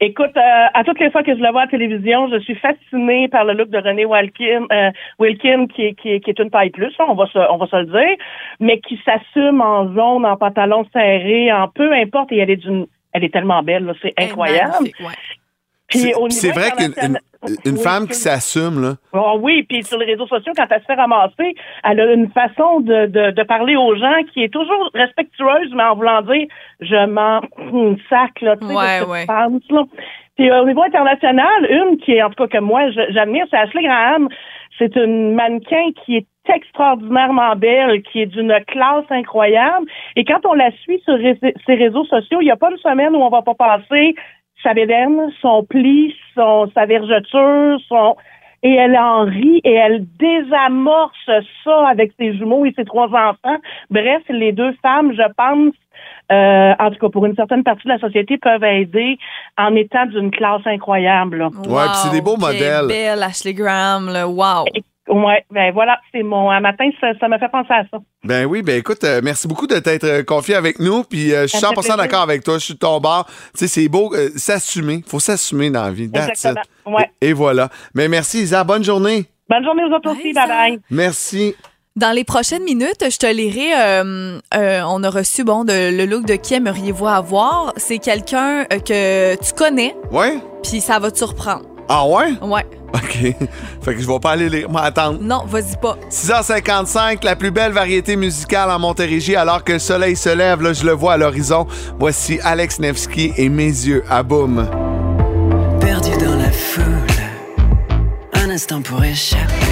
Écoute, 0.00 0.36
euh, 0.36 0.66
à 0.74 0.82
toutes 0.84 0.98
les 0.98 1.12
fois 1.12 1.22
que 1.22 1.32
je 1.32 1.40
le 1.40 1.50
vois 1.52 1.60
à 1.62 1.64
la 1.66 1.70
télévision, 1.70 2.28
je 2.28 2.40
suis 2.40 2.56
fascinée 2.56 3.28
par 3.28 3.44
le 3.44 3.52
look 3.52 3.68
de 3.70 3.78
René 3.78 4.04
Wilkin, 4.04 4.66
euh, 4.72 4.90
Wilkin 5.20 5.66
qui, 5.68 5.82
est- 5.86 5.94
qui, 5.94 6.08
est- 6.10 6.20
qui 6.20 6.30
est 6.30 6.38
une 6.40 6.50
taille 6.50 6.70
plus, 6.70 6.92
hein, 6.98 7.04
on 7.08 7.14
va 7.14 7.26
se, 7.26 7.38
on 7.38 7.56
va 7.56 7.66
se 7.66 7.76
le 7.76 7.86
dire, 7.86 8.16
mais 8.58 8.80
qui 8.80 8.98
s'assume 9.04 9.60
en 9.60 9.92
jaune, 9.94 10.26
en 10.26 10.36
pantalon 10.36 10.84
serré, 10.92 11.52
en 11.52 11.68
peu 11.68 11.92
importe, 11.92 12.32
et 12.32 12.38
elle 12.38 12.50
est 12.50 12.56
d'une, 12.56 12.86
elle 13.12 13.22
est 13.24 13.32
tellement 13.32 13.62
belle, 13.62 13.92
c'est 14.02 14.14
incroyable. 14.18 14.72
ouais. 15.00 15.14
Puis 15.88 15.98
C'est- 16.30 16.52
vrai 16.52 16.70
qu'une 16.76 16.92
une, 17.02 17.18
une 17.64 17.72
Oui, 17.76 17.82
femme 17.82 18.06
qui 18.08 18.14
s'assume, 18.14 18.82
là. 18.82 18.94
Oh 19.12 19.38
oui, 19.40 19.62
puis 19.68 19.82
sur 19.84 19.96
les 19.98 20.06
réseaux 20.06 20.26
sociaux, 20.26 20.52
quand 20.56 20.66
elle 20.70 20.80
se 20.80 20.86
fait 20.86 20.94
ramasser, 20.94 21.54
elle 21.84 22.00
a 22.00 22.12
une 22.12 22.28
façon 22.30 22.80
de, 22.80 23.06
de, 23.06 23.30
de 23.30 23.42
parler 23.44 23.76
aux 23.76 23.94
gens 23.96 24.22
qui 24.32 24.42
est 24.42 24.52
toujours 24.52 24.90
respectueuse, 24.94 25.72
mais 25.74 25.84
en 25.84 25.94
voulant 25.94 26.20
dire 26.22 26.46
je 26.80 27.06
m'en 27.06 27.40
sac 28.10 28.40
là, 28.40 28.56
tu 28.56 28.66
sais, 28.66 28.74
Ouais, 28.74 29.00
ouais. 29.08 29.26
Puis 30.36 30.50
euh, 30.50 30.62
au 30.62 30.66
niveau 30.66 30.82
international, 30.82 31.66
une 31.70 31.96
qui 31.98 32.12
est 32.12 32.22
en 32.22 32.30
tout 32.30 32.46
cas 32.46 32.58
que 32.58 32.62
moi 32.62 32.90
j'admire, 33.10 33.46
c'est 33.50 33.56
Ashley 33.56 33.82
Graham. 33.82 34.28
C'est 34.78 34.94
une 34.94 35.34
mannequin 35.34 35.90
qui 36.04 36.18
est 36.18 36.26
extraordinairement 36.72 37.56
belle, 37.56 38.00
qui 38.02 38.22
est 38.22 38.26
d'une 38.26 38.54
classe 38.68 39.04
incroyable. 39.10 39.86
Et 40.14 40.24
quand 40.24 40.46
on 40.46 40.52
la 40.54 40.70
suit 40.82 41.00
sur 41.04 41.14
ré- 41.14 41.38
ses 41.66 41.74
réseaux 41.74 42.04
sociaux, 42.04 42.38
il 42.40 42.44
n'y 42.44 42.50
a 42.52 42.56
pas 42.56 42.70
une 42.70 42.78
semaine 42.78 43.14
où 43.16 43.18
on 43.18 43.28
va 43.28 43.42
pas 43.42 43.54
passer 43.54 44.14
sa 44.62 44.74
bédaine, 44.74 45.30
son 45.40 45.64
pli, 45.64 46.14
son, 46.34 46.70
sa 46.74 46.86
vergeture, 46.86 47.78
son... 47.88 48.16
Et 48.64 48.74
elle 48.74 48.96
en 48.98 49.24
rit 49.24 49.60
et 49.62 49.72
elle 49.72 50.04
désamorce 50.18 51.14
ça 51.62 51.86
avec 51.88 52.10
ses 52.18 52.36
jumeaux 52.36 52.66
et 52.66 52.72
ses 52.76 52.84
trois 52.84 53.06
enfants. 53.06 53.56
Bref, 53.88 54.22
les 54.28 54.50
deux 54.50 54.72
femmes, 54.82 55.12
je 55.12 55.22
pense, 55.36 55.74
euh, 56.32 56.74
en 56.80 56.90
tout 56.90 56.98
cas 56.98 57.08
pour 57.08 57.24
une 57.24 57.36
certaine 57.36 57.62
partie 57.62 57.84
de 57.84 57.92
la 57.92 58.00
société, 58.00 58.36
peuvent 58.36 58.64
aider 58.64 59.16
en 59.56 59.76
étant 59.76 60.06
d'une 60.06 60.32
classe 60.32 60.62
incroyable. 60.66 61.36
là. 61.38 61.46
Ouais, 61.68 61.84
puis 61.84 61.94
c'est 62.02 62.10
des 62.10 62.20
beaux 62.20 62.32
Wow, 62.32 62.48
modèles. 62.48 62.88
belle 62.88 63.22
Ashley 63.22 63.54
Graham, 63.54 64.08
là. 64.12 64.26
Wow. 64.26 64.64
Ouais, 65.08 65.44
ben 65.50 65.72
voilà, 65.72 65.98
c'est 66.12 66.22
mon 66.22 66.50
un 66.50 66.60
matin, 66.60 66.88
ça, 67.00 67.08
ça 67.18 67.28
m'a 67.28 67.38
fait 67.38 67.48
penser 67.48 67.72
à 67.72 67.82
ça. 67.90 67.98
Ben 68.24 68.44
oui, 68.46 68.62
ben 68.62 68.78
écoute, 68.78 69.02
euh, 69.04 69.20
merci 69.22 69.48
beaucoup 69.48 69.66
de 69.66 69.78
t'être 69.78 70.04
euh, 70.04 70.22
confié 70.22 70.54
avec 70.54 70.78
nous. 70.80 71.02
Puis 71.04 71.32
euh, 71.32 71.42
je 71.42 71.48
suis 71.48 71.58
Ça 71.58 71.70
me 71.70 71.80
fait 71.82 71.88
100% 71.92 71.96
d'accord 71.96 72.20
avec 72.22 72.44
toi. 72.44 72.54
Je 72.58 72.64
suis 72.64 72.74
de 72.74 72.78
ton 72.78 73.00
bord. 73.00 73.26
Tu 73.26 73.60
sais, 73.60 73.68
c'est 73.68 73.88
beau, 73.88 74.12
euh, 74.14 74.28
s'assumer. 74.36 75.02
faut 75.06 75.20
s'assumer 75.20 75.70
dans 75.70 75.84
la 75.84 75.90
vie. 75.90 76.04
Exactement. 76.12 76.60
Ouais. 76.86 77.10
Et, 77.20 77.28
et 77.28 77.32
voilà. 77.32 77.68
Mais 77.94 78.08
merci, 78.08 78.40
Isa. 78.42 78.64
Bonne 78.64 78.84
journée. 78.84 79.26
Bonne 79.48 79.64
journée 79.64 79.82
aux 79.84 79.94
autres 79.96 80.10
aussi, 80.10 80.32
bye 80.34 80.46
bye. 80.46 80.78
Merci. 80.90 81.54
Dans 81.96 82.14
les 82.14 82.22
prochaines 82.24 82.62
minutes, 82.64 83.02
je 83.10 83.16
te 83.18 83.26
lirai. 83.26 83.72
euh, 83.74 84.38
euh, 84.54 84.82
on 84.86 85.02
a 85.02 85.10
reçu 85.10 85.42
bon 85.42 85.64
de, 85.64 85.96
le 85.96 86.04
look 86.04 86.26
de 86.26 86.34
qui 86.36 86.54
aimeriez-vous 86.54 87.06
avoir. 87.08 87.72
C'est 87.76 87.98
quelqu'un 87.98 88.66
que 88.66 89.34
tu 89.42 89.52
connais, 89.54 89.96
Ouais? 90.12 90.38
puis 90.62 90.80
ça 90.80 90.98
va 90.98 91.10
te 91.10 91.16
surprendre. 91.18 91.64
Ah 91.88 92.06
ouais? 92.06 92.32
Ouais. 92.42 92.64
OK. 92.94 93.34
fait 93.82 93.94
que 93.94 94.00
je 94.00 94.06
vais 94.06 94.18
pas 94.18 94.32
aller. 94.32 94.66
Moi, 94.68 94.80
attendre. 94.80 95.18
Non, 95.20 95.44
vas-y 95.46 95.76
pas. 95.80 95.96
6h55, 96.10 97.24
la 97.24 97.36
plus 97.36 97.50
belle 97.50 97.72
variété 97.72 98.16
musicale 98.16 98.70
en 98.70 98.78
Montérégie, 98.78 99.36
alors 99.36 99.62
que 99.62 99.74
le 99.74 99.78
soleil 99.78 100.16
se 100.16 100.30
lève, 100.30 100.62
là, 100.62 100.72
je 100.72 100.84
le 100.84 100.92
vois 100.92 101.14
à 101.14 101.16
l'horizon. 101.16 101.66
Voici 101.98 102.38
Alex 102.42 102.78
Nevsky 102.78 103.32
et 103.36 103.48
Mes 103.48 103.64
yeux 103.64 104.04
à 104.08 104.22
boum. 104.22 104.68
Perdu 105.80 106.10
dans 106.18 106.36
la 106.36 106.50
foule, 106.50 106.84
un 108.34 108.50
instant 108.50 108.82
pour 108.82 109.02
échapper. 109.04 109.67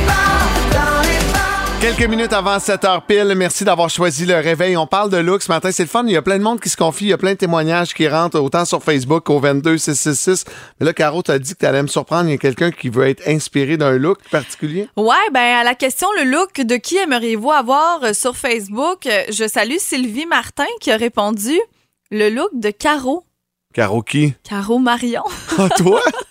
Quelques 1.86 2.10
minutes 2.10 2.32
avant 2.32 2.58
7 2.58 2.82
h 2.82 3.06
pile, 3.06 3.32
merci 3.36 3.62
d'avoir 3.62 3.88
choisi 3.88 4.26
le 4.26 4.34
réveil. 4.34 4.76
On 4.76 4.88
parle 4.88 5.08
de 5.08 5.18
look 5.18 5.40
ce 5.40 5.52
matin, 5.52 5.70
c'est 5.70 5.84
le 5.84 5.88
fun. 5.88 6.02
Il 6.04 6.10
y 6.10 6.16
a 6.16 6.20
plein 6.20 6.36
de 6.36 6.42
monde 6.42 6.58
qui 6.58 6.68
se 6.68 6.76
confie, 6.76 7.04
il 7.04 7.10
y 7.10 7.12
a 7.12 7.16
plein 7.16 7.34
de 7.34 7.38
témoignages 7.38 7.94
qui 7.94 8.08
rentrent, 8.08 8.40
autant 8.40 8.64
sur 8.64 8.82
Facebook 8.82 9.22
qu'au 9.22 9.38
22666. 9.38 10.46
Mais 10.80 10.86
là, 10.86 10.92
Caro, 10.92 11.22
t'as 11.22 11.38
dit 11.38 11.52
que 11.52 11.58
t'allais 11.58 11.82
me 11.82 11.86
surprendre. 11.86 12.28
Il 12.28 12.32
y 12.32 12.34
a 12.34 12.38
quelqu'un 12.38 12.72
qui 12.72 12.88
veut 12.88 13.06
être 13.06 13.22
inspiré 13.28 13.76
d'un 13.76 13.92
look 13.98 14.18
particulier. 14.32 14.88
Ouais, 14.96 15.14
ben 15.32 15.58
à 15.60 15.62
la 15.62 15.76
question 15.76 16.08
le 16.18 16.24
look 16.24 16.60
de 16.60 16.74
qui 16.74 16.96
aimeriez-vous 16.96 17.52
avoir 17.52 18.02
euh, 18.02 18.12
sur 18.12 18.36
Facebook, 18.36 19.06
euh, 19.06 19.22
je 19.30 19.46
salue 19.46 19.78
Sylvie 19.78 20.26
Martin 20.26 20.66
qui 20.80 20.90
a 20.90 20.96
répondu 20.96 21.56
le 22.10 22.30
look 22.30 22.50
de 22.54 22.70
Caro. 22.70 23.22
Caro 23.72 24.02
qui? 24.02 24.34
Caro 24.42 24.80
Marion. 24.80 25.22
Ah, 25.56 25.68
toi? 25.68 26.00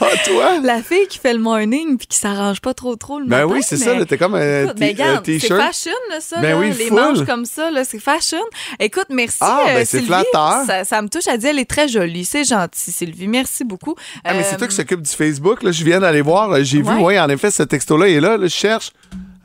Ah, 0.00 0.06
toi? 0.26 0.58
La 0.62 0.82
fille 0.82 1.06
qui 1.08 1.18
fait 1.18 1.32
le 1.34 1.38
morning 1.40 1.98
puis 1.98 2.06
qui 2.06 2.16
s'arrange 2.18 2.60
pas 2.60 2.74
trop 2.74 2.96
trop 2.96 3.18
le 3.18 3.26
Ben 3.26 3.42
matin. 3.46 3.52
oui, 3.52 3.60
c'est 3.62 3.78
mais- 3.78 3.98
ça, 4.00 4.06
t'es 4.06 4.18
comme 4.18 4.34
un 4.34 4.38
ben, 4.38 4.68
un 4.82 4.86
regarde, 4.88 5.22
c'est 5.26 5.38
t-shirt. 5.38 5.60
fashion, 5.60 5.92
là, 6.10 6.20
ça. 6.20 6.40
Ben 6.40 6.50
là, 6.50 6.58
oui, 6.58 6.68
les 6.78 6.86
full. 6.86 6.96
manches 7.00 7.24
comme 7.26 7.44
ça, 7.44 7.70
là, 7.70 7.84
c'est 7.84 7.98
fashion. 7.98 8.38
Écoute, 8.78 9.06
merci, 9.10 9.38
Ah, 9.40 9.62
ben, 9.66 9.72
euh, 9.76 9.78
c'est 9.80 9.98
Sylvie. 9.98 10.06
flatteur. 10.06 10.62
Ça, 10.66 10.84
ça 10.84 11.02
me 11.02 11.08
touche. 11.08 11.24
Elle 11.30 11.38
dit, 11.38 11.46
elle 11.46 11.58
est 11.58 11.68
très 11.68 11.88
jolie. 11.88 12.24
C'est 12.24 12.44
gentil, 12.44 12.92
Sylvie. 12.92 13.28
Merci 13.28 13.64
beaucoup. 13.64 13.94
Ah, 14.24 14.34
mais 14.34 14.42
c'est 14.42 14.54
Euh, 14.54 14.58
toi 14.58 14.68
qui 14.68 14.74
s'occupe 14.76 15.02
du 15.02 15.10
Facebook. 15.12 15.62
Là, 15.62 15.70
je 15.72 15.84
viens 15.84 16.00
d'aller 16.00 16.22
voir. 16.22 16.48
là, 16.48 16.62
J'ai 16.62 16.82
vu, 16.82 16.92
oui, 17.00 17.18
en 17.18 17.28
effet, 17.28 17.50
ce 17.50 17.62
texto-là 17.62 18.08
est 18.08 18.20
là, 18.20 18.36
là. 18.36 18.46
Je 18.46 18.52
cherche. 18.54 18.90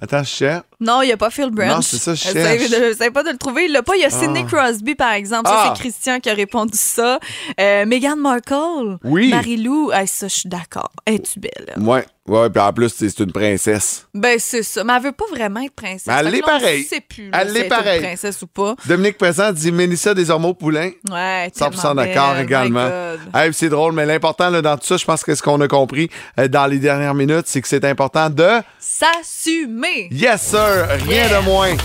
Attends, 0.03 0.23
je 0.23 0.29
cherche. 0.29 0.63
Non, 0.81 1.01
il 1.01 1.05
n'y 1.05 1.11
a 1.13 1.17
pas 1.17 1.29
Phil 1.29 1.49
Branch. 1.49 1.69
Non, 1.75 1.81
c'est 1.81 1.95
ça, 1.97 2.13
je 2.13 2.21
cherche. 2.23 2.35
Essaye 2.73 3.09
pas 3.09 3.23
de 3.23 3.29
le 3.29 3.37
trouver. 3.37 3.65
Il 3.65 3.71
l'a 3.71 3.83
pas. 3.83 3.95
Il 3.95 4.01
y 4.01 4.05
a 4.05 4.09
Sidney 4.09 4.43
Ah. 4.45 4.49
Crosby, 4.51 4.95
par 4.95 5.13
exemple. 5.13 5.47
Ça, 5.49 5.55
Ah. 5.57 5.73
c'est 5.73 5.79
Christian 5.81 6.19
qui 6.19 6.29
a 6.29 6.33
répondu 6.33 6.77
ça. 6.77 7.19
Euh, 7.57 7.85
Meghan 7.85 8.17
Markle. 8.17 8.97
Oui. 9.05 9.29
Marie-Lou. 9.29 9.91
Ah, 9.93 10.05
ça, 10.05 10.27
je 10.27 10.33
suis 10.35 10.49
d'accord. 10.49 10.91
Es-tu 11.05 11.39
belle? 11.39 11.73
Ouais, 11.77 12.05
ouais, 12.27 12.49
puis 12.49 12.61
en 12.61 12.73
plus, 12.73 12.89
c'est 12.95 13.19
une 13.19 13.31
princesse. 13.31 14.05
Ben, 14.13 14.37
c'est 14.39 14.63
ça. 14.63 14.83
Mais 14.83 14.93
elle 14.95 15.03
veut 15.03 15.11
pas 15.11 15.25
vraiment 15.31 15.61
être 15.61 15.73
princesse. 15.73 16.07
Mais 16.07 16.13
elle 16.13 16.25
Fait 16.25 16.31
que 16.31 16.35
l'est 16.35 16.41
là, 16.41 16.47
on 16.55 16.59
pareil. 16.59 16.83
sait 16.83 17.01
plus 17.01 17.29
là, 17.29 17.41
Elle 17.41 17.49
si 17.51 17.57
est 17.57 17.63
une 17.63 17.69
pareil. 17.69 18.01
princesse 18.01 18.41
ou 18.41 18.47
pas. 18.47 18.75
Dominique 18.85 19.17
Présent 19.17 19.51
dit 19.51 19.71
Mélissa 19.71 20.13
Desormeaux-Poulain. 20.13 20.91
Ouais, 21.11 21.49
100% 21.55 21.71
tellement 21.81 21.95
d'accord 21.95 22.37
également. 22.37 22.89
Hey, 23.33 23.53
c'est 23.53 23.69
drôle, 23.69 23.93
mais 23.93 24.05
l'important 24.05 24.51
dans 24.51 24.77
tout 24.77 24.85
ça, 24.85 24.97
je 24.97 25.05
pense 25.05 25.23
que 25.23 25.33
ce 25.35 25.41
qu'on 25.41 25.59
a 25.61 25.67
compris 25.67 26.09
euh, 26.39 26.47
dans 26.47 26.65
les 26.67 26.79
dernières 26.79 27.13
minutes, 27.13 27.45
c'est 27.47 27.61
que 27.61 27.67
c'est 27.67 27.85
important 27.85 28.29
de 28.29 28.49
S'assumer. 28.79 30.07
Yes 30.11 30.41
sir, 30.41 30.87
rien 31.07 31.27
de 31.27 31.43
moins. 31.45 31.75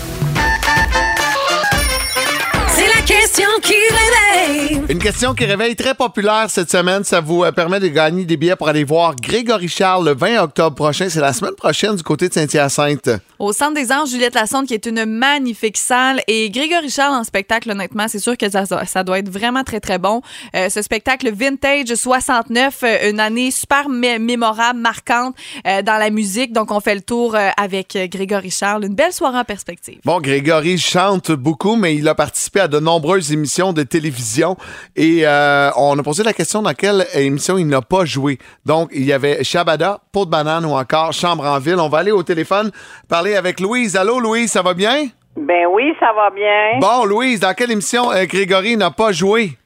Question 3.39 3.59
qui 3.61 3.73
réveille. 3.73 4.81
Une 4.89 4.99
question 4.99 5.33
qui 5.33 5.45
réveille 5.45 5.75
très 5.75 5.93
populaire 5.93 6.47
cette 6.49 6.69
semaine. 6.69 7.03
Ça 7.05 7.21
vous 7.21 7.43
euh, 7.43 7.51
permet 7.51 7.79
de 7.79 7.87
gagner 7.87 8.25
des 8.25 8.35
billets 8.35 8.55
pour 8.57 8.67
aller 8.67 8.83
voir 8.83 9.15
Grégory 9.15 9.69
Charles 9.69 10.05
le 10.05 10.13
20 10.15 10.43
octobre 10.43 10.75
prochain. 10.75 11.07
C'est 11.09 11.21
la 11.21 11.31
semaine 11.31 11.53
prochaine 11.55 11.95
du 11.95 12.03
côté 12.03 12.27
de 12.27 12.33
Saint-Hyacinthe. 12.33 13.09
Au 13.37 13.53
Centre 13.53 13.75
des 13.75 13.91
Anges, 13.93 14.09
Juliette 14.09 14.35
Lassonde, 14.35 14.65
qui 14.67 14.73
est 14.73 14.85
une 14.85 15.05
magnifique 15.05 15.77
salle. 15.77 16.21
Et 16.27 16.49
Grégory 16.49 16.89
Charles 16.89 17.13
en 17.15 17.23
spectacle, 17.23 17.71
honnêtement, 17.71 18.07
c'est 18.09 18.19
sûr 18.19 18.35
que 18.35 18.49
ça, 18.49 18.65
ça 18.65 19.03
doit 19.05 19.19
être 19.19 19.29
vraiment 19.29 19.63
très, 19.63 19.79
très 19.79 19.97
bon. 19.99 20.21
Euh, 20.55 20.69
ce 20.69 20.81
spectacle 20.81 21.31
Vintage 21.31 21.93
69, 21.95 22.79
euh, 22.83 23.09
une 23.11 23.19
année 23.21 23.51
super 23.51 23.87
mé- 23.89 24.19
mémorable, 24.19 24.79
marquante 24.79 25.35
euh, 25.65 25.81
dans 25.81 25.97
la 25.97 26.09
musique. 26.09 26.51
Donc, 26.51 26.71
on 26.71 26.81
fait 26.81 26.95
le 26.95 27.01
tour 27.01 27.37
avec 27.55 27.97
Grégory 28.11 28.51
Charles. 28.51 28.85
Une 28.85 28.95
belle 28.95 29.13
soirée 29.13 29.39
en 29.39 29.45
perspective. 29.45 29.99
Bon, 30.03 30.19
Grégory 30.19 30.77
chante 30.77 31.31
beaucoup, 31.31 31.77
mais 31.77 31.95
il 31.95 32.07
a 32.09 32.15
participé 32.15 32.59
à 32.61 32.67
de 32.67 32.79
nombreuses 32.79 33.28
émissions 33.31 33.73
de 33.73 33.83
télévision. 33.83 34.57
Et 34.95 35.21
euh, 35.23 35.71
on 35.75 35.97
a 35.97 36.03
posé 36.03 36.23
la 36.23 36.33
question 36.33 36.61
dans 36.61 36.73
quelle 36.73 37.05
émission 37.13 37.57
il 37.57 37.67
n'a 37.67 37.81
pas 37.81 38.05
joué. 38.05 38.37
Donc, 38.65 38.89
il 38.93 39.03
y 39.03 39.13
avait 39.13 39.43
Shabada, 39.43 39.99
Peau 40.11 40.25
de 40.25 40.31
banane 40.31 40.65
ou 40.65 40.71
encore 40.71 41.13
Chambre 41.13 41.45
en 41.45 41.59
ville. 41.59 41.79
On 41.79 41.89
va 41.89 41.99
aller 41.99 42.11
au 42.11 42.23
téléphone 42.23 42.71
parler 43.07 43.35
avec 43.35 43.59
Louise. 43.59 43.95
Allô, 43.95 44.19
Louise, 44.19 44.51
ça 44.51 44.61
va 44.61 44.73
bien? 44.73 45.07
Ben 45.35 45.65
oui, 45.71 45.93
ça 45.99 46.11
va 46.13 46.29
bien. 46.31 46.79
Bon, 46.79 47.05
Louise, 47.05 47.39
dans 47.39 47.53
quelle 47.53 47.71
émission 47.71 48.11
euh, 48.11 48.25
Grégory 48.25 48.75
n'a 48.75 48.91
pas 48.91 49.11
joué? 49.11 49.57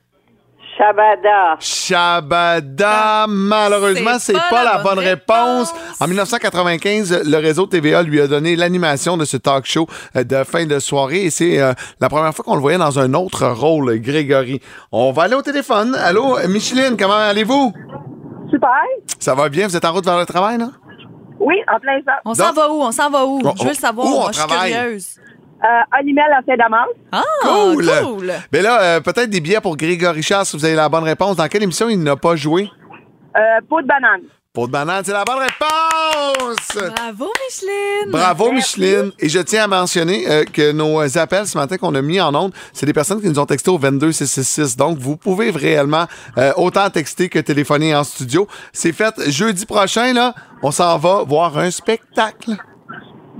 Shabada. 0.77 1.55
Shabada, 1.59 3.25
malheureusement, 3.27 4.17
c'est 4.19 4.33
pas, 4.49 4.63
la 4.63 4.79
bonne 4.79 4.99
réponse. 4.99 5.73
En 5.99 6.07
1995, 6.07 7.23
le 7.25 7.37
réseau 7.37 7.65
TVA 7.67 8.01
lui 8.03 8.19
a 8.21 8.27
donné 8.27 8.55
l'animation 8.55 9.17
de 9.17 9.25
ce 9.25 9.37
talk 9.37 9.65
show 9.65 9.87
euh, 10.15 10.23
de 10.23 10.43
fin 10.43 10.65
de 10.65 10.79
soirée 10.79 11.25
et 11.25 11.29
c'est 11.29 11.59
euh, 11.61 11.73
la 11.99 12.09
première 12.09 12.33
fois 12.33 12.43
qu'on 12.45 12.55
le 12.55 12.61
voyait 12.61 12.77
dans 12.77 12.99
un 12.99 13.13
autre 13.13 13.45
rôle, 13.47 13.99
Grégory. 13.99 14.61
On 14.91 15.11
va 15.11 15.23
aller 15.23 15.35
au 15.35 15.41
téléphone. 15.41 15.95
Allô, 15.95 16.37
Micheline, 16.47 16.97
comment 16.97 17.13
allez-vous? 17.13 17.73
Super. 18.49 18.69
Ça 19.19 19.35
va 19.35 19.49
bien? 19.49 19.67
Vous 19.67 19.75
êtes 19.75 19.85
en 19.85 19.93
route 19.93 20.05
vers 20.05 20.17
le 20.19 20.25
travail, 20.25 20.57
non? 20.57 20.71
Oui, 21.39 21.55
en 21.73 21.79
plein 21.79 21.99
ça. 22.05 22.13
On 22.25 22.33
s'en 22.33 22.53
va 22.53 22.69
où? 22.71 22.81
On 22.81 22.91
s'en 22.91 23.09
va 23.09 23.25
où? 23.25 23.41
On- 23.43 23.55
Je 23.55 23.63
veux 23.63 23.69
le 23.69 23.75
savoir. 23.75 24.07
où 24.07 24.09
on 24.09 24.27
je 24.27 24.33
suis 24.39 24.47
travaille? 24.47 24.71
curieuse. 24.73 25.07
Euh, 25.63 25.67
Animal 25.97 26.31
à 26.33 26.41
Saint-Damas. 26.45 26.87
Ah, 27.11 27.23
Cool! 27.41 27.85
cool. 28.03 28.33
Mais 28.51 28.61
là, 28.61 28.81
euh, 28.81 28.99
peut-être 28.99 29.29
des 29.29 29.39
billets 29.39 29.61
pour 29.61 29.77
Grégory 29.77 30.21
Charles 30.21 30.45
si 30.45 30.57
vous 30.57 30.65
avez 30.65 30.75
la 30.75 30.89
bonne 30.89 31.03
réponse. 31.05 31.37
Dans 31.37 31.47
quelle 31.47 31.63
émission 31.63 31.87
il 31.89 32.01
n'a 32.03 32.15
pas 32.17 32.35
joué? 32.35 32.69
Euh, 33.37 33.39
peau 33.69 33.81
de 33.81 33.87
banane. 33.87 34.21
Pour 34.53 34.67
de 34.67 34.73
banane, 34.73 35.03
c'est 35.03 35.13
la 35.13 35.23
bonne 35.23 35.39
réponse! 35.39 36.91
Bravo, 36.95 37.31
Micheline. 37.49 38.11
Bravo, 38.11 38.51
Micheline. 38.51 39.11
Et 39.19 39.27
je 39.29 39.39
tiens 39.39 39.63
à 39.63 39.67
mentionner 39.67 40.29
euh, 40.29 40.43
que 40.43 40.71
nos 40.71 40.99
appels 41.17 41.47
ce 41.47 41.57
matin 41.57 41.77
qu'on 41.77 41.95
a 41.95 42.01
mis 42.01 42.21
en 42.21 42.35
ondes, 42.35 42.53
c'est 42.71 42.85
des 42.85 42.93
personnes 42.93 43.19
qui 43.21 43.27
nous 43.29 43.39
ont 43.39 43.45
texté 43.47 43.71
au 43.71 43.77
22666. 43.79 44.75
Donc, 44.77 44.97
vous 44.99 45.17
pouvez 45.17 45.49
réellement 45.49 46.05
euh, 46.37 46.51
autant 46.57 46.87
texter 46.89 47.29
que 47.29 47.39
téléphoner 47.39 47.95
en 47.95 48.03
studio. 48.03 48.47
C'est 48.73 48.91
fait 48.91 49.15
jeudi 49.31 49.65
prochain, 49.65 50.13
là. 50.13 50.35
On 50.61 50.69
s'en 50.71 50.97
va 50.99 51.23
voir 51.27 51.57
un 51.57 51.71
spectacle. 51.71 52.51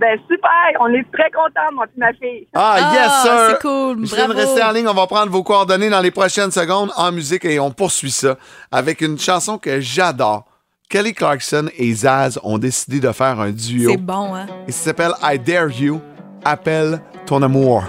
Ben 0.03 0.19
super, 0.29 0.81
on 0.81 0.87
est 0.93 1.05
très 1.13 1.31
contents, 1.31 1.71
mon 1.73 1.83
petit 1.83 1.97
ma 1.97 2.11
fille. 2.11 2.45
Ah, 2.53 2.75
Ah, 2.77 2.93
yes, 2.93 3.11
sir! 3.21 3.47
c'est 3.51 3.61
cool. 3.61 3.97
Micheline, 3.99 4.25
Bravo. 4.25 4.39
restez 4.41 4.61
en 4.63 4.71
ligne. 4.73 4.87
On 4.89 4.93
va 4.93 5.07
prendre 5.07 5.31
vos 5.31 5.43
coordonnées 5.43 5.89
dans 5.89 6.01
les 6.01 6.11
prochaines 6.11 6.51
secondes 6.51 6.91
en 6.97 7.13
musique 7.13 7.45
et 7.45 7.57
on 7.57 7.71
poursuit 7.71 8.11
ça 8.11 8.35
avec 8.69 8.99
une 8.99 9.17
chanson 9.17 9.57
que 9.57 9.79
j'adore. 9.79 10.43
Kelly 10.89 11.13
Clarkson 11.13 11.69
et 11.77 11.93
Zaz 11.93 12.37
ont 12.43 12.57
décidé 12.57 12.99
de 12.99 13.13
faire 13.13 13.39
un 13.39 13.51
duo. 13.51 13.91
C'est 13.91 13.97
bon, 13.97 14.35
hein? 14.35 14.45
Il 14.67 14.73
s'appelle 14.73 15.13
I 15.23 15.39
Dare 15.39 15.69
You. 15.71 16.01
Appelle 16.43 16.99
ton 17.25 17.41
amour. 17.41 17.85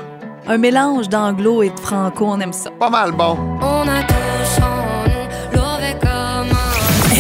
Un 0.46 0.59
mélange 0.59 1.09
d'anglo 1.09 1.64
et 1.64 1.70
de 1.70 1.81
franco, 1.81 2.27
on 2.29 2.38
aime 2.38 2.53
ça. 2.53 2.70
Pas 2.79 2.90
mal 2.90 3.11
bon. 3.11 3.37
On 3.61 3.83
a 3.88 4.03
tous 4.05 4.62
en 4.62 5.09
nous 5.09 5.59
l'aurait 5.61 5.98
comme 6.00 6.57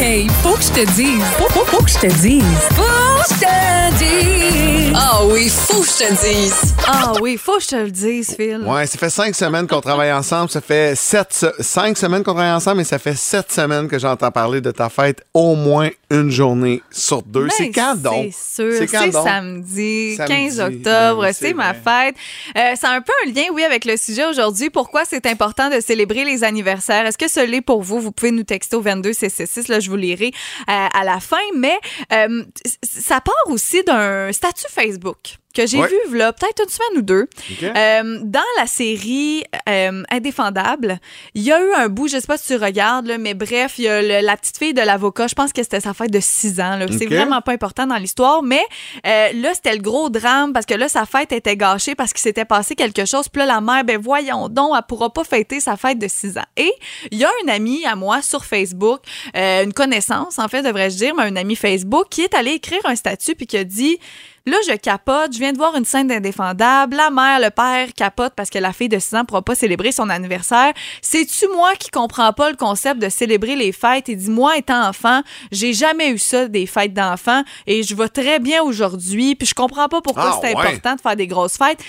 Hey, 0.00 0.28
faut 0.42 0.54
que 0.54 0.62
je 0.62 0.70
te 0.72 0.86
dise. 0.92 1.24
Faut, 1.38 1.48
faut, 1.48 1.64
faut 1.64 1.82
que 1.82 1.90
je 1.90 1.98
te 1.98 2.06
dise. 2.20 2.44
Faut 2.74 2.82
que 2.82 3.13
je 3.28 3.40
te 3.40 3.98
dise. 3.98 4.92
Ah 4.96 5.24
oui, 5.24 5.48
faut 5.48 5.80
que 5.80 5.86
je 5.86 5.98
te 5.98 6.10
le 6.10 6.32
dise. 6.34 6.74
Ah 6.86 7.12
oui, 7.20 7.36
faut 7.36 7.56
que 7.56 7.62
je 7.62 7.68
te 7.68 7.76
le 7.76 7.90
dise, 7.90 8.34
Phil. 8.36 8.62
Ouais, 8.66 8.86
ça 8.86 8.98
fait 8.98 9.10
cinq 9.10 9.34
semaines 9.34 9.66
qu'on 9.66 9.80
travaille 9.80 10.12
ensemble. 10.12 10.50
Ça 10.50 10.60
fait 10.60 10.94
sept, 10.96 11.32
se- 11.32 11.62
cinq 11.62 11.96
semaines 11.98 12.22
qu'on 12.22 12.34
travaille 12.34 12.52
ensemble, 12.52 12.80
et 12.82 12.84
ça 12.84 12.98
fait 12.98 13.16
sept 13.16 13.50
semaines 13.50 13.88
que 13.88 13.98
j'entends 13.98 14.30
parler 14.30 14.60
de 14.60 14.70
ta 14.70 14.88
fête 14.88 15.22
au 15.32 15.54
moins 15.56 15.88
une 16.10 16.30
journée 16.30 16.82
sur 16.90 17.22
deux. 17.22 17.44
Ben, 17.46 17.50
c'est 17.56 17.70
quand 17.70 17.96
donc? 17.96 18.32
C'est 18.32 18.62
sûr. 18.62 18.74
C'est 18.78 18.86
quand 18.86 19.00
C'est 19.04 19.10
donc? 19.10 19.26
samedi, 19.26 20.14
Samedi, 20.16 20.32
15 20.32 20.60
octobre. 20.60 20.82
ben 20.84 21.26
oui, 21.28 21.28
c'est 21.32 21.54
ma 21.54 21.74
fête. 21.74 22.14
Euh, 22.56 22.72
c'est 22.78 22.86
un 22.86 23.00
peu 23.00 23.12
un 23.26 23.30
lien, 23.32 23.42
oui, 23.52 23.64
avec 23.64 23.84
le 23.84 23.96
sujet 23.96 24.26
aujourd'hui. 24.26 24.70
Pourquoi 24.70 25.04
c'est 25.08 25.26
important 25.26 25.70
de 25.70 25.80
célébrer 25.80 26.24
les 26.24 26.44
anniversaires? 26.44 27.06
Est-ce 27.06 27.18
que 27.18 27.28
ce 27.28 27.40
l'est 27.44 27.62
pour 27.62 27.82
vous? 27.82 28.00
Vous 28.00 28.12
pouvez 28.12 28.30
nous 28.30 28.44
texter 28.44 28.76
au 28.76 28.80
22666. 28.80 29.68
Là, 29.68 29.80
je 29.80 29.90
vous 29.90 29.96
lirai 29.96 30.30
euh, 30.68 30.86
à 30.94 31.04
la 31.04 31.18
fin. 31.20 31.36
Mais 31.56 31.76
euh, 32.12 32.44
c- 32.64 32.76
ça 33.14 33.20
part 33.20 33.34
aussi 33.46 33.84
d'un 33.84 34.32
statut 34.32 34.66
Facebook 34.68 35.36
que 35.54 35.66
j'ai 35.66 35.78
Ouais. 35.78 35.88
vu 36.10 36.16
là, 36.18 36.32
peut-être 36.32 36.62
une 36.62 36.68
semaine 36.68 36.98
ou 36.98 37.02
deux. 37.02 37.22
OK. 37.50 37.62
Euh, 37.62 38.18
dans 38.22 38.40
la 38.58 38.66
série 38.66 39.44
euh, 39.68 40.02
Indéfendable, 40.10 40.98
il 41.34 41.42
y 41.42 41.52
a 41.52 41.60
eu 41.64 41.72
un 41.74 41.88
bout, 41.88 42.08
je 42.08 42.18
sais 42.18 42.26
pas 42.26 42.36
si 42.36 42.48
tu 42.48 42.56
regardes, 42.56 43.06
là, 43.06 43.18
mais 43.18 43.34
bref, 43.34 43.74
il 43.78 43.84
y 43.84 43.88
a 43.88 44.02
le- 44.02 44.24
la 44.26 44.36
petite 44.36 44.58
fille 44.58 44.74
de 44.74 44.80
l'avocat, 44.82 45.26
je 45.28 45.34
pense 45.34 45.52
que 45.52 45.62
c'était 45.62 45.80
sa 45.80 45.94
fête 45.94 46.10
de 46.10 46.20
6 46.20 46.60
ans. 46.60 46.76
là. 46.76 46.86
C'est 46.90 47.06
vraiment 47.06 47.40
pas 47.40 47.52
important 47.52 47.86
dans 47.86 47.96
l'histoire, 47.96 48.42
mais 48.42 48.62
euh, 49.06 49.28
là, 49.34 49.54
c'était 49.54 49.74
le 49.74 49.80
gros 49.82 50.10
drame 50.10 50.52
parce 50.52 50.66
que 50.66 50.74
là, 50.74 50.88
sa 50.88 51.06
fête 51.06 51.32
était 51.32 51.56
gâchée 51.56 51.94
parce 51.94 52.12
qu'il 52.12 52.20
s'était 52.22 52.44
passé 52.44 52.74
quelque 52.74 53.04
chose. 53.04 53.28
Puis 53.28 53.40
là, 53.40 53.46
la 53.46 53.60
mère, 53.60 53.84
ben 53.84 53.98
voyons 54.00 54.48
donc, 54.48 54.72
elle 54.76 54.82
pourra 54.88 55.10
pas 55.12 55.24
fêter 55.24 55.60
sa 55.60 55.76
fête 55.76 55.98
de 55.98 56.08
6 56.08 56.36
ans. 56.38 56.44
Et 56.56 56.72
il 57.10 57.18
y 57.18 57.24
a 57.24 57.30
un 57.44 57.48
ami 57.48 57.84
à 57.86 57.94
moi 57.96 58.22
sur 58.22 58.44
Facebook, 58.44 59.00
euh, 59.36 59.64
une 59.64 59.72
connaissance, 59.72 60.38
en 60.38 60.48
fait, 60.48 60.62
devrais-je 60.62 60.96
dire, 60.96 61.14
mais 61.14 61.24
un 61.24 61.36
ami 61.36 61.54
Facebook, 61.56 62.06
qui 62.10 62.22
est 62.22 62.34
allé 62.34 62.52
écrire 62.52 62.80
un 62.84 62.96
statut 62.96 63.34
puis 63.34 63.46
qui 63.46 63.56
a 63.56 63.64
dit 63.64 63.98
Là, 64.46 64.58
je 64.68 64.76
capote, 64.76 65.32
je 65.32 65.38
viens 65.38 65.52
de 65.52 65.56
voir 65.56 65.74
une 65.74 65.86
scène 65.86 66.08
d'indéfendable. 66.08 66.96
La 66.96 67.08
mère, 67.08 67.40
le 67.40 67.48
père 67.48 67.94
capote 67.94 68.34
parce 68.36 68.50
que 68.50 68.58
la 68.58 68.74
fille 68.74 68.90
de 68.90 68.98
6 68.98 69.14
ans 69.14 69.18
ne 69.20 69.24
pourra 69.24 69.40
pas 69.40 69.54
célébrer 69.54 69.90
son 69.90 70.10
anniversaire. 70.10 70.74
C'est-tu 71.00 71.46
moi 71.54 71.74
qui 71.76 71.88
comprends 71.90 72.34
pas 72.34 72.50
le 72.50 72.56
concept 72.56 73.00
de 73.00 73.08
célébrer 73.08 73.56
les 73.56 73.72
fêtes? 73.72 74.10
Et 74.10 74.16
dit, 74.16 74.28
moi, 74.28 74.58
étant 74.58 74.86
enfant, 74.86 75.22
j'ai 75.50 75.72
jamais 75.72 76.10
eu 76.10 76.18
ça, 76.18 76.46
des 76.46 76.66
fêtes 76.66 76.92
d'enfants, 76.92 77.42
et 77.66 77.82
je 77.82 77.94
vais 77.94 78.08
très 78.10 78.38
bien 78.38 78.62
aujourd'hui, 78.62 79.34
puis 79.34 79.46
je 79.48 79.54
comprends 79.54 79.88
pas 79.88 80.02
pourquoi 80.02 80.34
Ah, 80.34 80.38
c'est 80.42 80.54
ouais. 80.54 80.60
important 80.62 80.94
de 80.96 81.00
faire 81.00 81.16
des 81.16 81.26
grosses 81.26 81.56
fêtes. 81.56 81.82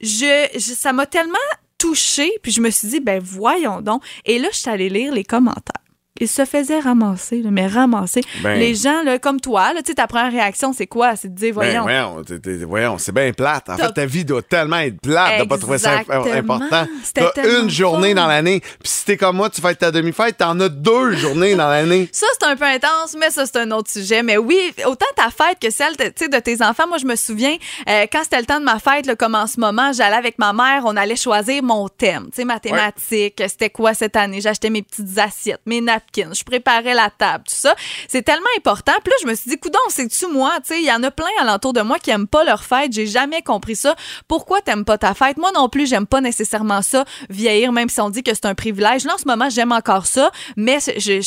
Je, 0.00 0.48
je- 0.54 0.58
ça 0.58 0.94
m'a 0.94 1.04
tellement 1.04 1.36
touchée, 1.76 2.32
puis 2.42 2.50
je 2.50 2.62
me 2.62 2.70
suis 2.70 2.88
dit, 2.88 3.00
ben 3.00 3.20
voyons 3.22 3.82
donc. 3.82 4.02
Et 4.24 4.38
là, 4.38 4.48
je 4.52 4.56
suis 4.58 4.70
allée 4.70 4.88
lire 4.88 5.12
les 5.12 5.24
commentaires. 5.24 5.79
Ils 6.20 6.28
se 6.28 6.44
faisaient 6.44 6.80
ramasser, 6.80 7.40
là, 7.40 7.50
mais 7.50 7.66
ramasser. 7.66 8.20
Ben. 8.42 8.58
Les 8.58 8.74
gens, 8.74 9.02
là, 9.02 9.18
comme 9.18 9.40
toi, 9.40 9.72
là, 9.72 9.80
ta 9.82 10.06
première 10.06 10.30
réaction, 10.30 10.72
c'est 10.72 10.86
quoi? 10.86 11.16
C'est 11.16 11.28
de 11.28 11.34
dire, 11.34 11.54
Ben, 11.54 11.80
voyons. 11.82 12.22
voyons, 12.66 12.98
c'est 12.98 13.12
bien 13.12 13.32
plate. 13.32 13.70
En 13.70 13.76
fait, 13.76 13.92
ta 13.92 14.06
vie 14.06 14.24
doit 14.24 14.42
tellement 14.42 14.78
être 14.78 15.00
plate 15.00 15.40
de 15.40 15.48
pas 15.48 15.58
trouver 15.58 15.78
ça 15.78 16.00
important. 16.00 16.86
T'as 17.14 17.60
une 17.60 17.70
journée 17.70 18.14
dans 18.14 18.26
l'année. 18.26 18.60
Puis 18.60 18.76
si 18.84 19.04
t'es 19.04 19.16
comme 19.16 19.36
moi, 19.36 19.50
tu 19.50 19.60
fêtes 19.60 19.78
ta 19.78 19.90
demi-fête, 19.90 20.36
t'en 20.36 20.58
as 20.60 20.68
deux 20.68 21.12
journées 21.16 21.54
dans 21.54 21.68
l'année. 21.68 22.08
Ça, 22.12 22.26
c'est 22.38 22.46
un 22.46 22.56
peu 22.56 22.64
intense, 22.64 23.16
mais 23.18 23.30
ça, 23.30 23.46
c'est 23.46 23.56
un 23.56 23.70
autre 23.70 23.90
sujet. 23.90 24.22
Mais 24.22 24.36
oui, 24.36 24.72
autant 24.86 25.06
ta 25.16 25.30
fête 25.30 25.58
que 25.60 25.70
celle 25.70 25.96
de, 25.96 26.38
tes 26.38 26.62
enfants. 26.62 26.86
Moi, 26.86 26.98
je 26.98 27.06
me 27.06 27.16
souviens, 27.16 27.56
euh, 27.88 28.06
quand 28.12 28.22
c'était 28.24 28.40
le 28.40 28.46
temps 28.46 28.60
de 28.60 28.64
ma 28.64 28.78
fête, 28.78 29.06
là, 29.06 29.16
comme 29.16 29.34
en 29.34 29.46
ce 29.46 29.58
moment, 29.58 29.92
j'allais 29.92 30.16
avec 30.16 30.38
ma 30.38 30.52
mère, 30.52 30.82
on 30.84 30.96
allait 30.96 31.16
choisir 31.16 31.62
mon 31.62 31.88
thème. 31.88 32.26
Tu 32.26 32.36
sais, 32.36 32.44
mathématiques, 32.44 33.42
c'était 33.48 33.70
quoi 33.70 33.94
cette 33.94 34.16
année? 34.16 34.40
J'achetais 34.40 34.70
mes 34.70 34.82
petites 34.82 35.18
assiettes, 35.18 35.60
mes 35.66 35.80
je 36.14 36.44
préparais 36.44 36.94
la 36.94 37.10
table, 37.10 37.44
tout 37.48 37.54
ça. 37.54 37.74
C'est 38.08 38.22
tellement 38.22 38.48
important. 38.56 38.92
Puis 39.02 39.10
là, 39.10 39.16
je 39.22 39.26
me 39.28 39.34
suis 39.34 39.50
dit, 39.50 39.58
coudon, 39.58 39.78
c'est-tu 39.88 40.26
moi? 40.28 40.58
Il 40.70 40.84
y 40.84 40.92
en 40.92 41.02
a 41.02 41.10
plein 41.10 41.26
alentour 41.40 41.72
de 41.72 41.80
moi 41.80 41.98
qui 41.98 42.10
aiment 42.10 42.26
pas 42.26 42.44
leur 42.44 42.64
fête. 42.64 42.92
J'ai 42.92 43.06
jamais 43.06 43.42
compris 43.42 43.76
ça. 43.76 43.94
Pourquoi 44.28 44.60
t'aimes 44.60 44.84
pas 44.84 44.98
ta 44.98 45.14
fête? 45.14 45.36
Moi 45.36 45.50
non 45.54 45.68
plus, 45.68 45.88
j'aime 45.88 46.06
pas 46.06 46.20
nécessairement 46.20 46.82
ça, 46.82 47.04
vieillir, 47.28 47.72
même 47.72 47.88
si 47.88 48.00
on 48.00 48.10
dit 48.10 48.22
que 48.22 48.34
c'est 48.34 48.46
un 48.46 48.54
privilège. 48.54 49.04
Là, 49.04 49.14
en 49.14 49.18
ce 49.18 49.26
moment, 49.26 49.48
j'aime 49.50 49.72
encore 49.72 50.06
ça, 50.06 50.30
mais 50.56 50.78
j'ai 50.96 51.22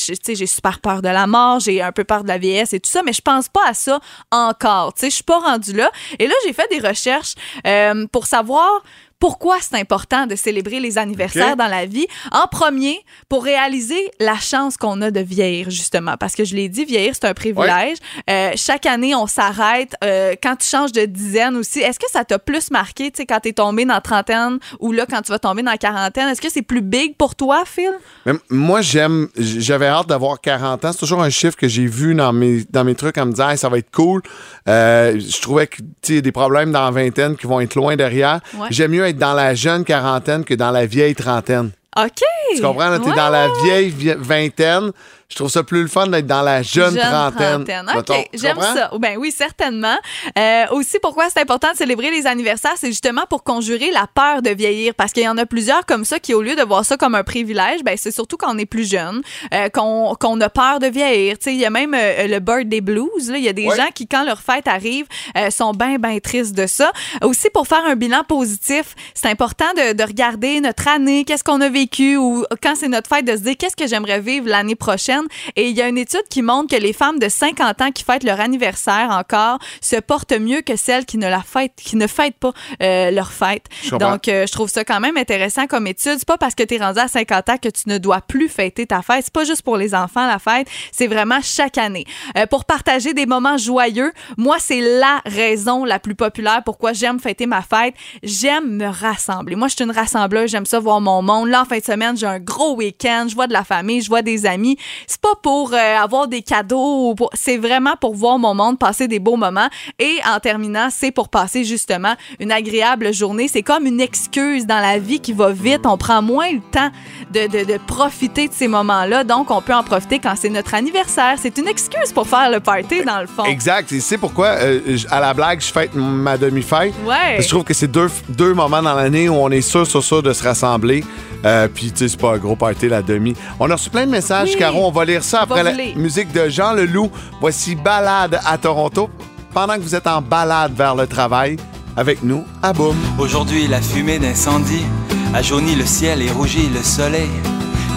super 0.45 0.79
peur 0.79 1.01
de 1.01 1.09
la 1.09 1.27
mort, 1.27 1.59
j'ai 1.59 1.81
un 1.81 1.91
peu 1.91 2.03
peur 2.03 2.23
de 2.23 2.27
la 2.27 2.37
vieillesse 2.37 2.73
et 2.73 2.79
tout 2.79 2.89
ça, 2.89 3.01
mais 3.03 3.13
je 3.13 3.21
pense 3.21 3.49
pas 3.49 3.67
à 3.67 3.73
ça 3.73 3.99
encore. 4.31 4.93
Je 5.01 5.09
suis 5.09 5.23
pas 5.23 5.39
rendue 5.39 5.73
là. 5.73 5.91
Et 6.19 6.27
là, 6.27 6.33
j'ai 6.45 6.53
fait 6.53 6.67
des 6.69 6.85
recherches 6.85 7.35
euh, 7.65 8.05
pour 8.11 8.25
savoir 8.25 8.83
pourquoi 9.23 9.55
c'est 9.61 9.79
important 9.79 10.27
de 10.27 10.35
célébrer 10.35 10.81
les 10.81 10.97
anniversaires 10.97 11.55
dans 11.55 11.69
la 11.69 11.85
vie? 11.85 12.07
En 12.33 12.45
premier, 12.47 12.99
pour 13.29 13.45
réaliser 13.45 14.11
la 14.19 14.35
chance 14.35 14.75
qu'on 14.75 15.01
a 15.01 15.11
de 15.11 15.21
vieillir, 15.21 15.69
justement. 15.69 16.17
Parce 16.19 16.35
que 16.35 16.43
je 16.43 16.53
l'ai 16.53 16.67
dit, 16.67 16.83
vieillir, 16.83 17.13
c'est 17.13 17.27
un 17.27 17.33
privilège. 17.33 17.99
Euh, 18.29 18.51
chaque 18.57 18.85
année, 18.85 19.15
on 19.15 19.25
s'arrête. 19.25 19.95
Euh, 20.03 20.35
quand 20.43 20.57
tu 20.57 20.67
changes 20.67 20.91
de 20.91 21.05
dizaine 21.05 21.55
aussi, 21.55 21.79
est-ce 21.79 21.99
que 21.99 22.11
ça 22.11 22.25
t'a 22.25 22.37
plus 22.37 22.69
marqué, 22.69 23.11
tu 23.11 23.21
sais, 23.21 23.25
quand 23.25 23.39
t'es 23.39 23.53
tombé 23.53 23.85
dans 23.85 23.93
la 23.93 24.01
trentaine 24.01 24.59
ou 24.81 24.91
là, 24.91 25.05
quand 25.09 25.21
tu 25.21 25.31
vas 25.31 25.39
tomber 25.39 25.63
dans 25.63 25.71
la 25.71 25.77
quarantaine? 25.77 26.27
Est-ce 26.27 26.41
que 26.41 26.51
c'est 26.51 26.61
plus 26.61 26.81
big 26.81 27.15
pour 27.15 27.35
toi, 27.35 27.63
Phil? 27.65 27.93
Mais 28.25 28.33
moi, 28.49 28.81
j'aime, 28.81 29.29
j'avais 29.37 29.87
hâte 29.87 30.07
d'avoir 30.07 30.41
40 30.41 30.83
ans. 30.83 30.91
C'est 30.91 30.99
toujours 30.99 31.23
un 31.23 31.29
chiffre 31.29 31.55
que 31.55 31.69
j'ai 31.69 31.85
vu 31.85 32.13
dans 32.13 32.33
mes, 32.33 32.65
dans 32.69 32.83
mes 32.83 32.95
trucs 32.95 33.17
à 33.17 33.23
me 33.23 33.31
Hey, 33.39 33.57
ça 33.57 33.69
va 33.69 33.77
être 33.77 33.91
cool. 33.91 34.21
Euh, 34.67 35.17
je 35.17 35.41
trouvais 35.41 35.67
que, 35.67 35.77
tu 36.01 36.21
des 36.21 36.31
problèmes 36.33 36.73
dans 36.73 36.83
la 36.83 36.91
vingtaine 36.91 37.37
qui 37.37 37.47
vont 37.47 37.61
être 37.61 37.75
loin 37.75 37.95
derrière. 37.95 38.41
Ouais. 38.55 38.67
J'aime 38.69 38.91
mieux 38.91 39.05
être 39.05 39.12
dans 39.13 39.33
la 39.33 39.53
jeune 39.55 39.83
quarantaine 39.83 40.43
que 40.43 40.53
dans 40.53 40.71
la 40.71 40.85
vieille 40.85 41.15
trentaine. 41.15 41.71
OK. 41.97 42.21
Tu 42.55 42.61
comprends? 42.61 42.97
T'es 42.99 43.09
Ouais, 43.09 43.15
dans 43.15 43.29
la 43.29 43.47
vieille 43.63 43.89
vi- 43.89 44.15
vingtaine. 44.17 44.91
Je 45.33 45.37
trouve 45.39 45.49
ça 45.49 45.63
plus 45.63 45.81
le 45.81 45.87
fun 45.87 46.05
d'être 46.05 46.27
dans 46.27 46.43
la 46.43 46.61
jeune, 46.61 46.95
trentaine. 46.95 47.61
OK, 47.63 47.95
mettons. 47.95 48.21
Tu 48.31 48.39
j'aime 48.39 48.59
ça. 48.61 48.91
Ben 48.99 49.17
oui, 49.17 49.31
certainement. 49.31 49.95
Euh, 50.37 50.65
aussi, 50.69 50.99
pourquoi 51.01 51.27
c'est 51.31 51.41
important 51.41 51.71
de 51.71 51.75
célébrer 51.77 52.11
les 52.11 52.27
anniversaires, 52.27 52.73
c'est 52.75 52.89
justement 52.89 53.23
pour 53.27 53.43
conjurer 53.43 53.89
la 53.89 54.05
peur 54.13 54.43
de 54.43 54.51
vieillir. 54.51 54.93
Parce 54.93 55.11
qu'il 55.11 55.23
y 55.23 55.27
en 55.27 55.39
a 55.39 55.47
plusieurs 55.47 55.87
comme 55.87 56.05
ça 56.05 56.19
qui, 56.19 56.35
au 56.35 56.43
lieu 56.43 56.55
de 56.55 56.61
voir 56.61 56.85
ça 56.85 56.97
comme 56.97 57.15
un 57.15 57.23
privilège, 57.23 57.83
ben 57.83 57.95
c'est 57.97 58.11
surtout 58.11 58.37
quand 58.37 58.53
on 58.53 58.59
est 58.59 58.67
plus 58.67 58.87
jeune, 58.87 59.23
euh, 59.55 59.69
qu'on 59.69 60.13
qu'on 60.19 60.39
a 60.39 60.49
peur 60.49 60.77
de 60.77 60.85
vieillir. 60.85 61.39
Tu 61.39 61.45
sais, 61.45 61.53
il 61.55 61.59
y 61.59 61.65
a 61.65 61.71
même 61.71 61.95
euh, 61.95 62.27
le 62.27 62.39
birthday 62.39 62.81
blues. 62.81 63.31
là. 63.31 63.37
Il 63.39 63.43
y 63.43 63.49
a 63.49 63.53
des 63.53 63.63
Ouais. 63.67 63.75
gens 63.77 63.87
qui, 63.95 64.07
quand 64.07 64.23
leur 64.23 64.39
fête 64.39 64.67
arrive, 64.67 65.05
euh, 65.35 65.49
sont 65.49 65.71
bien, 65.71 65.97
bien 65.97 66.19
tristes 66.19 66.53
de 66.53 66.67
ça. 66.67 66.91
Aussi, 67.23 67.49
pour 67.51 67.67
faire 67.67 67.83
un 67.87 67.95
bilan 67.95 68.23
positif, 68.23 68.93
c'est 69.15 69.29
important 69.29 69.65
de, 69.75 69.93
de 69.93 70.03
regarder 70.03 70.59
notre 70.61 70.87
année, 70.87 71.23
qu'est-ce 71.25 71.43
qu'on 71.43 71.61
a 71.61 71.69
vécu, 71.69 72.17
ou 72.17 72.45
quand 72.61 72.75
c'est 72.75 72.87
notre 72.87 73.07
fête, 73.09 73.25
de 73.25 73.35
se 73.35 73.41
dire 73.41 73.55
qu'est-ce 73.57 73.75
que 73.75 73.87
j'aimerais 73.87 74.19
vivre 74.19 74.47
l'année 74.47 74.75
prochaine. 74.75 75.22
Et 75.55 75.69
il 75.69 75.75
y 75.75 75.81
a 75.81 75.87
une 75.87 75.97
étude 75.97 76.23
qui 76.29 76.41
montre 76.41 76.75
que 76.75 76.81
les 76.81 76.93
femmes 76.93 77.19
de 77.19 77.29
50 77.29 77.81
ans 77.81 77.91
qui 77.91 78.03
fêtent 78.03 78.23
leur 78.23 78.39
anniversaire 78.39 79.09
encore 79.11 79.59
se 79.81 79.97
portent 79.97 80.33
mieux 80.33 80.61
que 80.61 80.75
celles 80.75 81.05
qui 81.05 81.17
ne 81.17 81.27
la 81.27 81.41
fêtent, 81.41 81.73
qui 81.75 81.95
ne 81.95 82.07
fêtent 82.07 82.37
pas 82.37 82.53
euh, 82.81 83.11
leur 83.11 83.31
fête. 83.31 83.65
Donc, 83.91 84.27
euh, 84.27 84.45
je 84.47 84.51
trouve 84.51 84.69
ça 84.69 84.83
quand 84.83 84.99
même 84.99 85.17
intéressant 85.17 85.67
comme 85.67 85.87
étude. 85.87 86.15
C'est 86.17 86.27
pas 86.27 86.37
parce 86.37 86.55
que 86.55 86.63
tu 86.63 86.75
es 86.75 86.77
rendu 86.77 86.99
à 86.99 87.07
50 87.07 87.49
ans 87.49 87.57
que 87.57 87.69
tu 87.69 87.83
ne 87.87 87.97
dois 87.97 88.21
plus 88.21 88.49
fêter 88.49 88.85
ta 88.85 89.01
fête. 89.01 89.25
C'est 89.25 89.33
pas 89.33 89.43
juste 89.43 89.61
pour 89.61 89.77
les 89.77 89.95
enfants, 89.95 90.27
la 90.27 90.39
fête. 90.39 90.67
C'est 90.91 91.07
vraiment 91.07 91.39
chaque 91.41 91.77
année. 91.77 92.05
Euh, 92.37 92.45
pour 92.45 92.65
partager 92.65 93.13
des 93.13 93.25
moments 93.25 93.57
joyeux, 93.57 94.11
moi, 94.37 94.57
c'est 94.59 94.81
la 94.81 95.21
raison 95.25 95.85
la 95.85 95.99
plus 95.99 96.15
populaire 96.15 96.61
pourquoi 96.63 96.93
j'aime 96.93 97.19
fêter 97.19 97.45
ma 97.45 97.61
fête. 97.61 97.93
J'aime 98.21 98.77
me 98.77 98.87
rassembler. 98.87 99.55
Moi, 99.55 99.67
je 99.67 99.75
suis 99.75 99.83
une 99.83 99.91
rassembleuse. 99.91 100.51
J'aime 100.51 100.65
ça 100.65 100.79
voir 100.79 101.01
mon 101.01 101.21
monde. 101.21 101.49
Là, 101.49 101.61
en 101.61 101.65
fin 101.65 101.79
de 101.79 101.83
semaine, 101.83 102.17
j'ai 102.17 102.25
un 102.25 102.39
gros 102.39 102.75
week-end. 102.75 103.25
Je 103.29 103.35
vois 103.35 103.47
de 103.47 103.53
la 103.53 103.63
famille, 103.63 104.01
je 104.01 104.09
vois 104.09 104.21
des 104.21 104.45
amis. 104.45 104.77
C'est 105.07 105.21
pas 105.21 105.35
pour 105.41 105.73
euh, 105.73 105.77
avoir 106.01 106.27
des 106.27 106.41
cadeaux. 106.41 107.13
pour- 107.15 107.29
C'est 107.33 107.57
vraiment 107.57 107.95
pour 107.99 108.15
voir 108.15 108.37
mon 108.39 108.53
monde, 108.53 108.77
passer 108.79 109.07
des 109.07 109.19
beaux 109.19 109.35
moments. 109.35 109.67
Et 109.99 110.17
en 110.33 110.39
terminant, 110.39 110.87
c'est 110.91 111.11
pour 111.11 111.29
passer 111.29 111.63
justement 111.63 112.13
une 112.39 112.51
agréable 112.51 113.13
journée. 113.13 113.47
C'est 113.47 113.63
comme 113.63 113.85
une 113.85 114.01
excuse 114.01 114.65
dans 114.65 114.79
la 114.79 114.99
vie 114.99 115.19
qui 115.19 115.33
va 115.33 115.51
vite. 115.51 115.81
On 115.85 115.97
prend 115.97 116.21
moins 116.21 116.51
le 116.51 116.59
temps 116.71 116.89
de, 117.33 117.47
de- 117.47 117.65
de 117.73 117.77
profiter 117.85 118.47
de 118.47 118.53
ces 118.53 118.67
moments-là. 118.67 119.23
Donc, 119.23 119.51
on 119.51 119.61
peut 119.61 119.73
en 119.73 119.83
profiter 119.83 120.19
quand 120.19 120.33
c'est 120.37 120.49
notre 120.49 120.73
anniversaire. 120.73 121.35
C'est 121.37 121.57
une 121.57 121.67
excuse 121.67 122.11
pour 122.13 122.27
faire 122.27 122.49
le 122.51 122.59
party, 122.59 123.03
dans 123.05 123.19
le 123.21 123.27
fond. 123.27 123.43
Exact. 123.45 123.91
Et 123.91 123.99
c'est 123.99 124.17
pourquoi, 124.17 124.47
euh, 124.47 124.97
à 125.09 125.19
la 125.19 125.33
blague, 125.33 125.61
je 125.61 125.71
fête 125.71 125.91
ma 125.95 126.37
demi-fête. 126.37 126.93
Ouais. 127.05 127.41
Je 127.41 127.47
trouve 127.47 127.63
que 127.63 127.73
c'est 127.73 127.87
deux, 127.87 128.09
deux 128.29 128.53
moments 128.53 128.81
dans 128.81 128.93
l'année 128.95 129.29
où 129.29 129.35
on 129.35 129.49
est 129.49 129.61
sûr, 129.61 129.85
sûr, 129.87 130.03
sûr 130.03 130.23
de 130.23 130.33
se 130.33 130.43
rassembler. 130.43 131.03
Euh, 131.45 131.67
Puis, 131.73 131.91
tu 131.91 131.97
sais, 131.99 132.07
c'est 132.07 132.19
pas 132.19 132.33
un 132.33 132.37
gros 132.37 132.55
party, 132.55 132.87
la 132.87 133.01
demi. 133.01 133.33
On 133.59 133.69
a 133.69 133.73
reçu 133.75 133.89
plein 133.89 134.05
de 134.05 134.11
messages, 134.11 134.49
Oui. 134.53 134.57
Caro. 134.57 134.85
On 134.85 134.91
va 134.93 135.05
lire 135.05 135.23
ça 135.23 135.41
après 135.41 135.63
la 135.63 135.73
musique 135.95 136.31
de 136.31 136.47
Jean 136.47 136.73
Leloup. 136.73 137.11
Voici 137.41 137.75
Balade 137.75 138.39
à 138.45 138.57
Toronto. 138.57 139.09
Pendant 139.53 139.75
que 139.75 139.81
vous 139.81 139.95
êtes 139.95 140.07
en 140.07 140.21
balade 140.21 140.73
vers 140.73 140.95
le 140.95 141.05
travail, 141.05 141.57
avec 141.95 142.23
nous, 142.23 142.43
à 142.61 142.73
Boum. 142.73 142.95
Aujourd'hui, 143.19 143.67
la 143.67 143.81
fumée 143.81 144.17
d'incendie 144.17 144.85
a 145.33 145.41
jauni 145.41 145.75
le 145.75 145.85
ciel 145.85 146.21
et 146.21 146.31
rougi 146.31 146.69
le 146.69 146.81
soleil. 146.81 147.29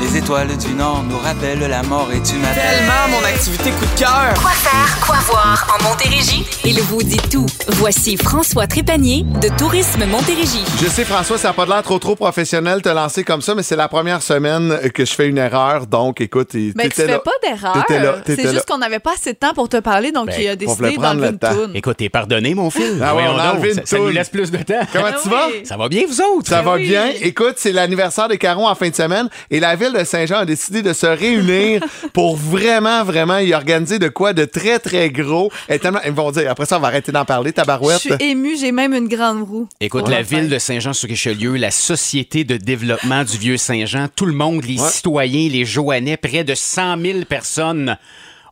Les 0.01 0.19
étoiles 0.19 0.55
du 0.59 0.75
Nord 0.75 1.03
nous 1.09 1.17
rappellent 1.19 1.59
la 1.71 1.83
mort 1.83 2.09
et 2.13 2.21
tu 2.23 2.35
m'appelles. 2.37 2.63
Tellement 2.63 3.09
mon 3.19 3.25
activité 3.27 3.71
coup 3.71 3.87
de 3.95 3.99
cœur. 3.99 4.35
Quoi 4.41 4.51
faire, 4.51 4.99
quoi 5.07 5.17
voir 5.27 5.67
en 5.79 5.83
Montérégie? 5.89 6.45
Il 6.67 6.81
vous 6.83 7.03
dit 7.03 7.17
tout. 7.31 7.47
Voici 7.69 8.17
François 8.19 8.67
Trépanier 8.67 9.25
de 9.41 9.49
Tourisme 9.57 10.05
Montérégie. 10.07 10.63
Je 10.83 10.87
sais, 10.87 11.05
François, 11.05 11.39
ça 11.39 11.49
n'a 11.49 11.55
pas 11.55 11.65
l'air 11.65 11.83
trop 11.83 11.99
trop 11.99 12.15
professionnel 12.15 12.83
te 12.83 12.91
lancer 12.91 13.25
comme 13.25 13.41
ça, 13.41 13.55
mais 13.55 13.63
c'est 13.63 13.77
la 13.77 13.89
première 13.89 14.21
semaine 14.21 14.79
que 14.93 15.07
je 15.07 15.13
fais 15.15 15.29
une 15.29 15.39
erreur. 15.39 15.87
Donc, 15.87 16.21
écoute, 16.21 16.51
Mais 16.53 16.61
tu 16.71 16.75
t'étais 16.75 17.07
fais 17.07 17.13
là. 17.13 17.19
pas 17.21 17.31
d'erreur. 17.43 18.21
C'est 18.27 18.51
juste 18.53 18.67
qu'on 18.69 18.79
n'avait 18.79 18.99
pas 18.99 19.15
assez 19.15 19.33
de 19.33 19.39
temps 19.39 19.55
pour 19.55 19.69
te 19.71 19.79
parler, 19.79 20.13
donc 20.13 20.27
Ben, 20.27 20.37
il 20.39 20.49
a 20.49 20.57
décidé 20.57 20.97
d'enlever 20.99 21.27
le 21.29 21.33
une 21.33 21.39
temps. 21.39 21.55
toune. 21.55 21.71
Écoute, 21.75 21.97
t'es 21.97 22.11
pardonné, 22.11 22.55
mon 22.55 22.69
fils. 22.71 23.01
Ah 23.03 23.13
Voyons 23.15 23.33
on 23.35 23.39
a 23.39 23.53
enlevé 23.55 23.69
une 23.71 23.75
ça, 23.77 23.83
ça 23.87 23.99
nous 23.99 24.09
laisse 24.11 24.29
plus 24.29 24.51
de 24.51 24.59
temps. 24.59 24.75
Comment 24.93 25.07
Ah 25.09 25.17
tu 25.23 25.29
vas? 25.31 25.47
oui. 25.49 25.65
Ça 25.65 25.77
va 25.79 25.89
bien, 25.89 26.03
vous 26.07 26.21
autres? 26.21 26.49
Ça 26.51 26.61
va 26.61 26.75
oui. 26.75 26.87
bien. 26.89 27.07
Écoute, 27.23 27.55
c'est 27.57 27.73
l'anniversaire 27.73 28.29
des 28.29 28.37
Carons 28.39 28.69
en 28.69 28.75
fin 28.75 28.91
de 28.91 28.95
semaine 28.95 29.29
et 29.51 29.59
la 29.61 29.75
ville 29.91 29.99
de 29.99 30.05
Saint-Jean 30.05 30.39
a 30.39 30.45
décidé 30.45 30.83
de 30.83 30.93
se 30.93 31.07
réunir 31.07 31.83
pour 32.13 32.37
vraiment, 32.37 33.05
vraiment 33.05 33.39
y 33.39 33.53
organiser 33.55 33.99
de 33.99 34.09
quoi 34.09 34.33
de 34.33 34.45
très, 34.45 34.79
très 34.79 35.11
gros. 35.11 35.51
Et 35.69 35.79
tellement, 35.79 36.01
ils 36.05 36.13
vont 36.13 36.31
dire, 36.31 36.51
après 36.51 36.67
ça, 36.67 36.77
on 36.79 36.81
va 36.81 36.89
arrêter 36.89 37.13
d'en 37.13 37.25
parler, 37.25 37.51
Je 37.51 37.55
tabarouette. 37.55 37.99
suis 38.01 38.13
émue, 38.21 38.57
j'ai 38.59 38.73
même 38.73 38.93
une 38.95 39.09
grande 39.09 39.43
roue. 39.49 39.69
Écoute, 39.81 40.09
la 40.09 40.19
le 40.21 40.25
ville 40.25 40.49
de 40.49 40.59
Saint-Jean-sur-Richelieu, 40.59 41.57
la 41.57 41.71
Société 41.71 42.45
de 42.45 42.57
développement 42.57 43.25
du 43.25 43.37
Vieux-Saint-Jean, 43.39 44.07
tout 44.15 44.27
le 44.27 44.33
monde, 44.33 44.65
les 44.65 44.81
Ouais. 44.81 44.89
citoyens, 44.91 45.49
les 45.51 45.65
Joannais, 45.65 46.17
près 46.17 46.45
de 46.45 46.55
100 46.55 47.01
000 47.01 47.19
personnes 47.29 47.97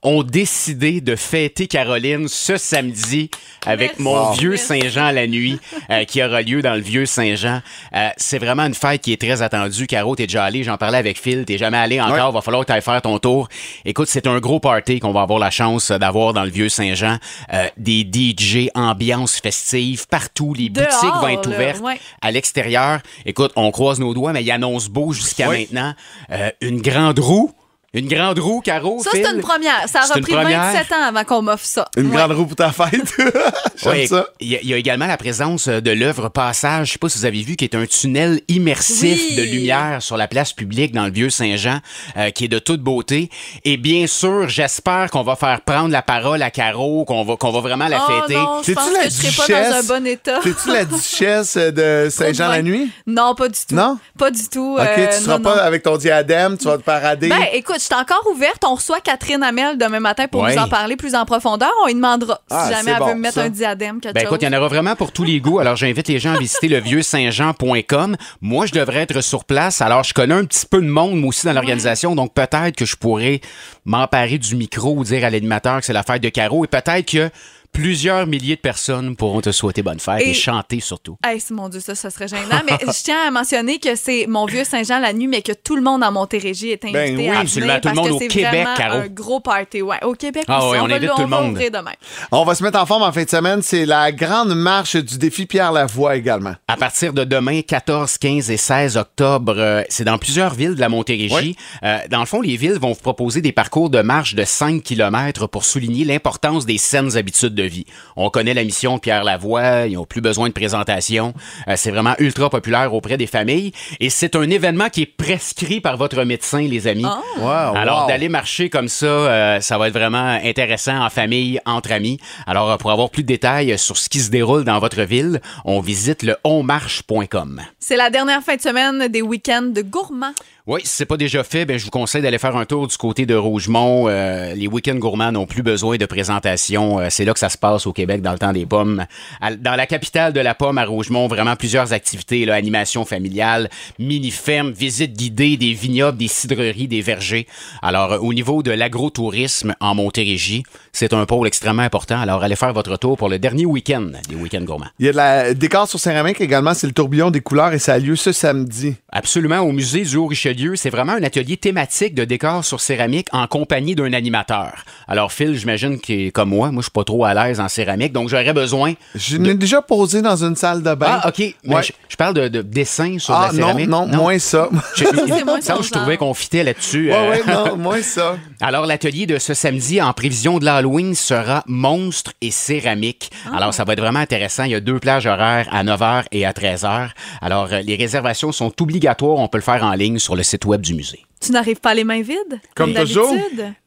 ont 0.05 0.23
décidé 0.23 1.01
de 1.01 1.17
fêter 1.17 1.67
Caroline 1.67 2.29
ce 2.29 2.57
samedi 2.57 3.31
avec 3.67 3.99
Merci. 3.99 4.03
mon 4.03 4.15
Wow. 4.15 4.33
vieux 4.35 4.51
Merci. 4.51 4.67
Saint-Jean 4.67 5.11
la 5.11 5.27
nuit 5.27 5.59
euh, 5.91 6.05
qui 6.05 6.23
aura 6.23 6.43
lieu 6.43 6.63
dans 6.63 6.75
le 6.75 6.81
vieux 6.81 7.07
Saint-Jean. 7.07 7.61
Euh, 7.95 8.09
c'est 8.17 8.39
vraiment 8.39 8.65
une 8.65 8.75
fête 8.75 9.01
qui 9.01 9.13
est 9.13 9.21
très 9.21 9.43
attendue. 9.43 9.87
Caro, 9.87 10.15
t'es 10.15 10.27
déjà 10.27 10.45
allé, 10.45 10.63
j'en 10.63 10.77
parlais 10.77 10.99
avec 10.99 11.19
Phil, 11.19 11.45
t'es 11.45 11.59
jamais 11.59 11.79
allé 11.79 12.01
encore, 12.01 12.33
va 12.33 12.43
falloir 12.43 12.63
que 12.65 12.69
t'ailles 12.69 12.83
faire 12.83 13.01
ton 13.03 13.19
tour. 13.19 13.49
Écoute, 13.85 14.09
c'est 14.09 14.27
un 14.27 14.39
gros 14.39 14.61
party 14.61 15.01
qu'on 15.01 15.13
va 15.13 15.23
avoir 15.23 15.39
la 15.39 15.51
chance 15.51 15.91
d'avoir 15.91 16.33
dans 16.33 16.45
le 16.45 16.51
vieux 16.51 16.69
Saint-Jean. 16.69 17.17
Euh, 17.53 17.67
des 17.77 18.07
DJ, 18.13 18.69
ambiance 18.75 19.41
festive 19.41 20.07
partout, 20.09 20.55
les 20.55 20.69
Dehors, 20.69 20.87
boutiques 20.87 21.15
vont 21.21 21.29
être 21.29 21.49
ouvertes 21.49 21.81
ouais. 21.81 21.99
à 22.21 22.31
l'extérieur. 22.31 23.01
Écoute, 23.25 23.53
on 23.57 23.71
croise 23.71 23.99
nos 23.99 24.13
doigts, 24.15 24.33
mais 24.33 24.43
il 24.43 24.51
annonce 24.51 24.89
beau 24.89 25.13
jusqu'à 25.13 25.49
maintenant. 25.49 25.95
Euh, 26.31 26.51
une 26.61 26.81
grande 26.81 27.19
roue. 27.19 27.53
Une 27.95 28.09
grande 28.09 28.39
roue, 28.39 28.61
Caro. 28.61 29.01
Ça, 29.03 29.11
c'est 29.13 29.25
une 29.25 29.41
première. 29.41 29.83
Ça 29.89 30.01
C'est 30.03 30.11
aura 30.11 30.19
une 30.19 30.25
pris 30.25 30.33
première. 30.35 30.73
27 30.73 30.93
ans 30.93 31.03
avant 31.09 31.25
qu'on 31.25 31.43
m'offre 31.43 31.65
ça. 31.65 31.87
Une 31.97 32.09
Ouais. 32.11 32.17
grande 32.17 32.33
roue 32.33 32.47
pour 32.47 32.57
ta 32.57 32.73
fête. 32.73 32.91
J'aime 33.77 33.93
Ouais, 33.93 34.07
ça. 34.07 34.27
Il 34.41 34.49
y, 34.49 34.57
a- 34.57 34.63
y 34.63 34.75
a 34.75 34.77
également 34.77 35.07
la 35.07 35.17
présence 35.17 35.69
euh, 35.69 35.81
de 35.81 35.91
l'œuvre 35.91 36.29
Passage, 36.29 36.89
je 36.89 36.93
sais 36.95 36.99
pas 36.99 37.09
si 37.09 37.19
vous 37.19 37.25
avez 37.25 37.43
vu, 37.43 37.57
qui 37.57 37.65
est 37.65 37.75
un 37.75 37.87
tunnel 37.87 38.41
immersif 38.49 39.21
Oui. 39.31 39.37
de 39.37 39.43
lumière 39.43 39.99
sur 40.03 40.17
la 40.17 40.27
place 40.29 40.53
publique 40.53 40.93
dans 40.93 41.05
le 41.07 41.13
vieux 41.13 41.31
Saint-Jean, 41.31 41.79
euh, 42.17 42.31
qui 42.31 42.45
est 42.47 42.49
de 42.49 42.59
toute 42.59 42.81
beauté. 42.81 43.31
Et 43.65 43.77
bien 43.77 44.07
sûr, 44.07 44.49
j'espère 44.49 45.11
qu'on 45.11 45.23
va 45.23 45.37
faire 45.37 45.61
prendre 45.61 45.91
la 45.91 46.03
parole 46.03 46.43
à 46.43 46.51
Caro, 46.51 47.05
qu'on 47.05 47.25
va, 47.25 47.37
qu'on 47.37 47.53
va 47.53 47.61
vraiment 47.61 47.89
la 47.89 48.05
oh 48.09 48.13
fêter. 48.23 48.35
non, 48.35 48.61
je 48.67 48.73
pense 48.73 48.93
la 48.93 48.99
que 49.05 49.11
je 49.11 49.11
serais 49.11 49.53
pas 49.55 49.61
dans 49.61 49.67
un 49.67 49.71
duchesse? 49.71 49.87
bon 49.87 50.07
état. 50.07 50.41
T'es-tu 50.43 50.69
la 50.73 50.85
duchesse 50.85 51.57
de 51.57 52.09
Saint-Jean 52.11 52.49
la 52.49 52.63
nuit? 52.63 52.91
Non, 53.07 53.35
pas 53.35 53.49
du 53.49 53.59
tout. 53.69 53.75
Non? 53.75 53.99
Pas 54.19 54.31
du 54.31 54.49
tout. 54.49 54.77
OK, 54.79 54.85
euh, 54.87 55.07
tu 55.17 55.23
seras 55.25 55.39
non, 55.39 55.43
pas 55.45 55.57
non. 55.57 55.63
avec 55.63 55.83
ton 55.83 55.97
diadème, 55.97 56.57
tu 56.59 56.65
vas 56.65 56.79
te 56.79 56.83
parader. 56.83 57.29
Ben, 57.29 57.47
écoute, 57.53 57.81
suis 57.85 57.95
encore 57.95 58.27
ouverte. 58.31 58.63
On 58.67 58.75
reçoit 58.75 59.01
Catherine 59.01 59.43
Hamel 59.43 59.79
demain 59.79 60.01
matin 60.01 60.27
pour 60.29 60.43
Ouais. 60.43 60.55
nous 60.55 60.63
en 60.63 60.69
parler 60.69 60.97
plus 60.97 61.15
en 61.15 61.25
profondeur. 61.25 61.71
On 61.83 61.87
lui 61.87 61.95
demandera 61.95 62.41
Ah, 62.51 62.65
si 62.67 62.73
jamais 62.73 62.85
c'est 62.85 62.91
elle 62.93 62.99
bon, 62.99 63.07
veut 63.07 63.15
me 63.15 63.21
mettre 63.21 63.35
ça. 63.35 63.43
un 63.43 63.49
diadème, 63.49 64.01
quelque 64.01 64.15
Ben 64.15 64.21
chose. 64.21 64.29
écoute, 64.29 64.43
il 64.43 64.53
y 64.53 64.55
en 64.55 64.59
aura 64.59 64.69
vraiment 64.69 64.97
pour 64.97 65.13
tous 65.13 65.25
les 65.25 65.41
goûts. 65.41 65.59
Alors 65.59 65.77
j'invite 65.77 66.09
les 66.09 66.19
gens 66.19 66.35
à 66.35 66.39
visiter 66.39 66.69
le 66.69 66.79
vieux-saint-jean.com. 66.81 68.17
Moi, 68.41 68.67
je 68.67 68.73
devrais 68.73 69.01
être 69.01 69.21
sur 69.21 69.45
place. 69.45 69.81
Alors 69.81 70.05
je 70.05 70.15
connais 70.15 70.35
un 70.35 70.45
petit 70.45 70.67
peu 70.67 70.81
de 70.81 70.87
monde 70.89 71.19
moi 71.19 71.29
aussi 71.29 71.47
dans 71.47 71.53
l'organisation, 71.53 72.15
donc 72.15 72.33
peut-être 72.35 72.77
que 72.77 72.85
je 72.85 72.97
pourrais 72.97 73.41
m'emparer 73.85 74.39
du 74.39 74.57
micro 74.57 74.95
ou 74.97 75.05
dire 75.05 75.25
à 75.25 75.31
l'animateur 75.31 75.81
que 75.81 75.87
c'est 75.87 75.93
la 75.93 76.03
fête 76.03 76.23
de 76.23 76.29
Caro 76.29 76.65
et 76.65 76.69
peut-être 76.69 77.11
que 77.11 77.31
plusieurs 77.75 78.27
milliers 78.27 78.57
de 78.57 78.61
personnes 78.61 79.17
pourront 79.17 79.41
te 79.43 79.53
souhaiter 79.53 79.83
bonne 79.83 79.99
fête 80.01 80.23
et, 80.23 80.31
Et- 80.31 80.35
chanter 80.35 80.81
surtout. 80.81 81.19
Hey, 81.25 81.43
mon 81.51 81.69
Dieu, 81.69 81.81
ça, 81.81 81.95
ça 81.95 82.09
serait 82.09 82.29
gênant. 82.29 82.63
Mais 82.67 82.79
je 82.81 83.03
tiens 83.03 83.27
à 83.29 83.31
mentionner 83.31 83.79
que 83.79 83.97
c'est 83.97 84.27
mon 84.29 84.47
vieux 84.47 84.65
Saint-Jean 84.65 85.01
la 85.01 85.13
nuit, 85.13 85.27
mais 85.27 85.43
que 85.43 85.53
tout 85.53 85.75
le 85.77 85.83
monde 85.83 86.03
en 86.05 86.13
Montérégie 86.13 86.71
est 86.71 86.85
invité 86.85 86.99
Ben 86.99 87.17
oui, 87.19 87.29
à 87.29 87.41
absolument. 87.41 87.73
venir 87.75 87.81
Tout 87.83 87.89
le 87.89 87.95
monde 87.97 88.11
au 88.13 88.19
Québec, 88.29 88.67
Caro. 88.77 88.97
un 88.99 89.09
gros 89.09 89.41
party. 89.41 89.83
Ouais, 89.83 90.03
au 90.05 90.15
Québec 90.15 90.45
Ah 90.49 90.59
aussi. 90.61 90.73
ouais, 90.73 90.79
on 90.81 90.87
va, 90.87 90.95
invite 90.95 91.11
tout 91.11 91.21
le 91.23 91.27
monde. 91.27 91.59
demain. 91.59 91.93
On 92.31 92.45
va 92.45 92.55
se 92.55 92.63
mettre 92.63 92.79
en 92.81 92.87
forme 92.87 93.03
en 93.03 93.13
fin 93.13 93.25
de 93.25 93.29
semaine. 93.29 93.61
C'est 93.61 93.85
la 93.87 94.13
grande 94.13 94.55
marche 94.55 94.97
du 94.97 95.19
défi 95.19 95.47
Pierre 95.47 95.73
Lavoie 95.73 96.17
également. 96.17 96.55
À 96.69 96.77
partir 96.77 97.13
de 97.13 97.25
demain, 97.25 97.61
14, 97.63 98.17
15 98.19 98.51
et 98.51 98.57
16 98.57 98.97
octobre, 98.97 99.55
euh, 99.59 99.83
c'est 99.89 100.05
dans 100.05 100.19
plusieurs 100.19 100.55
villes 100.55 100.77
de 100.77 100.81
la 100.81 100.89
Montérégie. 100.89 101.35
Oui. 101.35 101.57
Euh, 101.83 101.99
dans 102.09 102.21
le 102.21 102.27
fond, 102.27 102.41
les 102.41 102.57
villes 102.57 102.79
vont 102.79 102.93
vous 102.93 103.01
proposer 103.01 103.41
des 103.41 103.53
parcours 103.53 103.91
de 103.91 104.01
marche 104.01 104.35
de 104.37 104.45
5 104.45 104.83
km 104.83 105.49
pour 105.49 105.65
souligner 105.65 106.05
l'importance 106.05 106.65
des 106.67 106.79
saines 106.79 107.17
habitudes 107.17 107.55
de 107.55 107.64
vie. 107.67 107.85
On 108.17 108.31
connaît 108.31 108.55
la 108.55 108.65
mission 108.65 108.97
de 108.97 109.01
Pierre 109.01 109.25
Lavoie, 109.25 109.87
ils 109.87 109.95
n'ont 109.95 110.05
plus 110.05 110.21
besoin 110.21 110.49
de 110.49 110.53
présentation. 110.55 111.35
Euh, 111.69 111.75
c'est 111.77 111.91
vraiment 111.91 112.15
ultra 112.19 112.51
populaire 112.51 112.95
auprès 112.95 113.17
des 113.17 113.27
familles 113.27 113.73
et 114.01 114.11
c'est 114.11 114.37
un 114.37 114.49
événement 114.49 114.89
qui 114.89 115.03
est 115.03 115.07
prescrit 115.07 115.81
par 115.81 115.97
votre 115.97 116.25
médecin, 116.25 116.61
les 116.61 116.87
amis. 116.87 117.07
Wow, 117.39 117.77
Alors, 117.77 118.03
wow. 118.03 118.09
d'aller 118.09 118.29
marcher 118.29 118.71
comme 118.71 118.89
ça, 118.89 119.07
euh, 119.07 119.61
ça 119.61 119.79
va 119.79 119.89
être 119.89 119.95
vraiment 119.95 120.39
intéressant 120.43 121.05
en 121.05 121.11
famille, 121.11 121.61
entre 121.67 121.93
amis. 121.93 122.19
Alors, 122.47 122.71
euh, 122.71 122.77
pour 122.77 122.91
avoir 122.91 123.11
plus 123.11 123.23
de 123.23 123.29
détails 123.29 123.79
sur 123.79 123.97
ce 123.97 124.09
qui 124.09 124.21
se 124.21 124.31
déroule 124.31 124.65
dans 124.65 124.79
votre 124.79 125.03
ville, 125.03 125.41
on 125.65 125.81
visite 125.81 126.23
le 126.23 126.37
onmarche.com. 126.45 127.63
C'est 127.79 127.97
la 127.97 128.11
dernière 128.11 128.43
fin 128.43 128.57
de 128.57 128.61
semaine 128.61 129.09
des 129.09 129.23
week-ends 129.23 129.63
de 129.63 129.83
gourmands. 129.83 130.35
Oui, 130.67 130.81
si 130.83 130.89
c'est 130.95 131.05
pas 131.05 131.19
déjà 131.19 131.45
fait, 131.45 131.67
ben, 131.67 131.79
je 131.79 131.85
vous 131.85 131.91
conseille 131.91 132.23
d'aller 132.23 132.39
faire 132.39 132.57
un 132.57 132.65
tour 132.65 132.87
du 132.87 132.97
côté 132.97 133.27
de 133.27 133.35
Rougemont. 133.35 134.09
Euh, 134.09 134.55
les 134.55 134.67
week-ends 134.67 134.95
gourmands 134.95 135.31
n'ont 135.31 135.45
plus 135.45 135.63
besoin 135.63 135.99
de 135.99 136.07
présentation. 136.07 137.01
Euh, 137.01 137.09
c'est 137.11 137.27
là 137.27 137.35
que 137.35 137.39
ça 137.39 137.51
se 137.51 137.59
passe 137.59 137.87
au 137.87 137.93
Québec 137.93 138.23
dans 138.23 138.33
le 138.33 138.39
temps 138.39 138.55
des 138.55 138.65
pommes. 138.65 139.05
À- 139.43 139.55
dans 139.57 139.75
la 139.77 139.87
capitale 139.87 140.33
de 140.33 140.41
la 140.41 140.55
pomme, 140.55 140.79
à 140.79 140.87
Rougemont, 140.87 141.29
vraiment 141.29 141.55
plusieurs 141.55 141.93
activités, 141.93 142.47
là, 142.47 142.55
animation 142.55 143.05
familiale, 143.05 143.69
mini-ferme, 143.99 144.73
visite 144.73 145.13
guidée 145.13 145.59
des 145.59 145.75
vignobles, 145.75 146.17
des 146.17 146.29
cidreries, 146.29 146.89
des 146.89 147.03
vergers. 147.03 147.47
Alors, 147.83 148.13
euh, 148.13 148.19
au 148.21 148.33
niveau 148.33 148.63
de 148.63 148.71
l'agrotourisme 148.71 149.75
en 149.81 149.95
Montérégie, 149.95 150.63
c'est 150.93 151.13
un 151.13 151.27
pôle 151.27 151.47
extrêmement 151.47 151.83
important. 151.83 152.19
Alors, 152.19 152.43
allez 152.43 152.57
faire 152.57 152.73
votre 152.73 152.97
tour 152.97 153.19
pour 153.19 153.29
le 153.29 153.39
dernier 153.39 153.67
week-end 153.67 154.13
des 154.31 154.35
week-ends 154.35 154.63
gourmands. 154.65 154.89
Il 154.99 155.05
y 155.05 155.09
a 155.11 155.13
de 155.13 155.17
la 155.19 155.53
décor 155.53 155.87
sur 155.91 156.01
céramique 156.01 156.41
également, 156.41 156.73
c'est 156.73 156.87
le 156.87 156.95
tourbillon 156.95 157.31
des 157.31 157.43
couleurs 157.43 157.75
et 157.75 157.79
ça 157.79 157.93
a 157.93 157.99
lieu 157.99 158.17
ce 158.17 158.33
samedi. 158.33 158.95
Absolument, 159.11 159.59
au 159.59 159.71
musée 159.73 160.05
du 160.05 160.17
Haut-Richelieu, 160.17 160.54
c'est 160.77 160.91
vraiment 160.91 161.13
un 161.13 161.23
atelier 161.23 161.57
thématique 161.57 162.15
de 162.15 162.25
décor 162.25 162.65
sur 162.65 162.81
céramique 162.81 163.29
en 163.33 163.47
compagnie 163.47 163.95
d'un 163.95 164.13
animateur. 164.13 164.85
Alors 165.09 165.33
Phil, 165.33 165.55
j'imagine 165.57 166.01
que 166.01 166.31
comme 166.31 166.51
moi, 166.51 166.71
moi 166.71 166.81
je 166.81 166.85
suis 166.85 166.91
pas 166.93 167.05
trop 167.05 167.25
à 167.25 167.35
l'aise 167.35 167.61
en 167.61 167.69
céramique, 167.69 168.13
donc 168.13 168.29
j'aurais 168.29 168.53
besoin. 168.53 168.95
Je 169.15 169.37
l'ai 169.37 169.55
déjà 169.55 169.83
posé 169.83 170.23
dans 170.23 170.37
une 170.45 170.57
salle 170.57 170.83
de 170.83 170.95
bain. 170.95 171.21
Ah, 171.23 171.29
ok. 171.29 171.55
Mais 171.65 171.75
Ouais. 171.75 171.83
je, 171.83 171.93
je 172.09 172.17
parle 172.17 172.35
de, 172.35 172.49
de 172.49 172.63
dessin 172.63 173.19
sur 173.19 173.35
Ah 173.35 173.47
la 173.49 173.53
non, 173.53 173.59
céramique. 173.69 173.89
non, 173.89 174.07
moins 174.07 174.39
ça. 174.39 174.69
Je, 174.95 175.05
C'est 175.05 175.45
moins 175.45 175.61
ça, 175.61 175.77
je 175.83 175.91
trouvais 175.91 176.17
qu'on 176.17 176.35
fitait 176.35 176.63
là-dessus. 176.63 177.11
Ouais, 177.11 177.17
euh. 177.17 177.31
ouais, 177.31 177.43
non, 177.53 177.77
moins 177.79 178.03
ça. 178.03 178.37
Alors, 178.61 178.87
l'atelier 178.87 179.27
de 179.27 179.39
ce 179.39 179.55
samedi, 179.55 180.01
en 180.01 180.13
prévision 180.13 180.59
de 180.59 180.65
l'Halloween, 180.65 181.15
sera 181.15 181.65
monstres 181.67 182.33
et 182.41 182.51
céramique. 182.51 183.31
Ah. 183.47 183.57
Alors, 183.57 183.75
ça 183.75 183.85
va 183.85 183.95
être 183.95 184.01
vraiment 184.01 184.21
intéressant. 184.21 184.65
Il 184.65 184.71
y 184.71 184.75
a 184.75 184.81
deux 184.81 185.01
plages 185.01 185.27
horaires 185.27 185.67
à 185.73 185.83
9h 185.83 186.25
et 186.33 186.47
à 186.47 186.53
13h. 186.53 187.09
Alors, 187.43 187.69
euh, 187.73 187.81
les 187.81 187.97
réservations 187.97 188.53
sont 188.53 188.73
obligatoires. 188.81 189.39
On 189.39 189.49
peut 189.49 189.59
le 189.59 189.63
faire 189.63 189.83
en 189.85 189.93
ligne 189.95 190.19
sur 190.19 190.37
le 190.37 190.43
site 190.45 190.65
web 190.65 190.81
du 190.81 190.95
musée. 190.95 191.25
Tu 191.41 191.53
n'arrives 191.53 191.81
pas 191.81 191.95
les 191.95 192.05
mains 192.05 192.23
vides? 192.23 192.61
Comme 192.75 192.93
d'habitude? 192.93 193.17
toujours. 193.21 193.37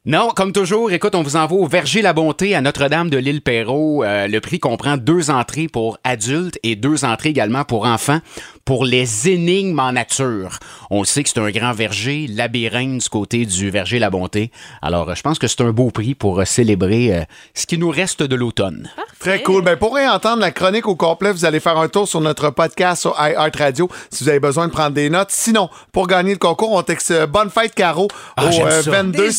Non, 0.09 0.29
comme 0.33 0.53
toujours, 0.53 0.89
écoute, 0.93 1.15
on 1.15 1.21
vous 1.21 1.35
envoie 1.35 1.59
au 1.59 1.67
Verger 1.67 2.01
la 2.01 2.13
Bonté 2.13 2.55
à 2.55 2.61
Notre-Dame 2.61 3.09
de 3.09 3.17
l'île 3.17 3.41
Perrault. 3.41 4.05
Euh, 4.05 4.29
le 4.29 4.39
prix 4.39 4.57
comprend 4.57 4.95
deux 4.95 5.29
entrées 5.29 5.67
pour 5.67 5.97
adultes 6.05 6.57
et 6.63 6.77
deux 6.77 7.03
entrées 7.03 7.27
également 7.27 7.65
pour 7.65 7.85
enfants 7.85 8.21
pour 8.63 8.85
les 8.85 9.27
énigmes 9.27 9.79
en 9.79 9.91
nature. 9.91 10.59
On 10.89 11.03
sait 11.03 11.23
que 11.23 11.29
c'est 11.29 11.39
un 11.41 11.49
grand 11.51 11.73
verger, 11.73 12.25
labyrinthe 12.29 13.01
du 13.01 13.09
côté 13.09 13.45
du 13.45 13.69
Verger 13.69 13.99
la 13.99 14.09
Bonté. 14.09 14.49
Alors, 14.81 15.09
euh, 15.09 15.13
je 15.13 15.21
pense 15.23 15.39
que 15.39 15.47
c'est 15.47 15.59
un 15.59 15.71
beau 15.71 15.91
prix 15.91 16.15
pour 16.15 16.39
euh, 16.39 16.45
célébrer 16.45 17.25
ce 17.53 17.65
qui 17.65 17.77
nous 17.77 17.89
reste 17.89 18.23
de 18.23 18.35
l'automne. 18.35 18.89
Très 19.19 19.43
cool. 19.43 19.63
Ben, 19.63 19.75
pour 19.75 19.97
entendre 19.97 20.39
la 20.39 20.51
chronique 20.51 20.87
au 20.87 20.95
complet, 20.95 21.33
vous 21.33 21.43
allez 21.43 21.59
faire 21.59 21.77
un 21.77 21.89
tour 21.89 22.07
sur 22.07 22.21
notre 22.21 22.49
podcast 22.51 23.01
sur 23.01 23.15
iHeartRadio 23.19 23.89
si 24.09 24.23
vous 24.23 24.29
avez 24.29 24.39
besoin 24.39 24.67
de 24.67 24.71
prendre 24.71 24.91
des 24.91 25.09
notes. 25.09 25.31
Sinon, 25.31 25.69
pour 25.91 26.07
gagner 26.07 26.31
le 26.31 26.37
concours, 26.37 26.71
on 26.71 26.81
texte 26.81 27.25
Bonne 27.25 27.49
fête, 27.49 27.75
Caro 27.75 28.07
ah, 28.37 28.45
au 28.45 28.89
22 28.89 29.31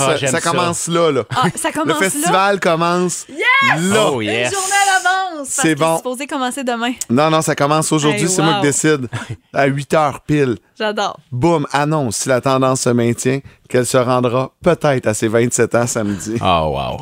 ah, 0.00 0.16
ça, 0.26 0.40
commence 0.40 0.88
là, 0.88 1.10
là. 1.12 1.24
Ah, 1.34 1.44
ça 1.54 1.72
commence 1.72 1.88
Le 2.00 2.08
festival 2.08 2.60
commence 2.60 3.26
là. 3.28 3.76
là. 3.80 4.10
Oh, 4.12 4.20
yes. 4.20 4.48
Une 4.50 4.54
journée 4.58 4.72
à 4.72 4.86
l'avance. 5.34 5.48
C'est 5.50 5.74
bon. 5.74 5.96
Supposé 5.96 6.26
commencer 6.26 6.64
demain. 6.64 6.92
Non, 7.10 7.30
non, 7.30 7.42
ça 7.42 7.54
commence 7.54 7.90
aujourd'hui, 7.92 8.28
c'est 8.28 8.42
moi 8.42 8.54
qui 8.56 8.62
décide. 8.62 9.08
À 9.52 9.66
8 9.66 9.94
heures 9.94 10.20
pile. 10.20 10.56
J'adore. 10.78 11.18
Boum, 11.32 11.66
annonce 11.72 12.16
si 12.16 12.28
la 12.28 12.40
tendance 12.40 12.82
se 12.82 12.90
maintient 12.90 13.40
qu'elle 13.68 13.86
se 13.86 13.96
rendra 13.96 14.52
peut-être 14.62 15.06
à 15.06 15.14
ses 15.14 15.28
27 15.28 15.74
ans 15.74 15.86
samedi. 15.86 16.36
Oh, 16.42 16.74
wow. 16.76 17.00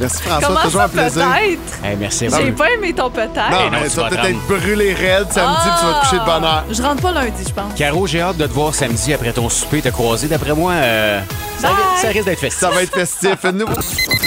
Merci 0.00 0.22
François, 0.22 0.48
Comment 0.48 0.60
toujours 0.62 0.80
ça, 0.80 0.86
un 0.86 0.88
plaisir. 0.88 1.22
peut-être? 1.24 1.84
Hey, 1.84 1.96
merci 1.98 2.26
à 2.26 2.28
J'ai 2.30 2.50
vous. 2.50 2.56
pas 2.56 2.70
aimé 2.70 2.92
ton 2.94 3.10
peut-être. 3.10 3.50
Non, 3.50 3.70
non, 3.70 3.78
mais 3.82 3.88
tu 3.88 3.96
vas 3.96 4.02
vas 4.04 4.08
peut-être 4.08 4.24
être 4.26 4.46
brûlé 4.48 4.94
raide 4.94 5.26
samedi, 5.30 5.56
puis 5.62 5.70
tu 5.80 5.86
vas 5.86 5.92
te 5.94 6.00
coucher 6.06 6.18
de 6.20 6.24
bonne 6.24 6.44
heure. 6.44 6.64
Je 6.70 6.82
rentre 6.82 7.02
pas 7.02 7.12
lundi, 7.12 7.44
je 7.46 7.52
pense. 7.52 7.74
Caro, 7.76 8.06
j'ai 8.06 8.20
hâte 8.22 8.36
de 8.38 8.46
te 8.46 8.52
voir 8.52 8.74
samedi 8.74 9.12
après 9.12 9.32
ton 9.32 9.48
souper, 9.48 9.82
te 9.82 9.88
croiser. 9.90 10.26
D'après 10.28 10.54
moi, 10.54 10.72
euh, 10.72 11.20
ça, 11.58 11.68
Bye. 11.68 11.76
ça 12.00 12.08
risque 12.08 12.24
d'être 12.24 12.38
festif. 12.40 12.60
Ça 12.60 12.70
va 12.70 12.82
être 12.82 12.94
festif. 12.94 13.36
Nous... 13.52 13.66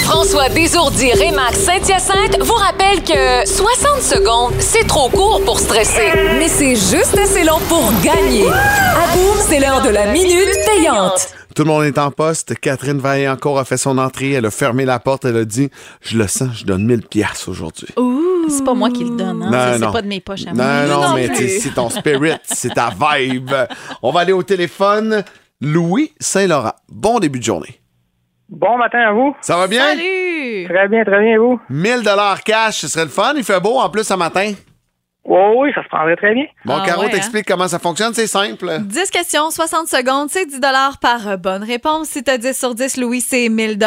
François 0.03 0.49
Désourdi 0.49 1.11
Rémax 1.13 1.57
Saint-Hyacinthe 1.59 2.37
vous 2.43 2.53
rappelle 2.53 3.01
que 3.03 3.47
60 3.49 4.01
secondes, 4.01 4.53
c'est 4.59 4.85
trop 4.85 5.09
court 5.09 5.41
pour 5.45 5.59
stresser. 5.59 6.11
Mais 6.37 6.47
c'est 6.49 6.75
juste 6.75 7.17
assez 7.17 7.43
long 7.43 7.59
pour 7.69 7.91
gagner. 8.03 8.47
À 8.47 9.15
boum, 9.15 9.37
c'est 9.47 9.59
l'heure 9.59 9.81
de 9.81 9.89
la 9.89 10.07
minute 10.07 10.49
payante. 10.65 11.29
Tout 11.55 11.63
le 11.63 11.67
monde 11.69 11.83
est 11.83 11.97
en 11.97 12.09
poste. 12.11 12.59
Catherine 12.59 12.97
Vaillancourt 12.99 13.59
a 13.59 13.65
fait 13.65 13.77
son 13.77 13.97
entrée. 13.97 14.31
Elle 14.31 14.45
a 14.45 14.51
fermé 14.51 14.85
la 14.85 14.99
porte. 14.99 15.25
Elle 15.25 15.37
a 15.37 15.45
dit 15.45 15.69
Je 16.01 16.17
le 16.17 16.27
sens, 16.27 16.49
je 16.59 16.65
donne 16.65 16.85
1000 16.85 17.03
piastres 17.03 17.49
aujourd'hui. 17.49 17.87
C'est 18.49 18.63
pas 18.65 18.73
moi 18.73 18.89
qui 18.89 19.03
le 19.03 19.11
donne. 19.15 19.43
Hein? 19.43 19.49
Non, 19.51 19.73
C'est- 19.73 19.79
non. 19.79 19.87
C'est 19.87 19.93
pas 19.93 20.01
de 20.01 20.07
mes 20.07 20.19
poches 20.19 20.47
à 20.47 20.53
moi. 20.53 20.65
Non, 20.65 20.87
non, 21.01 21.07
non 21.09 21.15
mais 21.15 21.33
c'est 21.35 21.73
ton 21.73 21.89
spirit, 21.89 22.33
c'est 22.43 22.73
ta 22.73 22.89
vibe. 22.89 23.51
On 24.01 24.11
va 24.11 24.21
aller 24.21 24.33
au 24.33 24.43
téléphone. 24.43 25.23
Louis 25.61 26.11
Saint-Laurent. 26.19 26.73
Bon 26.89 27.19
début 27.19 27.39
de 27.39 27.43
journée. 27.45 27.79
Bon 28.49 28.77
matin 28.77 28.99
à 28.99 29.11
vous. 29.13 29.33
Ça 29.41 29.55
va 29.55 29.67
bien? 29.67 29.87
Salut! 29.87 30.65
Très 30.67 30.87
bien, 30.89 31.03
très 31.05 31.21
bien, 31.23 31.39
vous? 31.39 31.59
1000 31.69 32.01
dollars 32.03 32.43
cash, 32.43 32.79
ce 32.81 32.87
serait 32.89 33.05
le 33.05 33.09
fun. 33.11 33.33
Il 33.37 33.43
fait 33.45 33.59
beau 33.61 33.77
en 33.79 33.89
plus 33.89 34.03
ce 34.03 34.13
matin. 34.15 34.51
Oui, 35.25 35.39
oui, 35.55 35.71
ça 35.73 35.81
se 35.83 35.87
prendrait 35.87 36.17
très 36.17 36.33
bien. 36.33 36.43
Bon, 36.65 36.75
Ah 36.81 36.85
Caro 36.85 37.03
ouais, 37.03 37.09
t'explique 37.09 37.45
comment 37.47 37.69
ça 37.69 37.79
fonctionne. 37.79 38.13
C'est 38.13 38.27
simple. 38.27 38.79
10 38.81 39.09
questions, 39.09 39.49
60 39.51 39.87
secondes, 39.87 40.29
c'est 40.29 40.45
10 40.45 40.59
par 40.99 41.37
bonne 41.37 41.63
réponse. 41.63 42.09
Si 42.09 42.23
t'as 42.23 42.37
10 42.37 42.57
sur 42.57 42.75
10, 42.75 42.97
Louis, 42.97 43.21
c'est 43.21 43.47
1000 43.47 43.79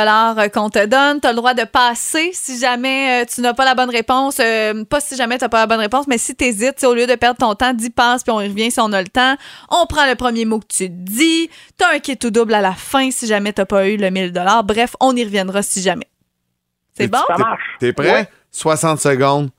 qu'on 0.55 0.71
te 0.71 0.87
donne. 0.87 1.21
T'as 1.21 1.31
le 1.31 1.37
droit 1.37 1.53
de 1.53 1.65
passer 1.65 2.31
si 2.33 2.59
jamais 2.59 3.23
euh, 3.23 3.25
tu 3.27 3.43
n'as 3.43 3.53
pas 3.53 3.67
la 3.67 3.75
bonne 3.75 3.91
réponse. 3.91 4.39
Euh, 4.41 4.85
pas 4.85 5.01
si 5.01 5.15
jamais 5.15 5.37
t'as 5.37 5.51
pas 5.51 5.59
la 5.59 5.67
bonne 5.67 5.81
réponse, 5.81 6.07
mais 6.09 6.17
si 6.17 6.35
t'hésites, 6.35 6.83
au 6.85 6.95
lieu 6.95 7.07
de 7.07 7.15
perdre 7.17 7.39
ton 7.39 7.55
temps, 7.55 7.75
10 7.75 7.91
passes, 7.91 8.23
puis 8.23 8.33
on 8.33 8.41
y 8.41 8.49
revient 8.49 8.71
si 8.71 8.81
on 8.81 8.93
a 8.95 9.03
le 9.03 9.09
temps. 9.09 9.37
On 9.71 9.85
prend 9.85 10.07
le 10.07 10.15
premier 10.15 10.47
mot 10.47 10.61
que 10.61 10.67
tu 10.69 10.89
dis. 10.89 11.51
T'as 11.77 11.95
un 11.95 11.99
kit 11.99 12.19
ou 12.25 12.31
double 12.31 12.55
à 12.55 12.63
la 12.63 12.73
fin 12.73 13.11
si 13.11 13.27
jamais 13.27 13.53
t'as 13.53 13.67
pas 13.67 13.87
eu 13.89 13.99
le 13.99 14.09
1000 14.09 14.33
Bref, 14.65 14.97
on 15.01 15.15
y 15.15 15.23
reviendra 15.23 15.63
si 15.63 15.83
jamais. 15.83 16.09
C'est 16.95 17.09
bon? 17.09 17.19
Ça 17.29 17.37
marche. 17.37 17.63
T'es 17.79 17.93
prêt? 17.93 18.31
60 18.53 18.99
secondes. 19.01 19.51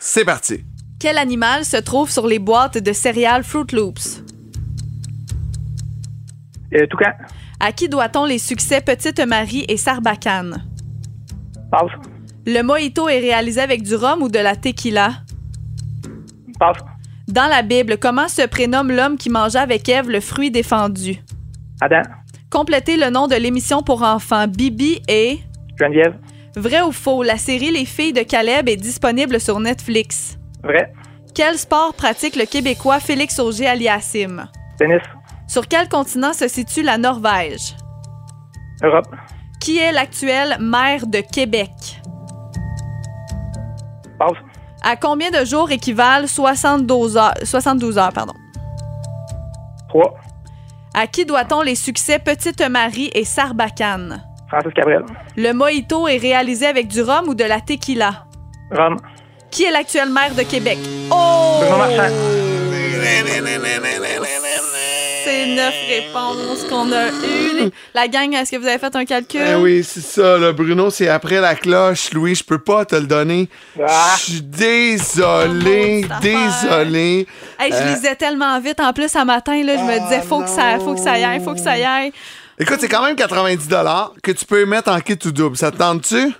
C'est 0.00 0.24
parti. 0.24 0.64
Quel 1.00 1.16
animal 1.16 1.64
se 1.64 1.78
trouve 1.78 2.10
sur 2.10 2.26
les 2.26 2.38
boîtes 2.38 2.76
de 2.76 2.92
céréales 2.92 3.42
Fruit 3.42 3.72
Loops? 3.72 4.22
Euh, 6.74 6.86
toucan. 6.90 7.12
À 7.58 7.72
qui 7.72 7.88
doit-on 7.88 8.26
les 8.26 8.38
succès 8.38 8.82
Petite 8.82 9.18
Marie 9.20 9.64
et 9.66 9.78
Sarbacane? 9.78 10.62
Passe. 11.70 11.90
Le 12.46 12.60
mojito 12.60 13.08
est 13.08 13.18
réalisé 13.18 13.62
avec 13.62 13.82
du 13.82 13.94
rhum 13.94 14.20
ou 14.22 14.28
de 14.28 14.38
la 14.38 14.54
tequila? 14.54 15.12
Passe. 16.58 16.76
Dans 17.28 17.46
la 17.46 17.62
Bible, 17.62 17.96
comment 17.96 18.28
se 18.28 18.46
prénomme 18.46 18.92
l'homme 18.92 19.16
qui 19.16 19.30
mangeait 19.30 19.58
avec 19.58 19.88
Ève 19.88 20.10
le 20.10 20.20
fruit 20.20 20.50
défendu? 20.50 21.16
Adam. 21.80 22.02
Complétez 22.50 22.98
le 22.98 23.08
nom 23.08 23.26
de 23.26 23.36
l'émission 23.36 23.82
pour 23.82 24.02
enfants 24.02 24.46
Bibi 24.46 25.00
et 25.08 25.38
Geneviève. 25.80 26.18
Vrai 26.56 26.82
ou 26.82 26.92
faux, 26.92 27.22
la 27.22 27.38
série 27.38 27.70
Les 27.70 27.86
filles 27.86 28.12
de 28.12 28.22
Caleb 28.22 28.68
est 28.68 28.76
disponible 28.76 29.40
sur 29.40 29.60
Netflix. 29.60 30.36
Vrai. 30.62 30.92
Quel 31.34 31.56
sport 31.56 31.94
pratique 31.94 32.36
le 32.36 32.44
Québécois 32.44 33.00
Félix 33.00 33.38
Auger 33.38 33.66
aliassime? 33.66 34.48
Tennis. 34.78 35.02
Sur 35.46 35.66
quel 35.68 35.88
continent 35.88 36.32
se 36.32 36.48
situe 36.48 36.82
la 36.82 36.98
Norvège? 36.98 37.76
Europe. 38.82 39.08
Qui 39.60 39.78
est 39.78 39.92
l'actuel 39.92 40.56
maire 40.60 41.06
de 41.06 41.20
Québec? 41.20 41.70
Passe. 44.18 44.38
À 44.82 44.96
combien 44.96 45.30
de 45.30 45.44
jours 45.44 45.70
équivalent 45.70 46.26
72 46.26 47.16
heures? 47.16 47.34
72 47.42 47.98
heures 47.98 48.12
pardon? 48.12 48.34
3. 49.88 50.14
À 50.94 51.06
qui 51.06 51.24
doit-on 51.24 51.62
les 51.62 51.74
succès 51.74 52.18
Petite 52.18 52.62
Marie 52.68 53.10
et 53.14 53.24
Sarbacane? 53.24 54.24
Francis 54.48 54.72
Cabrel. 54.74 55.04
Le 55.36 55.52
mojito 55.52 56.08
est 56.08 56.16
réalisé 56.16 56.66
avec 56.66 56.88
du 56.88 57.02
rhum 57.02 57.28
ou 57.28 57.34
de 57.34 57.44
la 57.44 57.60
tequila? 57.60 58.24
Rome. 58.72 58.96
Qui 59.50 59.64
est 59.64 59.70
l'actuel 59.70 60.10
maire 60.10 60.34
de 60.34 60.42
Québec? 60.42 60.78
Oh! 61.10 61.60
C'est 65.24 65.46
neuf 65.46 65.74
réponses 65.88 66.64
qu'on 66.68 66.90
a 66.92 67.08
eues. 67.08 67.70
La 67.94 68.08
gang, 68.08 68.32
est-ce 68.34 68.50
que 68.52 68.56
vous 68.56 68.66
avez 68.66 68.78
fait 68.78 68.94
un 68.94 69.04
calcul? 69.04 69.40
Eh 69.46 69.54
oui, 69.56 69.84
c'est 69.84 70.00
ça, 70.00 70.38
là. 70.38 70.52
Bruno, 70.52 70.90
c'est 70.90 71.08
après 71.08 71.40
la 71.40 71.54
cloche. 71.54 72.12
Louis, 72.12 72.34
je 72.34 72.44
peux 72.44 72.58
pas 72.58 72.84
te 72.84 72.94
le 72.96 73.06
donner. 73.06 73.48
Ah. 73.86 74.14
Je 74.16 74.22
suis 74.30 74.42
désolé, 74.42 76.04
Oh, 76.10 76.14
désolé. 76.22 77.26
Hey, 77.58 77.70
je 77.72 77.76
Euh, 77.76 77.94
lisais 77.94 78.16
tellement 78.16 78.58
vite 78.60 78.80
en 78.80 78.92
plus 78.92 79.14
un 79.16 79.24
matin, 79.24 79.62
là, 79.62 79.76
je 79.76 79.82
me 79.82 80.00
disais, 80.00 80.22
faut 80.22 80.40
que, 80.42 80.48
ça, 80.48 80.78
faut 80.78 80.94
que 80.94 81.00
ça 81.00 81.18
y 81.18 81.24
aille, 81.24 81.42
faut 81.42 81.54
que 81.54 81.60
ça 81.60 81.76
y 81.76 81.84
aille. 81.84 82.12
Écoute, 82.58 82.78
c'est 82.80 82.88
quand 82.88 83.04
même 83.04 83.16
90 83.16 83.68
que 84.22 84.32
tu 84.32 84.44
peux 84.44 84.64
mettre 84.64 84.90
en 84.90 85.00
kit 85.00 85.18
ou 85.24 85.32
double. 85.32 85.56
Ça 85.56 85.70
te 85.70 85.76
tente-tu? 85.76 86.32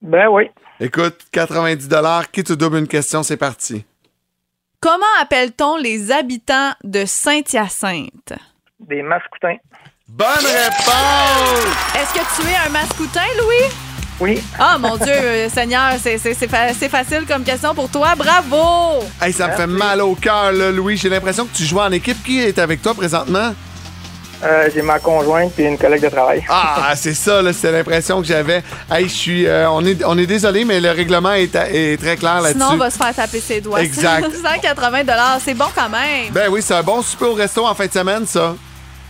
Ben 0.00 0.28
oui. 0.28 0.50
Écoute, 0.84 1.20
90 1.30 1.88
kit 2.32 2.42
ou 2.50 2.56
double, 2.56 2.78
une 2.78 2.88
question, 2.88 3.22
c'est 3.22 3.36
parti. 3.36 3.84
Comment 4.80 5.06
appelle-t-on 5.20 5.76
les 5.76 6.10
habitants 6.10 6.72
de 6.82 7.04
Saint-Hyacinthe? 7.06 8.32
Des 8.80 9.00
mascoutins. 9.00 9.58
Bonne 10.08 10.26
réponse! 10.44 11.94
Est-ce 11.94 12.12
que 12.14 12.42
tu 12.42 12.48
es 12.50 12.56
un 12.66 12.68
mascoutin, 12.70 13.20
Louis? 13.38 13.72
Oui. 14.18 14.42
Ah, 14.58 14.76
mon 14.78 14.96
Dieu, 14.96 15.12
euh, 15.12 15.48
Seigneur, 15.48 15.92
c'est 16.00 16.18
c'est- 16.18 16.34
c'est 16.34 16.48
fa- 16.48 16.74
c'est 16.74 16.88
facile 16.88 17.26
comme 17.28 17.44
question 17.44 17.76
pour 17.76 17.88
toi. 17.88 18.16
Bravo! 18.16 19.04
Hey, 19.20 19.32
ça 19.32 19.46
me 19.48 19.52
fait 19.52 19.68
mal 19.68 20.00
au 20.00 20.16
cœur, 20.16 20.50
là, 20.50 20.72
Louis. 20.72 20.96
J'ai 20.96 21.08
l'impression 21.10 21.46
que 21.46 21.56
tu 21.56 21.62
joues 21.62 21.78
en 21.78 21.92
équipe. 21.92 22.20
Qui 22.24 22.40
est 22.40 22.58
avec 22.58 22.82
toi 22.82 22.92
présentement? 22.94 23.54
Euh, 24.44 24.68
J'ai 24.74 24.82
ma 24.82 24.98
conjointe 24.98 25.52
et 25.58 25.64
une 25.64 25.78
collègue 25.78 26.02
de 26.02 26.08
travail. 26.08 26.44
Ah, 26.48 26.92
c'est 26.96 27.14
ça, 27.14 27.40
là, 27.42 27.52
c'est 27.52 27.70
l'impression 27.70 28.20
que 28.20 28.26
j'avais. 28.26 28.62
Hey, 28.90 29.04
je 29.08 29.14
suis. 29.14 29.46
euh, 29.46 29.70
on, 29.70 29.84
est, 29.86 30.04
on 30.04 30.18
est 30.18 30.26
désolé, 30.26 30.64
mais 30.64 30.80
le 30.80 30.90
règlement 30.90 31.32
est, 31.32 31.54
est 31.54 32.00
très 32.00 32.16
clair 32.16 32.40
là-dessus. 32.40 32.58
Sinon, 32.58 32.72
on 32.72 32.76
va 32.76 32.90
se 32.90 32.98
faire 32.98 33.14
taper 33.14 33.40
ses 33.40 33.60
doigts. 33.60 33.80
Exact. 33.80 34.26
180 34.42 35.38
c'est 35.44 35.54
bon 35.54 35.66
quand 35.74 35.88
même. 35.88 36.32
Ben 36.32 36.48
oui, 36.50 36.60
c'est 36.62 36.74
un 36.74 36.82
bon 36.82 37.02
souper 37.02 37.26
au 37.26 37.34
resto 37.34 37.64
en 37.66 37.74
fin 37.74 37.86
de 37.86 37.92
semaine, 37.92 38.26
ça. 38.26 38.54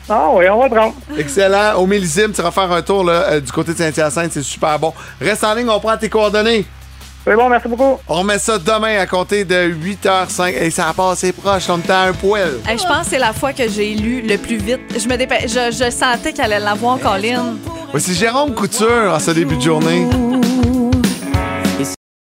Ah 0.09 0.29
oui, 0.33 0.49
on 0.51 0.59
va 0.61 0.69
prendre. 0.69 0.95
Excellent. 1.17 1.75
Au 1.77 1.87
millésime, 1.87 2.33
tu 2.33 2.43
vas 2.43 2.51
faire 2.51 2.71
un 2.71 2.83
tour 2.83 3.05
là, 3.05 3.13
euh, 3.31 3.41
du 3.41 3.53
côté 3.53 3.73
de 3.73 3.79
Saint-Hyacinthe, 3.79 4.33
c'est 4.33 4.43
super 4.43 4.79
bon. 4.79 4.93
Reste 5.21 5.45
en 5.45 5.55
ligne, 5.55 5.69
on 5.71 5.79
prend 5.81 5.97
tes 5.97 6.09
coordonnées. 6.09 6.67
C'est 7.25 7.37
bon, 7.37 7.49
merci 7.49 7.69
beaucoup. 7.69 7.99
On 8.09 8.15
remet 8.15 8.39
ça 8.39 8.59
demain 8.59 8.99
à 8.99 9.07
compter 9.07 9.45
de 9.45 9.55
8h05. 9.73 10.55
Et 10.61 10.71
ça 10.71 10.89
a 10.89 10.93
passé 10.93 11.33
proche, 11.33 11.69
on 11.69 11.79
était 11.79 11.93
à 11.93 12.03
un 12.03 12.13
poil. 12.13 12.55
Hey, 12.67 12.77
je 12.79 12.85
pense 12.85 13.05
que 13.05 13.11
c'est 13.11 13.19
la 13.19 13.33
fois 13.33 13.53
que 13.53 13.69
j'ai 13.69 13.95
lu 13.95 14.23
le 14.23 14.37
plus 14.39 14.57
vite. 14.57 14.81
Je 14.99 15.09
me 15.09 15.17
dépêche. 15.17 15.53
Je, 15.53 15.71
je 15.71 15.91
sentais 15.91 16.33
qu'elle 16.33 16.53
allait 16.53 16.65
l'avoir, 16.65 16.99
Colin. 16.99 17.55
Voici 17.93 18.15
Jérôme 18.15 18.55
Couture 18.55 19.13
en 19.15 19.21
ce 19.21 19.31
début 19.31 19.57
de 19.57 19.63
journée. 19.63 20.09